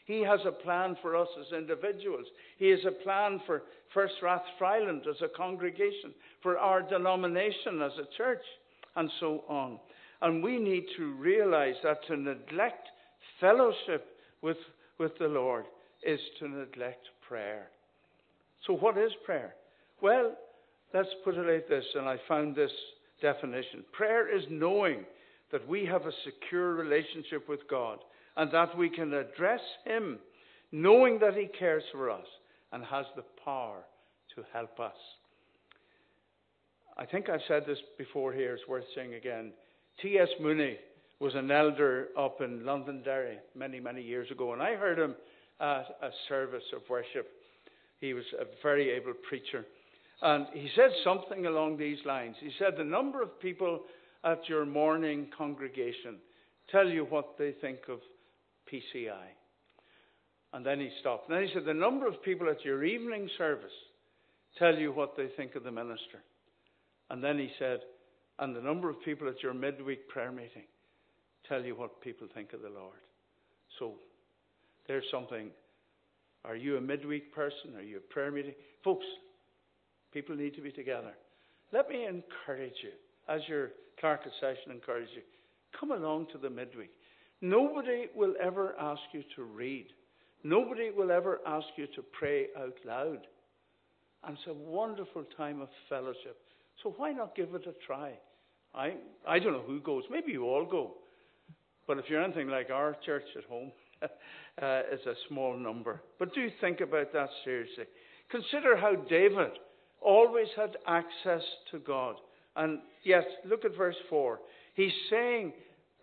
He 0.06 0.22
has 0.24 0.40
a 0.46 0.52
plan 0.52 0.98
for 1.04 1.16
us 1.16 1.28
as 1.40 1.56
individuals. 1.56 2.26
He 2.58 2.70
has 2.70 2.80
a 2.88 3.04
plan 3.04 3.40
for 3.46 3.62
First 3.94 4.16
Rathfriland 4.24 5.08
as 5.08 5.22
a 5.22 5.28
congregation, 5.38 6.14
for 6.42 6.58
our 6.58 6.82
denomination 6.82 7.82
as 7.82 7.92
a 8.00 8.18
church, 8.18 8.42
and 8.96 9.10
so 9.20 9.44
on. 9.48 9.80
And 10.22 10.44
we 10.44 10.58
need 10.58 10.86
to 10.98 11.14
realize 11.14 11.76
that 11.84 12.00
to 12.08 12.18
neglect 12.18 12.88
fellowship 13.40 14.08
with, 14.42 14.58
with 14.98 15.12
the 15.20 15.28
Lord 15.28 15.66
is 16.04 16.20
to 16.40 16.48
neglect 16.48 17.08
prayer. 17.28 17.68
So, 18.66 18.74
what 18.74 18.98
is 18.98 19.12
prayer? 19.26 19.54
Well, 20.02 20.36
let's 20.94 21.10
put 21.24 21.36
it 21.36 21.54
like 21.54 21.70
this, 21.70 21.86
and 21.96 22.08
I 22.08 22.18
found 22.28 22.56
this 22.56 22.72
definition. 23.22 23.84
Prayer 23.94 24.36
is 24.36 24.44
knowing 24.50 25.06
that 25.52 25.68
we 25.68 25.86
have 25.86 26.06
a 26.06 26.12
secure 26.24 26.74
relationship 26.74 27.48
with 27.50 27.62
God 27.70 28.00
and 28.38 28.52
that 28.52 28.78
we 28.78 28.90
can 28.90 29.14
address 29.14 29.62
Him 29.86 30.20
knowing 30.72 31.20
that 31.20 31.34
He 31.34 31.48
cares 31.48 31.84
for 31.92 32.10
us 32.10 32.26
and 32.72 32.84
has 32.86 33.06
the 33.16 33.24
power 33.44 33.84
to 34.36 34.44
help 34.54 34.80
us. 34.80 34.94
I 36.98 37.06
think 37.06 37.30
I've 37.30 37.40
said 37.48 37.64
this 37.66 37.78
before 37.98 38.34
here, 38.34 38.54
it's 38.54 38.68
worth 38.68 38.84
saying 38.96 39.14
again. 39.14 39.54
T.S. 40.02 40.28
Mooney 40.42 40.78
was 41.20 41.34
an 41.36 41.50
elder 41.52 42.10
up 42.18 42.42
in 42.42 42.66
Londonderry 42.66 43.38
many, 43.56 43.80
many 43.80 44.02
years 44.02 44.30
ago, 44.32 44.54
and 44.54 44.62
I 44.62 44.76
heard 44.76 45.00
him 45.00 45.16
at 45.60 45.86
a 46.02 46.10
service 46.28 46.64
of 46.74 46.82
worship. 46.90 47.28
He 48.00 48.14
was 48.14 48.24
a 48.40 48.46
very 48.64 48.92
able 48.92 49.14
preacher. 49.28 49.66
And 50.22 50.48
he 50.54 50.70
said 50.76 50.92
something 51.04 51.46
along 51.46 51.78
these 51.78 51.98
lines. 52.06 52.36
He 52.40 52.52
said, 52.60 52.74
The 52.78 52.84
number 52.84 53.22
of 53.22 53.40
people 53.40 53.82
at 54.24 54.48
your 54.48 54.66
morning 54.66 55.28
congregation 55.38 56.18
tell 56.72 56.88
you 56.88 57.06
what 57.06 57.38
they 57.38 57.54
think 57.62 57.80
of 57.90 58.00
PCI. 58.72 59.28
And 60.54 60.66
then 60.66 60.80
he 60.80 60.90
stopped. 61.00 61.30
And 61.30 61.38
then 61.38 61.48
he 61.48 61.54
said, 61.54 61.66
The 61.66 61.74
number 61.74 62.08
of 62.08 62.22
people 62.24 62.50
at 62.50 62.64
your 62.66 62.84
evening 62.84 63.30
service 63.38 63.72
tell 64.58 64.76
you 64.76 64.92
what 64.92 65.16
they 65.16 65.28
think 65.38 65.56
of 65.56 65.64
the 65.64 65.72
minister. 65.72 66.24
And 67.10 67.24
then 67.24 67.38
he 67.38 67.50
said, 67.60 67.80
And 68.40 68.56
the 68.56 68.62
number 68.62 68.90
of 68.90 69.02
people 69.04 69.28
at 69.28 69.42
your 69.44 69.54
midweek 69.54 70.08
prayer 70.10 70.32
meeting 70.32 70.66
tell 71.48 71.64
you 71.64 71.76
what 71.76 72.02
people 72.02 72.28
think 72.34 72.54
of 72.54 72.62
the 72.62 72.70
Lord. 72.70 72.98
So 73.78 73.94
there's 74.88 75.06
something. 75.12 75.50
Are 76.46 76.56
you 76.56 76.78
a 76.78 76.82
midweek 76.82 77.34
person? 77.34 77.76
Are 77.76 77.84
you 77.84 77.98
a 77.98 78.14
prayer 78.14 78.32
meeting? 78.32 78.54
Folks, 78.84 79.06
people 80.14 80.36
need 80.36 80.56
to 80.56 80.62
be 80.62 80.72
together. 80.72 81.14
Let 81.72 81.90
me 81.90 82.06
encourage 82.06 82.74
you, 82.82 82.92
as 83.28 83.42
your 83.48 83.70
clerk 84.00 84.26
of 84.26 84.32
session 84.40 84.72
encourages 84.72 85.10
you, 85.16 85.22
come 85.80 85.92
along 85.92 86.28
to 86.32 86.38
the 86.38 86.50
midweek. 86.50 86.92
Nobody 87.42 88.08
will 88.16 88.34
ever 88.42 88.76
ask 88.80 89.02
you 89.14 89.24
to 89.36 89.44
read. 89.44 89.88
Nobody 90.44 90.92
will 90.92 91.12
ever 91.12 91.40
ask 91.46 91.68
you 91.76 91.88
to 91.96 92.04
pray 92.18 92.48
out 92.58 92.76
loud. 92.86 93.28
And 94.24 94.38
it's 94.38 94.48
a 94.48 94.54
wonderful 94.54 95.24
time 95.38 95.62
of 95.62 95.70
fellowship. 95.88 96.38
So 96.84 96.94
why 96.98 97.12
not 97.12 97.36
give 97.36 97.54
it 97.56 97.68
a 97.68 97.74
try? 97.86 98.14
I, 98.74 98.96
I 99.28 99.40
don't 99.40 99.54
know 99.54 99.64
who 99.66 99.80
goes. 99.80 100.04
Maybe 100.10 100.32
you 100.32 100.46
all 100.46 100.66
go. 100.66 100.96
But 101.88 101.98
if 101.98 102.06
you're 102.10 102.24
anything 102.24 102.50
like 102.50 102.70
our 102.70 102.96
church 103.06 103.24
at 103.38 103.46
home, 103.46 103.72
uh, 104.04 104.08
it's 104.92 105.06
a 105.06 105.16
small 105.28 105.58
number. 105.58 106.02
But 106.20 106.34
do 106.34 106.48
think 106.62 106.82
about 106.82 107.12
that 107.14 107.30
seriously. 107.44 107.86
Consider 108.30 108.78
how 108.78 108.96
David 108.96 109.52
always 110.02 110.48
had 110.56 110.78
access 110.88 111.42
to 111.72 111.80
God. 111.80 112.16
And 112.60 112.80
yes, 113.06 113.24
look 113.46 113.64
at 113.64 113.76
verse 113.78 113.96
4. 114.10 114.40
He's 114.76 114.92
saying 115.10 115.54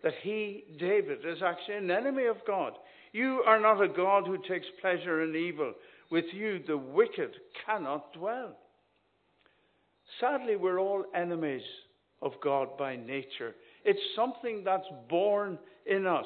that 0.03 0.13
he, 0.23 0.63
David, 0.79 1.19
is 1.23 1.43
actually 1.45 1.77
an 1.77 1.91
enemy 1.91 2.25
of 2.25 2.37
God. 2.47 2.73
You 3.13 3.43
are 3.45 3.59
not 3.59 3.81
a 3.81 3.87
God 3.87 4.25
who 4.25 4.37
takes 4.47 4.65
pleasure 4.81 5.23
in 5.23 5.35
evil. 5.35 5.73
With 6.09 6.25
you, 6.33 6.59
the 6.65 6.77
wicked 6.77 7.29
cannot 7.65 8.11
dwell. 8.13 8.57
Sadly, 10.19 10.55
we're 10.55 10.79
all 10.79 11.05
enemies 11.13 11.61
of 12.23 12.31
God 12.43 12.75
by 12.75 12.95
nature. 12.95 13.53
It's 13.85 13.99
something 14.15 14.63
that's 14.63 14.87
born 15.09 15.59
in 15.85 16.07
us. 16.07 16.25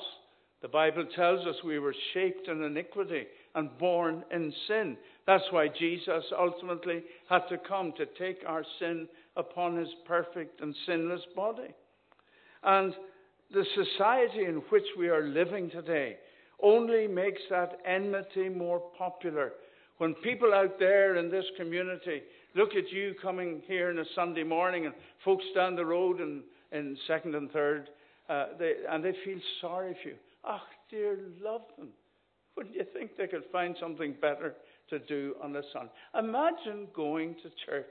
The 0.62 0.70
Bible 0.70 1.06
tells 1.14 1.46
us 1.46 1.56
we 1.66 1.80
were 1.80 1.96
shaped 2.14 2.48
in 2.48 2.64
iniquity 2.64 3.26
and 3.56 3.78
born 3.78 4.24
in 4.32 4.54
sin. 4.68 4.96
That's 5.28 5.44
why 5.52 5.68
Jesus 5.68 6.24
ultimately 6.38 7.04
had 7.30 7.48
to 7.50 7.58
come 7.58 7.94
to 7.98 8.06
take 8.18 8.44
our 8.48 8.64
sin 8.80 9.08
upon 9.36 9.78
his 9.78 9.90
perfect 10.06 10.62
and 10.62 10.76
sinless 10.86 11.22
body. 11.36 11.74
And 12.64 12.94
the 13.54 13.66
society 13.76 14.46
in 14.46 14.62
which 14.70 14.86
we 14.98 15.10
are 15.10 15.24
living 15.24 15.70
today 15.70 16.18
only 16.62 17.08
makes 17.08 17.42
that 17.50 17.80
enmity 17.86 18.50
more 18.50 18.80
popular. 18.98 19.54
When 19.98 20.14
people 20.16 20.54
out 20.54 20.80
there 20.80 21.18
in 21.18 21.30
this 21.30 21.46
community 21.58 22.22
look 22.56 22.76
at 22.76 22.92
you 22.92 23.14
coming 23.22 23.62
here 23.68 23.90
on 23.90 24.00
a 24.00 24.06
Sunday 24.16 24.44
morning 24.44 24.86
and 24.86 24.96
folks 25.24 25.46
down 25.56 25.76
the 25.76 25.86
road 25.86 26.20
in, 26.20 26.98
second 27.08 27.36
and 27.36 27.52
third, 27.52 27.90
uh, 28.30 28.48
they, 28.58 28.74
and 28.90 29.04
they 29.04 29.14
feel 29.26 29.40
sorry 29.60 29.96
for 30.02 30.10
you. 30.10 30.16
Ah, 30.44 30.62
oh, 30.62 30.68
dear, 30.90 31.20
love 31.42 31.62
them. 31.78 31.90
Wouldn't 32.56 32.76
you 32.76 32.86
think 32.94 33.12
they 33.18 33.28
could 33.28 33.44
find 33.52 33.76
something 33.80 34.16
better 34.22 34.56
to 34.90 35.00
do 35.00 35.36
on 35.42 35.54
the 35.54 35.64
Sunday? 35.74 35.92
Imagine 36.18 36.88
going 36.96 37.36
to 37.36 37.50
church. 37.66 37.86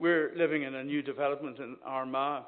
We're 0.00 0.32
living 0.34 0.62
in 0.62 0.74
a 0.74 0.82
new 0.82 1.02
development 1.02 1.58
in 1.58 1.76
Armagh. 1.84 2.44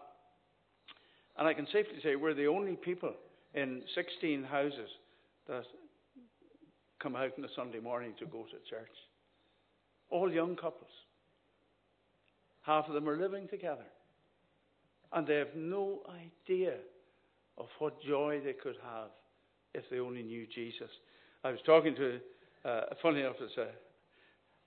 And 1.36 1.46
I 1.46 1.52
can 1.52 1.66
safely 1.66 1.98
say 2.02 2.16
we're 2.16 2.34
the 2.34 2.46
only 2.46 2.76
people 2.76 3.12
in 3.54 3.82
16 3.94 4.42
houses 4.44 4.88
that 5.46 5.64
come 6.98 7.14
out 7.14 7.32
on 7.36 7.44
a 7.44 7.48
Sunday 7.54 7.78
morning 7.78 8.14
to 8.20 8.26
go 8.26 8.44
to 8.44 8.70
church. 8.70 8.88
All 10.08 10.32
young 10.32 10.56
couples. 10.56 10.90
Half 12.62 12.88
of 12.88 12.94
them 12.94 13.06
are 13.06 13.18
living 13.18 13.48
together. 13.48 13.84
And 15.12 15.26
they 15.26 15.36
have 15.36 15.54
no 15.54 16.00
idea 16.08 16.76
of 17.58 17.66
what 17.78 18.02
joy 18.02 18.40
they 18.42 18.54
could 18.54 18.76
have 18.82 19.10
if 19.74 19.84
they 19.90 19.98
only 19.98 20.22
knew 20.22 20.46
Jesus. 20.54 20.88
I 21.44 21.50
was 21.50 21.60
talking 21.66 21.94
to, 21.96 22.18
uh, 22.64 22.80
funny 23.02 23.20
enough, 23.20 23.36
it's 23.40 23.58
a, 23.58 23.68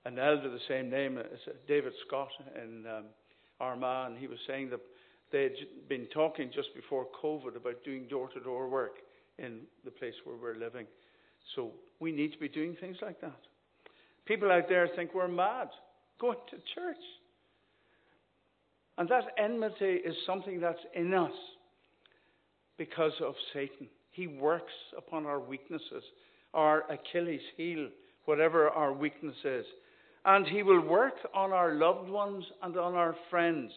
an 0.06 0.18
elder 0.18 0.48
the 0.48 0.58
same 0.68 0.88
name 0.88 1.18
David 1.68 1.92
Scott 2.06 2.28
in 2.62 2.84
um, 2.86 3.04
Armagh, 3.60 4.10
and 4.10 4.18
he 4.18 4.26
was 4.26 4.38
saying 4.46 4.70
that 4.70 4.80
They'd 5.32 5.88
been 5.88 6.06
talking 6.14 6.50
just 6.54 6.74
before 6.74 7.06
COVID 7.22 7.56
about 7.56 7.82
doing 7.84 8.06
door 8.08 8.28
to 8.28 8.40
door 8.40 8.68
work 8.68 8.96
in 9.38 9.60
the 9.84 9.90
place 9.90 10.14
where 10.24 10.36
we're 10.36 10.58
living. 10.58 10.86
So 11.54 11.72
we 12.00 12.12
need 12.12 12.32
to 12.32 12.38
be 12.38 12.48
doing 12.48 12.76
things 12.80 12.96
like 13.02 13.20
that. 13.20 13.38
People 14.24 14.50
out 14.50 14.68
there 14.68 14.88
think 14.94 15.14
we're 15.14 15.28
mad 15.28 15.68
going 16.20 16.38
to 16.50 16.56
church. 16.74 16.96
And 18.98 19.08
that 19.08 19.24
enmity 19.36 20.00
is 20.04 20.14
something 20.26 20.60
that's 20.60 20.78
in 20.94 21.12
us 21.12 21.32
because 22.78 23.12
of 23.20 23.34
Satan. 23.52 23.88
He 24.10 24.26
works 24.26 24.72
upon 24.96 25.26
our 25.26 25.40
weaknesses, 25.40 26.02
our 26.54 26.84
Achilles 26.90 27.42
heel, 27.56 27.88
whatever 28.24 28.70
our 28.70 28.92
weakness 28.92 29.36
is. 29.44 29.66
And 30.26 30.46
he 30.46 30.62
will 30.62 30.80
work 30.80 31.14
on 31.32 31.52
our 31.52 31.74
loved 31.74 32.10
ones 32.10 32.44
and 32.62 32.76
on 32.76 32.94
our 32.94 33.14
friends. 33.30 33.72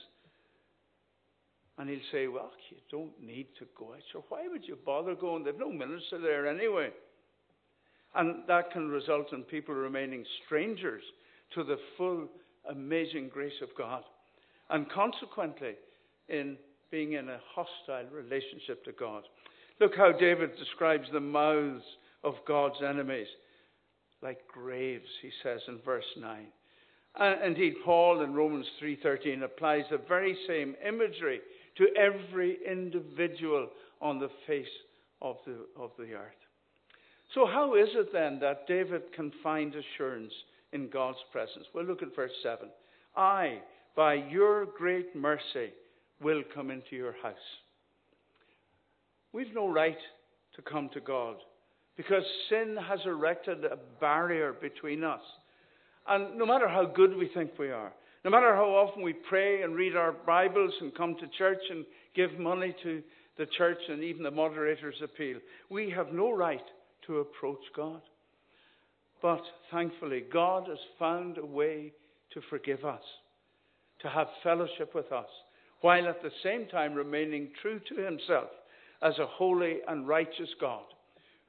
And 1.78 1.89
he'll 1.89 2.00
say, 2.12 2.28
Well, 2.28 2.52
you 2.70 2.78
don't 2.91 3.14
need 3.24 3.47
to 3.60 3.66
go 3.78 3.93
out. 3.93 4.02
So 4.12 4.26
why 4.30 4.47
would 4.50 4.68
you 4.68 4.78
bother 4.86 5.16
going? 5.16 5.43
They've 5.43 5.58
no 5.58 5.72
minister 5.72 6.20
there 6.20 6.47
anyway. 6.47 6.89
And 8.16 8.47
that 8.47 8.72
can 8.72 8.89
result 8.89 9.32
in 9.32 9.43
people 9.43 9.76
remaining 9.76 10.26
strangers 10.45 11.04
to 11.54 11.64
the 11.64 11.78
full, 11.97 12.28
amazing 12.70 13.30
grace 13.32 13.62
of 13.62 13.70
God. 13.78 14.04
And 14.72 14.89
consequently, 14.91 15.76
in 16.30 16.58
being 16.91 17.14
in 17.14 17.30
a 17.30 17.39
hostile 17.54 18.10
relationship 18.12 18.84
to 18.86 18.91
God. 18.91 19.24
Look 19.80 19.95
how 19.95 20.12
David 20.12 20.52
describes 20.58 21.08
the 21.12 21.20
mouths 21.20 21.84
of 22.24 22.34
God's 22.47 22.82
enemies 22.88 23.28
like 24.22 24.47
graves, 24.47 25.07
he 25.22 25.32
says 25.43 25.61
in 25.67 25.80
verse 25.86 26.05
9. 26.17 26.47
And 27.15 27.41
indeed, 27.43 27.76
Paul 27.84 28.22
in 28.22 28.34
Romans 28.34 28.67
3:13 28.80 29.43
applies 29.43 29.86
the 29.89 29.97
very 29.97 30.38
same 30.47 30.76
imagery 30.86 31.41
to 31.76 31.95
every 31.95 32.59
individual 32.65 33.70
on 34.01 34.20
the 34.20 34.30
face 34.45 34.67
of 35.22 35.38
the, 35.45 35.65
of 35.76 35.91
the 35.97 36.13
earth. 36.13 36.34
So, 37.34 37.45
how 37.45 37.76
is 37.76 37.89
it 37.93 38.11
then 38.11 38.39
that 38.39 38.67
David 38.67 39.11
can 39.13 39.32
find 39.43 39.74
assurance 39.76 40.34
in 40.72 40.89
God's 40.89 41.20
presence? 41.32 41.65
Well, 41.74 41.86
look 41.86 42.01
at 42.01 42.15
verse 42.15 42.32
7. 42.41 42.70
I, 43.15 43.61
by 43.95 44.15
your 44.15 44.65
great 44.65 45.15
mercy, 45.15 45.74
will 46.22 46.43
come 46.53 46.72
into 46.72 46.95
your 46.95 47.15
house. 47.22 47.36
We've 49.32 49.53
no 49.53 49.67
right 49.67 49.97
to 50.55 50.61
come 50.61 50.89
to 50.89 50.99
God 50.99 51.38
because 52.00 52.24
sin 52.47 52.78
has 52.88 53.02
erected 53.06 53.66
a 53.66 53.78
barrier 54.00 54.54
between 54.54 55.04
us. 55.04 55.20
And 56.08 56.38
no 56.38 56.45
matter 56.45 56.70
how 56.70 56.86
good 56.86 57.14
we 57.14 57.28
think 57.34 57.52
we 57.60 57.72
are, 57.72 57.91
no 58.24 58.32
matter 58.32 58.56
how 58.56 58.70
often 58.70 59.04
we 59.04 59.12
pray 59.12 59.64
and 59.64 59.76
read 59.76 59.97
our 59.97 60.14
Bibles 60.14 60.72
and 60.80 60.95
come 60.95 61.16
to 61.16 61.28
church 61.38 61.60
and 61.70 61.84
give 62.16 62.39
money 62.39 62.74
to 62.84 63.04
the 63.38 63.47
church 63.58 63.80
and 63.89 64.02
even 64.02 64.24
the 64.24 64.32
moderator's 64.32 64.95
appeal, 65.04 65.39
we 65.70 65.89
have 65.89 66.14
no 66.14 66.32
right 66.32 66.64
to 67.06 67.18
approach 67.18 67.60
God. 67.76 68.00
But 69.22 69.41
thankfully, 69.70 70.24
God 70.32 70.70
has 70.70 70.80
found 70.97 71.38
a 71.38 71.45
way 71.45 71.91
to 72.34 72.39
forgive 72.50 72.86
us, 72.86 73.04
to 74.04 74.08
have 74.08 74.28
fellowship 74.41 74.95
with 74.95 75.12
us, 75.12 75.28
while 75.82 76.08
at 76.08 76.24
the 76.24 76.32
same 76.43 76.66
time 76.68 76.93
remaining 76.93 77.50
true 77.62 77.82
to 77.89 78.02
himself 78.02 78.47
as 79.02 79.20
a 79.20 79.26
holy 79.26 79.80
and 79.89 80.08
righteous 80.08 80.50
God 80.62 80.86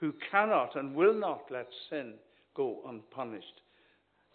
who 0.01 0.14
cannot 0.30 0.76
and 0.76 0.94
will 0.94 1.14
not 1.14 1.42
let 1.51 1.68
sin 1.88 2.14
go 2.57 2.80
unpunished. 2.86 3.61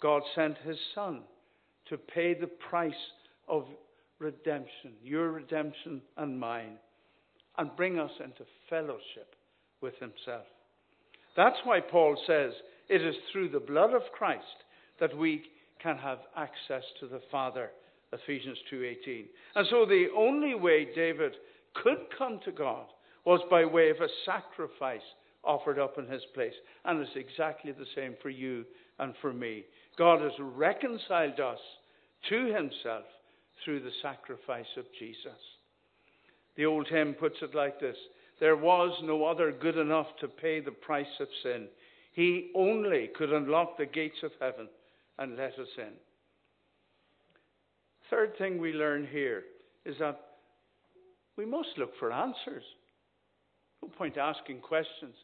God 0.01 0.21
sent 0.35 0.57
his 0.59 0.77
Son 0.93 1.21
to 1.89 1.97
pay 1.97 2.33
the 2.33 2.47
price 2.69 2.93
of 3.47 3.65
redemption, 4.19 4.93
your 5.03 5.31
redemption 5.31 6.01
and 6.17 6.39
mine, 6.39 6.77
and 7.57 7.75
bring 7.75 7.99
us 7.99 8.11
into 8.23 8.43
fellowship 8.69 9.35
with 9.81 9.93
himself. 9.99 10.45
That's 11.35 11.57
why 11.63 11.79
Paul 11.79 12.17
says 12.25 12.53
it 12.89 13.01
is 13.01 13.15
through 13.31 13.49
the 13.49 13.59
blood 13.59 13.93
of 13.93 14.01
Christ 14.13 14.43
that 14.99 15.15
we 15.17 15.43
can 15.81 15.97
have 15.97 16.19
access 16.35 16.83
to 16.99 17.07
the 17.07 17.21
Father. 17.31 17.71
Ephesians 18.13 18.57
2:18. 18.69 19.27
And 19.55 19.67
so 19.67 19.85
the 19.85 20.09
only 20.15 20.55
way 20.55 20.85
David 20.93 21.35
could 21.73 22.09
come 22.17 22.39
to 22.45 22.51
God 22.51 22.87
was 23.25 23.41
by 23.49 23.65
way 23.65 23.89
of 23.89 23.99
a 23.99 24.09
sacrifice 24.25 25.01
offered 25.45 25.79
up 25.79 25.97
in 25.97 26.07
his 26.07 26.23
place. 26.33 26.53
And 26.83 26.99
it's 27.01 27.11
exactly 27.15 27.71
the 27.71 27.85
same 27.95 28.15
for 28.21 28.29
you 28.29 28.65
and 28.99 29.13
for 29.21 29.33
me. 29.33 29.63
God 29.97 30.21
has 30.21 30.31
reconciled 30.39 31.39
us 31.39 31.59
to 32.29 32.45
himself 32.53 33.05
through 33.63 33.81
the 33.81 33.91
sacrifice 34.01 34.65
of 34.77 34.85
Jesus. 34.99 35.39
The 36.55 36.65
old 36.65 36.87
hymn 36.87 37.13
puts 37.13 37.37
it 37.41 37.55
like 37.55 37.79
this 37.79 37.97
There 38.39 38.55
was 38.55 38.97
no 39.03 39.25
other 39.25 39.51
good 39.51 39.77
enough 39.77 40.07
to 40.21 40.27
pay 40.27 40.59
the 40.59 40.71
price 40.71 41.05
of 41.19 41.27
sin. 41.43 41.67
He 42.13 42.51
only 42.55 43.09
could 43.15 43.33
unlock 43.33 43.77
the 43.77 43.85
gates 43.85 44.23
of 44.23 44.31
heaven 44.39 44.69
and 45.19 45.35
let 45.35 45.53
us 45.59 45.67
in. 45.77 45.93
Third 48.09 48.37
thing 48.37 48.59
we 48.59 48.71
learn 48.71 49.07
here 49.11 49.43
is 49.85 49.95
that 49.99 50.19
we 51.37 51.45
must 51.45 51.69
look 51.77 51.91
for 51.99 52.11
answers. 52.11 52.63
No 53.81 53.89
point 53.89 54.17
asking 54.17 54.59
questions 54.59 55.15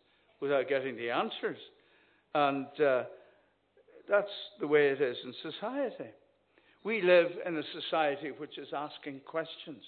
without 0.41 0.67
getting 0.67 0.97
the 0.97 1.11
answers. 1.11 1.57
And 2.33 2.67
uh, 2.83 3.03
that's 4.09 4.27
the 4.59 4.67
way 4.67 4.87
it 4.87 5.01
is 5.01 5.15
in 5.23 5.33
society. 5.51 6.09
We 6.83 7.01
live 7.01 7.27
in 7.45 7.55
a 7.57 7.63
society 7.81 8.31
which 8.37 8.57
is 8.57 8.69
asking 8.75 9.21
questions. 9.25 9.83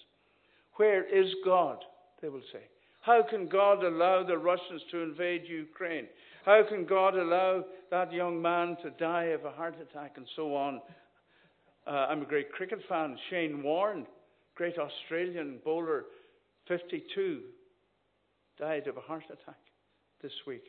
Where 0.76 1.04
is 1.04 1.34
God? 1.44 1.80
They 2.22 2.30
will 2.30 2.42
say. 2.54 2.62
How 3.02 3.22
can 3.28 3.50
God 3.50 3.84
allow 3.84 4.24
the 4.24 4.38
Russians 4.38 4.82
to 4.92 5.00
invade 5.02 5.44
Ukraine? 5.48 6.06
How 6.46 6.64
can 6.68 6.86
God 6.86 7.16
allow 7.16 7.66
that 7.90 8.14
young 8.14 8.42
man 8.42 8.78
to 8.84 8.92
die 8.92 9.34
of 9.36 9.44
a 9.44 9.52
heart 9.52 9.76
attack 9.82 10.14
and 10.18 10.26
so 10.36 10.56
on? 10.56 10.82
Uh, 11.86 12.08
I'm 12.10 12.22
a 12.22 12.26
great 12.26 12.52
cricket 12.52 12.80
fan. 12.88 13.18
Shane 13.30 13.62
Warne, 13.64 14.06
great 14.56 14.76
Australian 14.78 15.60
bowler, 15.66 16.06
52, 16.68 17.42
died 18.58 18.88
of 18.88 18.98
a 18.98 19.02
heart 19.02 19.26
attack 19.26 19.58
this 20.24 20.32
week. 20.48 20.64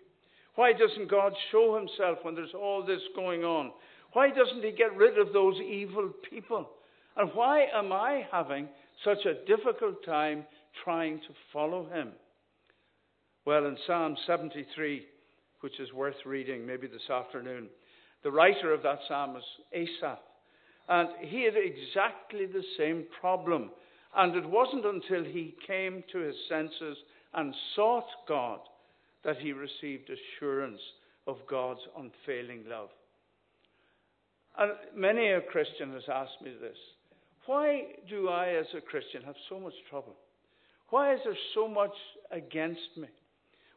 Why 0.57 0.73
doesn't 0.73 1.11
God 1.11 1.33
show 1.51 1.77
himself 1.77 2.19
when 2.23 2.35
there's 2.35 2.55
all 2.55 2.85
this 2.85 3.01
going 3.17 3.45
on? 3.45 3.73
Why 4.13 4.29
doesn't 4.29 4.63
he 4.63 4.73
get 4.73 4.95
rid 4.97 5.19
of 5.19 5.33
those 5.33 5.57
evil 5.61 6.11
people? 6.29 6.69
And 7.17 7.31
why 7.35 7.67
am 7.75 7.93
I 7.93 8.27
having 8.31 8.69
such 9.05 9.25
a 9.25 9.45
difficult 9.47 10.05
time 10.05 10.45
trying 10.85 11.19
to 11.19 11.35
follow 11.53 11.89
him? 11.89 12.13
Well, 13.47 13.67
in 13.67 13.77
Psalm 13.87 14.17
73, 14.27 15.07
which 15.61 15.79
is 15.81 15.93
worth 15.93 16.15
reading 16.25 16.67
maybe 16.67 16.87
this 16.87 17.11
afternoon, 17.11 17.69
the 18.23 18.31
writer 18.31 18.73
of 18.73 18.83
that 18.83 19.01
psalm 19.07 19.37
is 19.37 19.45
Asaph. 19.73 20.19
And 20.89 21.09
he 21.21 21.45
had 21.45 21.55
exactly 21.57 22.47
the 22.47 22.65
same 22.79 23.05
problem. 23.21 23.71
And 24.17 24.37
it 24.37 24.49
wasn't 24.49 24.85
until 24.85 25.25
he 25.25 25.55
came 25.67 26.05
to 26.13 26.19
his 26.19 26.37
senses 26.49 26.97
and 27.35 27.55
sought 27.75 28.07
God 28.29 28.61
that 29.25 29.39
he 29.39 29.53
received 29.53 30.11
assurance 30.11 30.81
of 31.27 31.39
God's 31.49 31.81
unfailing 31.97 32.65
love. 32.69 32.91
And 34.59 34.73
many 34.95 35.31
a 35.31 35.41
Christian 35.41 35.93
has 35.93 36.05
asked 36.13 36.41
me 36.43 36.53
this 36.61 36.77
why 37.47 37.83
do 38.09 38.29
I, 38.29 38.55
as 38.55 38.67
a 38.75 38.81
Christian, 38.81 39.23
have 39.23 39.35
so 39.49 39.61
much 39.61 39.75
trouble? 39.91 40.15
Why 40.91 41.15
is 41.15 41.21
there 41.25 41.37
so 41.55 41.69
much 41.69 41.93
against 42.31 42.97
me? 42.97 43.09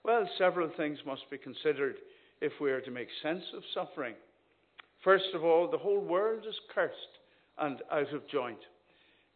Well, 0.04 0.30
several 0.38 0.70
things 0.78 1.00
must 1.06 1.30
be 1.30 1.38
considered 1.38 1.96
if 2.40 2.54
we 2.62 2.72
are 2.72 2.82
to 2.82 2.92
make 2.92 3.10
sense 3.22 3.44
of 3.56 3.64
suffering. 3.74 4.14
First 5.04 5.34
of 5.34 5.44
all, 5.44 5.70
the 5.70 5.78
whole 5.78 6.00
world 6.00 6.46
is 6.48 6.56
cursed 6.74 6.94
and 7.58 7.82
out 7.92 8.14
of 8.14 8.28
joint. 8.30 8.60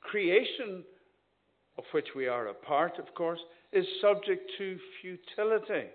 Creation, 0.01 0.83
of 1.77 1.83
which 1.91 2.07
we 2.15 2.27
are 2.27 2.47
a 2.47 2.53
part, 2.53 2.99
of 2.99 3.13
course, 3.15 3.39
is 3.71 3.85
subject 4.01 4.49
to 4.57 4.77
futility, 5.01 5.87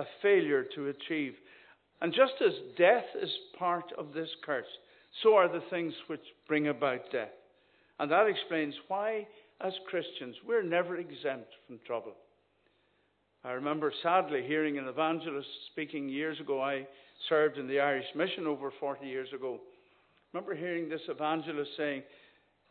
a 0.00 0.06
failure 0.22 0.64
to 0.74 0.88
achieve. 0.88 1.34
And 2.00 2.12
just 2.12 2.32
as 2.44 2.52
death 2.78 3.04
is 3.22 3.30
part 3.58 3.92
of 3.98 4.12
this 4.14 4.28
curse, 4.44 4.64
so 5.22 5.34
are 5.34 5.48
the 5.48 5.62
things 5.68 5.92
which 6.06 6.20
bring 6.48 6.68
about 6.68 7.12
death. 7.12 7.28
And 7.98 8.10
that 8.10 8.26
explains 8.26 8.74
why, 8.88 9.26
as 9.60 9.72
Christians, 9.86 10.36
we're 10.46 10.62
never 10.62 10.96
exempt 10.96 11.50
from 11.66 11.78
trouble. 11.86 12.14
I 13.44 13.52
remember 13.52 13.92
sadly 14.02 14.42
hearing 14.46 14.78
an 14.78 14.88
evangelist 14.88 15.48
speaking 15.72 16.08
years 16.08 16.40
ago. 16.40 16.62
I 16.62 16.86
served 17.28 17.58
in 17.58 17.66
the 17.66 17.80
Irish 17.80 18.06
Mission 18.14 18.46
over 18.46 18.72
40 18.80 19.06
years 19.06 19.28
ago. 19.34 19.58
I 19.58 20.36
remember 20.36 20.54
hearing 20.54 20.88
this 20.88 21.00
evangelist 21.08 21.70
saying, 21.76 22.02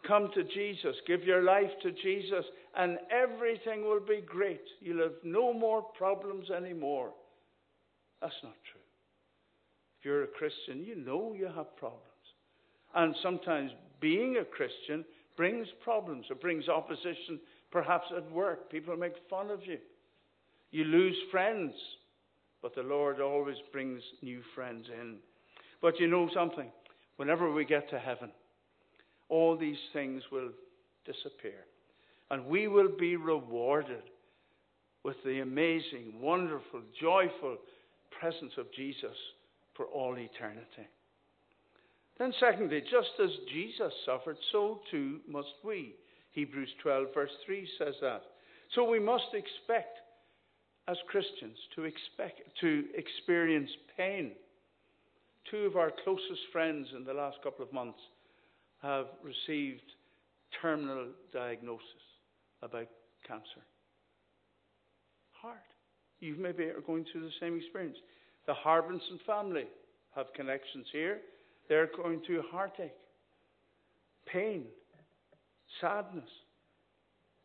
Come 0.07 0.29
to 0.33 0.43
Jesus, 0.43 0.95
give 1.07 1.23
your 1.23 1.43
life 1.43 1.71
to 1.83 1.91
Jesus, 1.91 2.45
and 2.77 2.97
everything 3.11 3.83
will 3.83 3.99
be 3.99 4.21
great. 4.25 4.61
You'll 4.79 5.03
have 5.03 5.17
no 5.23 5.53
more 5.53 5.81
problems 5.81 6.49
anymore. 6.49 7.11
That's 8.21 8.33
not 8.43 8.55
true. 8.71 8.81
If 9.99 10.05
you're 10.05 10.23
a 10.23 10.27
Christian, 10.27 10.83
you 10.85 10.95
know 10.95 11.33
you 11.37 11.45
have 11.45 11.75
problems. 11.77 12.03
And 12.95 13.15
sometimes 13.21 13.71
being 13.99 14.37
a 14.37 14.45
Christian 14.45 15.05
brings 15.37 15.67
problems, 15.83 16.25
it 16.29 16.41
brings 16.41 16.67
opposition, 16.67 17.39
perhaps 17.71 18.05
at 18.15 18.29
work. 18.31 18.71
People 18.71 18.95
make 18.97 19.13
fun 19.29 19.49
of 19.49 19.65
you. 19.65 19.77
You 20.71 20.83
lose 20.85 21.17
friends, 21.31 21.73
but 22.61 22.75
the 22.75 22.83
Lord 22.83 23.19
always 23.19 23.57
brings 23.71 24.01
new 24.21 24.41
friends 24.55 24.85
in. 25.01 25.17
But 25.81 25.99
you 25.99 26.07
know 26.07 26.29
something? 26.33 26.71
Whenever 27.17 27.51
we 27.51 27.65
get 27.65 27.89
to 27.89 27.99
heaven, 27.99 28.31
all 29.29 29.57
these 29.57 29.77
things 29.93 30.23
will 30.31 30.49
disappear. 31.05 31.65
And 32.31 32.45
we 32.45 32.67
will 32.67 32.89
be 32.97 33.15
rewarded 33.15 34.03
with 35.03 35.15
the 35.25 35.39
amazing, 35.39 36.19
wonderful, 36.21 36.81
joyful 36.99 37.57
presence 38.17 38.53
of 38.57 38.71
Jesus 38.73 39.15
for 39.75 39.85
all 39.85 40.17
eternity. 40.17 40.87
Then, 42.17 42.33
secondly, 42.39 42.81
just 42.81 43.11
as 43.23 43.29
Jesus 43.51 43.93
suffered, 44.05 44.37
so 44.51 44.81
too 44.91 45.19
must 45.27 45.53
we. 45.63 45.95
Hebrews 46.31 46.69
12, 46.83 47.07
verse 47.13 47.31
3 47.45 47.67
says 47.77 47.95
that. 48.01 48.21
So 48.75 48.89
we 48.89 48.99
must 48.99 49.33
expect, 49.33 49.97
as 50.87 50.97
Christians, 51.07 51.57
to, 51.75 51.85
expect, 51.85 52.41
to 52.61 52.83
experience 52.95 53.69
pain. 53.97 54.31
Two 55.49 55.59
of 55.65 55.77
our 55.77 55.91
closest 56.03 56.41
friends 56.51 56.87
in 56.95 57.05
the 57.05 57.13
last 57.13 57.37
couple 57.41 57.65
of 57.65 57.73
months 57.73 57.99
have 58.83 59.07
received 59.23 59.81
terminal 60.61 61.07
diagnosis 61.33 61.83
about 62.61 62.87
cancer. 63.25 63.63
Hard. 65.41 65.57
You 66.19 66.35
maybe 66.37 66.65
are 66.65 66.81
going 66.85 67.05
through 67.11 67.21
the 67.21 67.31
same 67.39 67.57
experience. 67.57 67.97
The 68.45 68.53
Harbinson 68.53 69.19
family 69.25 69.65
have 70.15 70.27
connections 70.35 70.87
here. 70.91 71.19
They're 71.67 71.89
going 71.95 72.21
through 72.25 72.43
heartache, 72.51 72.95
pain, 74.25 74.65
sadness, 75.79 76.29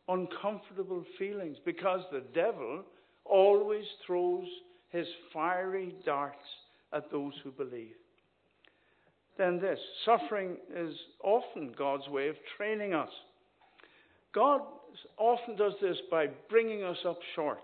uncomfortable 0.07 1.03
feelings 1.17 1.57
because 1.65 2.01
the 2.11 2.23
devil 2.33 2.83
always 3.23 3.85
throws 4.05 4.47
his 4.89 5.07
fiery 5.33 5.95
darts 6.05 6.37
at 6.93 7.11
those 7.11 7.33
who 7.43 7.51
believe. 7.51 7.95
Then, 9.37 9.59
this 9.59 9.79
suffering 10.05 10.55
is 10.73 10.95
often 11.21 11.73
God's 11.77 12.07
way 12.07 12.29
of 12.29 12.35
training 12.55 12.93
us. 12.93 13.09
God 14.33 14.61
often 15.17 15.57
does 15.57 15.73
this 15.81 15.97
by 16.09 16.27
bringing 16.49 16.83
us 16.83 16.97
up 17.05 17.19
short, 17.35 17.59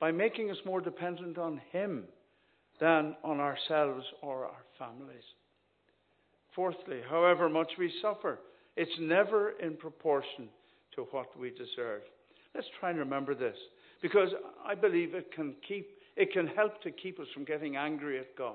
by 0.00 0.12
making 0.12 0.50
us 0.50 0.56
more 0.64 0.80
dependent 0.80 1.38
on 1.38 1.60
Him 1.72 2.04
than 2.80 3.16
on 3.24 3.40
ourselves 3.40 4.04
or 4.22 4.44
our 4.44 4.64
families. 4.78 5.22
Fourthly, 6.54 7.00
however 7.08 7.48
much 7.48 7.70
we 7.78 7.92
suffer, 8.02 8.38
it's 8.76 8.98
never 9.00 9.50
in 9.60 9.76
proportion 9.76 10.48
to 10.94 11.02
what 11.10 11.38
we 11.38 11.50
deserve. 11.50 12.02
Let's 12.54 12.66
try 12.80 12.90
and 12.90 12.98
remember 12.98 13.34
this, 13.34 13.56
because 14.02 14.30
I 14.66 14.74
believe 14.74 15.14
it 15.14 15.32
can 15.34 15.54
keep 15.66 15.88
it 16.16 16.32
can 16.32 16.46
help 16.46 16.82
to 16.82 16.90
keep 16.90 17.20
us 17.20 17.26
from 17.34 17.44
getting 17.44 17.76
angry 17.76 18.18
at 18.18 18.34
God. 18.36 18.54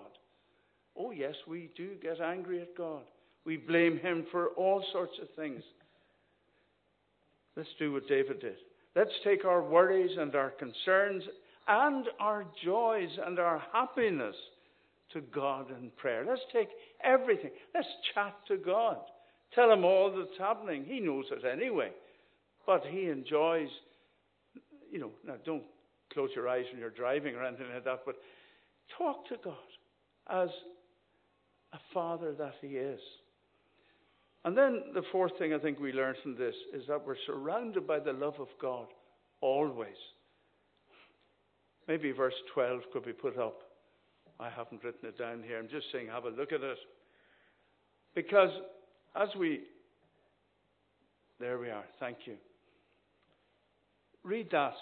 Oh 0.97 1.11
yes, 1.11 1.35
we 1.47 1.69
do 1.77 1.91
get 2.01 2.19
angry 2.19 2.59
at 2.61 2.75
God. 2.75 3.03
We 3.45 3.57
blame 3.57 3.97
him 3.97 4.25
for 4.31 4.47
all 4.49 4.83
sorts 4.91 5.13
of 5.21 5.27
things. 5.35 5.61
Let's 7.55 7.69
do 7.77 7.93
what 7.93 8.07
David 8.07 8.39
did. 8.39 8.57
Let's 8.95 9.11
take 9.23 9.45
our 9.45 9.63
worries 9.63 10.17
and 10.17 10.35
our 10.35 10.49
concerns 10.51 11.23
and 11.67 12.05
our 12.19 12.45
joys 12.63 13.09
and 13.25 13.39
our 13.39 13.61
happiness 13.71 14.35
to 15.13 15.21
God 15.21 15.69
in 15.71 15.91
prayer. 15.97 16.25
Let's 16.27 16.41
take 16.51 16.69
everything. 17.03 17.51
Let's 17.73 17.87
chat 18.13 18.35
to 18.47 18.57
God. 18.57 18.97
Tell 19.53 19.71
him 19.71 19.83
all 19.83 20.13
that's 20.15 20.37
happening. 20.39 20.85
He 20.85 20.99
knows 20.99 21.25
it 21.31 21.45
anyway. 21.45 21.91
But 22.65 22.83
he 22.89 23.07
enjoys, 23.07 23.69
you 24.91 24.99
know, 24.99 25.11
now 25.25 25.35
don't 25.45 25.63
close 26.13 26.29
your 26.35 26.47
eyes 26.47 26.65
when 26.71 26.79
you're 26.79 26.89
driving 26.89 27.35
or 27.35 27.43
anything 27.43 27.67
like 27.73 27.83
that, 27.85 28.01
but 28.05 28.15
talk 28.97 29.27
to 29.29 29.35
God 29.43 29.55
as 30.29 30.49
a 31.73 31.77
father 31.93 32.33
that 32.33 32.55
he 32.61 32.67
is. 32.67 32.99
And 34.43 34.57
then 34.57 34.81
the 34.93 35.03
fourth 35.11 35.37
thing 35.37 35.53
I 35.53 35.59
think 35.59 35.79
we 35.79 35.93
learn 35.93 36.15
from 36.23 36.35
this 36.35 36.55
is 36.73 36.83
that 36.87 37.05
we're 37.05 37.15
surrounded 37.27 37.85
by 37.85 37.99
the 37.99 38.13
love 38.13 38.35
of 38.39 38.47
God 38.59 38.87
always. 39.39 39.89
Maybe 41.87 42.11
verse 42.11 42.33
12 42.53 42.81
could 42.91 43.05
be 43.05 43.13
put 43.13 43.37
up. 43.37 43.61
I 44.39 44.49
haven't 44.49 44.83
written 44.83 45.09
it 45.09 45.17
down 45.17 45.43
here. 45.45 45.59
I'm 45.59 45.67
just 45.67 45.85
saying, 45.91 46.07
have 46.07 46.25
a 46.25 46.29
look 46.29 46.51
at 46.51 46.61
it. 46.61 46.77
Because 48.15 48.49
as 49.15 49.29
we. 49.37 49.61
There 51.39 51.59
we 51.59 51.69
are. 51.69 51.85
Thank 51.99 52.17
you. 52.25 52.35
Read 54.23 54.49
that 54.51 54.73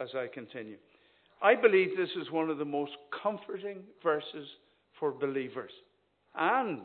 as 0.00 0.08
I 0.14 0.26
continue. 0.32 0.76
I 1.40 1.54
believe 1.54 1.96
this 1.96 2.10
is 2.20 2.30
one 2.30 2.50
of 2.50 2.58
the 2.58 2.64
most 2.64 2.92
comforting 3.22 3.78
verses 4.02 4.48
for 4.98 5.12
believers 5.12 5.70
and 6.36 6.82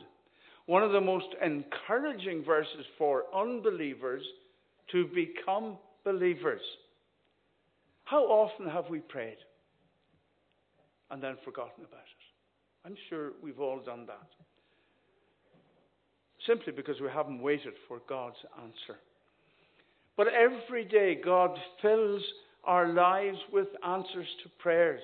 one 0.65 0.83
of 0.83 0.91
the 0.91 1.01
most 1.01 1.27
encouraging 1.43 2.43
verses 2.43 2.85
for 2.97 3.23
unbelievers 3.35 4.23
to 4.91 5.07
become 5.07 5.77
believers. 6.05 6.61
How 8.05 8.23
often 8.23 8.69
have 8.69 8.89
we 8.89 8.99
prayed 8.99 9.37
and 11.11 11.21
then 11.21 11.37
forgotten 11.43 11.83
about 11.83 12.01
it? 12.01 12.87
I'm 12.87 12.95
sure 13.09 13.31
we've 13.41 13.59
all 13.59 13.79
done 13.79 14.05
that. 14.07 14.27
Simply 16.47 16.73
because 16.73 16.99
we 17.01 17.07
haven't 17.13 17.41
waited 17.41 17.73
for 17.87 18.01
God's 18.09 18.35
answer. 18.61 18.99
But 20.17 20.27
every 20.27 20.85
day, 20.85 21.19
God 21.23 21.57
fills 21.81 22.21
our 22.65 22.89
lives 22.89 23.37
with 23.51 23.67
answers 23.85 24.27
to 24.43 24.49
prayers. 24.59 25.01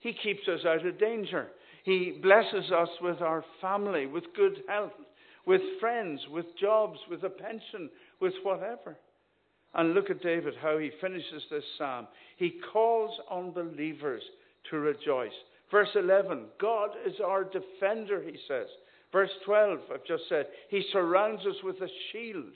He 0.00 0.12
keeps 0.22 0.46
us 0.48 0.60
out 0.66 0.86
of 0.86 0.98
danger. 0.98 1.48
He 1.84 2.18
blesses 2.22 2.72
us 2.72 2.88
with 3.02 3.20
our 3.20 3.44
family, 3.60 4.06
with 4.06 4.24
good 4.34 4.62
health, 4.66 4.92
with 5.46 5.60
friends, 5.80 6.20
with 6.30 6.46
jobs, 6.58 6.98
with 7.10 7.22
a 7.24 7.28
pension, 7.28 7.90
with 8.20 8.32
whatever. 8.42 8.96
And 9.74 9.92
look 9.92 10.08
at 10.08 10.22
David, 10.22 10.54
how 10.60 10.78
he 10.78 10.90
finishes 11.00 11.42
this 11.50 11.64
psalm. 11.76 12.06
He 12.38 12.58
calls 12.72 13.10
on 13.30 13.52
believers 13.52 14.22
to 14.70 14.78
rejoice. 14.78 15.32
Verse 15.70 15.90
11, 15.94 16.46
God 16.58 16.90
is 17.06 17.14
our 17.22 17.44
defender, 17.44 18.22
he 18.22 18.38
says. 18.48 18.68
Verse 19.12 19.30
12, 19.44 19.80
I've 19.92 20.06
just 20.06 20.22
said, 20.30 20.46
He 20.70 20.84
surrounds 20.90 21.42
us 21.42 21.56
with 21.62 21.76
a 21.82 21.88
shield. 22.10 22.54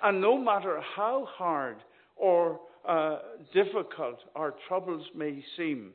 And 0.00 0.20
no 0.20 0.38
matter 0.38 0.80
how 0.94 1.26
hard 1.28 1.78
or 2.16 2.60
uh, 2.86 3.18
difficult 3.52 4.18
our 4.36 4.54
troubles 4.68 5.06
may 5.14 5.42
seem, 5.56 5.90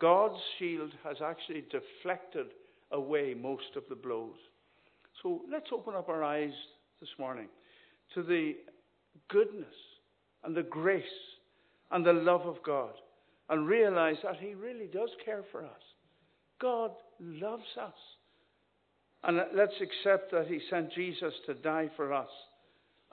God's 0.00 0.40
shield 0.58 0.92
has 1.04 1.16
actually 1.24 1.64
deflected 1.70 2.46
away 2.90 3.34
most 3.34 3.76
of 3.76 3.84
the 3.88 3.94
blows. 3.94 4.36
So 5.22 5.42
let's 5.50 5.68
open 5.72 5.94
up 5.94 6.08
our 6.08 6.24
eyes 6.24 6.52
this 7.00 7.10
morning 7.18 7.48
to 8.14 8.22
the 8.22 8.56
goodness 9.28 9.74
and 10.44 10.56
the 10.56 10.62
grace 10.62 11.04
and 11.90 12.04
the 12.04 12.12
love 12.12 12.42
of 12.42 12.62
God 12.64 12.92
and 13.48 13.66
realize 13.66 14.16
that 14.22 14.36
He 14.40 14.54
really 14.54 14.86
does 14.86 15.10
care 15.24 15.44
for 15.52 15.64
us. 15.64 15.82
God 16.60 16.92
loves 17.20 17.62
us. 17.80 17.92
And 19.22 19.38
let's 19.54 19.74
accept 19.82 20.30
that 20.32 20.46
He 20.46 20.60
sent 20.70 20.92
Jesus 20.94 21.34
to 21.46 21.54
die 21.54 21.90
for 21.96 22.12
us 22.12 22.30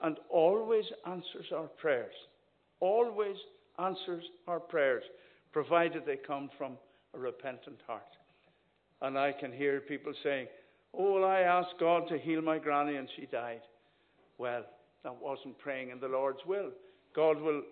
and 0.02 0.16
always 0.30 0.84
answers 1.06 1.46
our 1.54 1.66
prayers. 1.66 2.14
Always 2.80 3.36
answers 3.78 4.22
our 4.46 4.60
prayers 4.60 5.02
provided 5.52 6.04
they 6.04 6.16
come 6.16 6.50
from 6.56 6.76
a 7.14 7.18
repentant 7.18 7.78
heart. 7.86 8.02
And 9.00 9.18
I 9.18 9.32
can 9.32 9.52
hear 9.52 9.80
people 9.80 10.12
saying, 10.22 10.48
Oh, 10.94 11.14
well, 11.14 11.24
I 11.24 11.40
asked 11.40 11.74
God 11.78 12.08
to 12.08 12.18
heal 12.18 12.40
my 12.40 12.58
granny 12.58 12.96
and 12.96 13.08
she 13.16 13.26
died. 13.26 13.60
Well, 14.38 14.64
that 15.04 15.20
wasn't 15.20 15.58
praying 15.58 15.90
in 15.90 16.00
the 16.00 16.08
Lord's 16.08 16.40
will. 16.46 16.70
God 17.14 17.40
will 17.40 17.62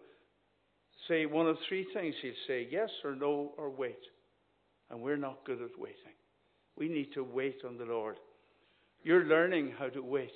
say 1.09 1.27
one 1.27 1.47
of 1.47 1.57
three 1.69 1.87
things. 1.95 2.15
He'll 2.21 2.33
say 2.47 2.69
yes 2.71 2.91
or 3.05 3.15
no 3.15 3.53
or 3.57 3.71
wait. 3.71 3.99
And 4.91 5.01
we're 5.01 5.17
not 5.17 5.45
good 5.45 5.63
at 5.63 5.79
waiting. 5.79 6.15
We 6.77 6.89
need 6.89 7.13
to 7.15 7.25
wait 7.25 7.63
on 7.67 7.79
the 7.79 7.85
Lord. 7.85 8.17
You're 9.03 9.25
learning 9.25 9.73
how 9.79 9.89
to 9.89 10.01
wait 10.01 10.33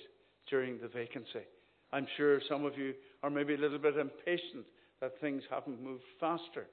during 0.48 0.78
the 0.80 0.88
vacancy. 0.88 1.46
I'm 1.92 2.06
sure 2.16 2.40
some 2.48 2.64
of 2.64 2.78
you 2.78 2.94
are 3.22 3.30
maybe 3.30 3.54
a 3.54 3.58
little 3.58 3.78
bit 3.78 3.96
impatient 3.96 4.66
that 5.00 5.20
things 5.20 5.42
haven't 5.50 5.82
moved 5.82 6.04
faster. 6.18 6.66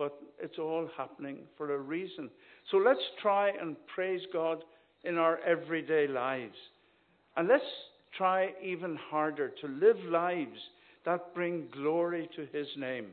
But 0.00 0.18
it's 0.42 0.58
all 0.58 0.88
happening 0.96 1.40
for 1.58 1.74
a 1.74 1.78
reason. 1.78 2.30
So 2.70 2.78
let's 2.78 3.02
try 3.20 3.50
and 3.50 3.76
praise 3.94 4.22
God 4.32 4.64
in 5.04 5.18
our 5.18 5.38
everyday 5.40 6.08
lives. 6.08 6.56
And 7.36 7.46
let's 7.46 7.62
try 8.16 8.54
even 8.64 8.96
harder 8.96 9.50
to 9.60 9.68
live 9.68 10.02
lives 10.08 10.58
that 11.04 11.34
bring 11.34 11.68
glory 11.70 12.30
to 12.34 12.46
His 12.50 12.66
name. 12.78 13.08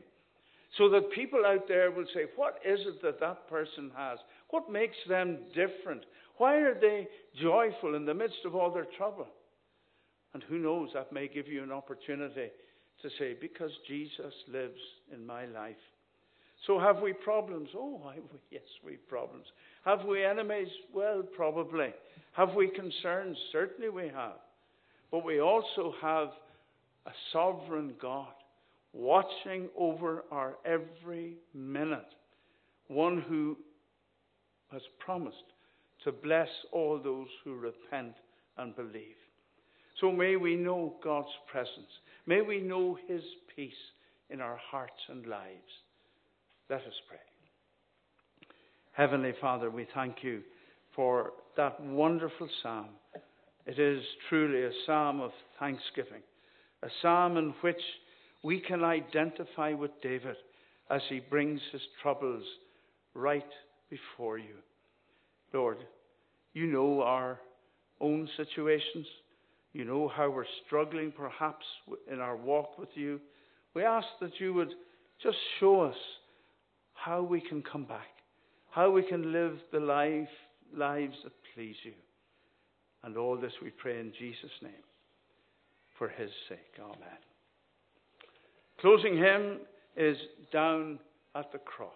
So 0.78 0.88
that 0.88 1.12
people 1.12 1.44
out 1.44 1.68
there 1.68 1.90
will 1.90 2.06
say, 2.14 2.22
What 2.36 2.58
is 2.64 2.80
it 2.86 3.02
that 3.02 3.20
that 3.20 3.50
person 3.50 3.90
has? 3.94 4.18
What 4.48 4.72
makes 4.72 4.96
them 5.10 5.40
different? 5.54 6.06
Why 6.38 6.54
are 6.56 6.80
they 6.80 7.06
joyful 7.38 7.96
in 7.96 8.06
the 8.06 8.14
midst 8.14 8.46
of 8.46 8.54
all 8.54 8.72
their 8.72 8.88
trouble? 8.96 9.26
And 10.32 10.42
who 10.44 10.56
knows, 10.56 10.88
that 10.94 11.12
may 11.12 11.28
give 11.28 11.48
you 11.48 11.62
an 11.62 11.72
opportunity 11.72 12.48
to 13.02 13.10
say, 13.18 13.36
because 13.38 13.72
Jesus 13.86 14.32
lives 14.50 14.80
in 15.12 15.26
my 15.26 15.44
life. 15.44 15.76
So 16.66 16.78
have 16.78 17.00
we 17.00 17.12
problems? 17.12 17.68
Oh, 17.76 18.00
yes, 18.50 18.62
we 18.84 18.92
have 18.92 19.08
problems. 19.08 19.46
Have 19.84 20.04
we 20.04 20.24
enemies? 20.24 20.68
Well, 20.94 21.22
probably. 21.36 21.94
Have 22.32 22.54
we 22.54 22.68
concerns? 22.68 23.36
Certainly 23.52 23.90
we 23.90 24.08
have. 24.08 24.38
But 25.10 25.24
we 25.24 25.40
also 25.40 25.94
have 26.02 26.28
a 27.06 27.12
sovereign 27.32 27.94
God 28.00 28.32
watching 28.92 29.68
over 29.76 30.24
our 30.30 30.56
every 30.64 31.36
minute. 31.54 32.08
One 32.88 33.22
who 33.28 33.56
has 34.72 34.82
promised 34.98 35.36
to 36.04 36.12
bless 36.12 36.48
all 36.72 37.00
those 37.02 37.28
who 37.44 37.56
repent 37.56 38.14
and 38.56 38.74
believe. 38.76 39.16
So 40.00 40.12
may 40.12 40.36
we 40.36 40.54
know 40.54 40.94
God's 41.02 41.28
presence. 41.50 41.90
May 42.26 42.40
we 42.40 42.60
know 42.60 42.98
His 43.08 43.22
peace 43.54 43.72
in 44.30 44.40
our 44.40 44.58
hearts 44.70 45.00
and 45.08 45.26
lives. 45.26 45.72
Let 46.70 46.80
us 46.80 46.92
pray. 47.08 47.18
Heavenly 48.92 49.32
Father, 49.40 49.70
we 49.70 49.86
thank 49.94 50.22
you 50.22 50.42
for 50.94 51.32
that 51.56 51.80
wonderful 51.80 52.46
psalm. 52.62 52.88
It 53.64 53.78
is 53.78 54.02
truly 54.28 54.64
a 54.64 54.70
psalm 54.84 55.22
of 55.22 55.30
thanksgiving, 55.58 56.20
a 56.82 56.88
psalm 57.00 57.38
in 57.38 57.54
which 57.62 57.80
we 58.44 58.60
can 58.60 58.84
identify 58.84 59.72
with 59.72 59.92
David 60.02 60.36
as 60.90 61.00
he 61.08 61.20
brings 61.20 61.60
his 61.72 61.80
troubles 62.02 62.44
right 63.14 63.48
before 63.88 64.36
you. 64.36 64.56
Lord, 65.54 65.78
you 66.52 66.66
know 66.66 67.00
our 67.00 67.40
own 67.98 68.28
situations. 68.36 69.06
You 69.72 69.86
know 69.86 70.08
how 70.14 70.28
we're 70.28 70.44
struggling 70.66 71.12
perhaps 71.16 71.64
in 72.12 72.20
our 72.20 72.36
walk 72.36 72.78
with 72.78 72.90
you. 72.94 73.20
We 73.72 73.84
ask 73.84 74.06
that 74.20 74.38
you 74.38 74.52
would 74.52 74.74
just 75.22 75.38
show 75.60 75.80
us 75.80 75.96
how 77.04 77.22
we 77.22 77.40
can 77.40 77.62
come 77.62 77.84
back, 77.84 78.08
how 78.70 78.90
we 78.90 79.02
can 79.02 79.32
live 79.32 79.56
the 79.72 79.80
life, 79.80 80.28
lives 80.74 81.16
that 81.24 81.32
please 81.54 81.76
you. 81.84 81.92
And 83.04 83.16
all 83.16 83.36
this 83.36 83.52
we 83.62 83.70
pray 83.70 84.00
in 84.00 84.12
Jesus' 84.18 84.50
name, 84.62 84.72
for 85.96 86.08
his 86.08 86.30
sake. 86.48 86.58
Amen. 86.80 87.18
Closing 88.80 89.16
hymn 89.16 89.58
is 89.96 90.16
Down 90.52 90.98
at 91.34 91.50
the 91.52 91.58
Cross. 91.58 91.92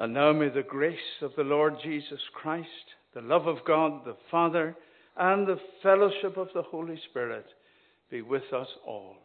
And 0.00 0.14
now 0.14 0.32
may 0.32 0.48
the 0.48 0.62
grace 0.62 0.96
of 1.20 1.32
the 1.36 1.44
Lord 1.44 1.74
Jesus 1.84 2.20
Christ, 2.32 2.68
the 3.14 3.20
love 3.20 3.46
of 3.46 3.58
God 3.66 4.06
the 4.06 4.16
Father, 4.30 4.74
and 5.18 5.46
the 5.46 5.60
fellowship 5.82 6.38
of 6.38 6.48
the 6.54 6.62
Holy 6.62 6.98
Spirit 7.10 7.44
be 8.10 8.22
with 8.22 8.50
us 8.50 8.66
all. 8.86 9.16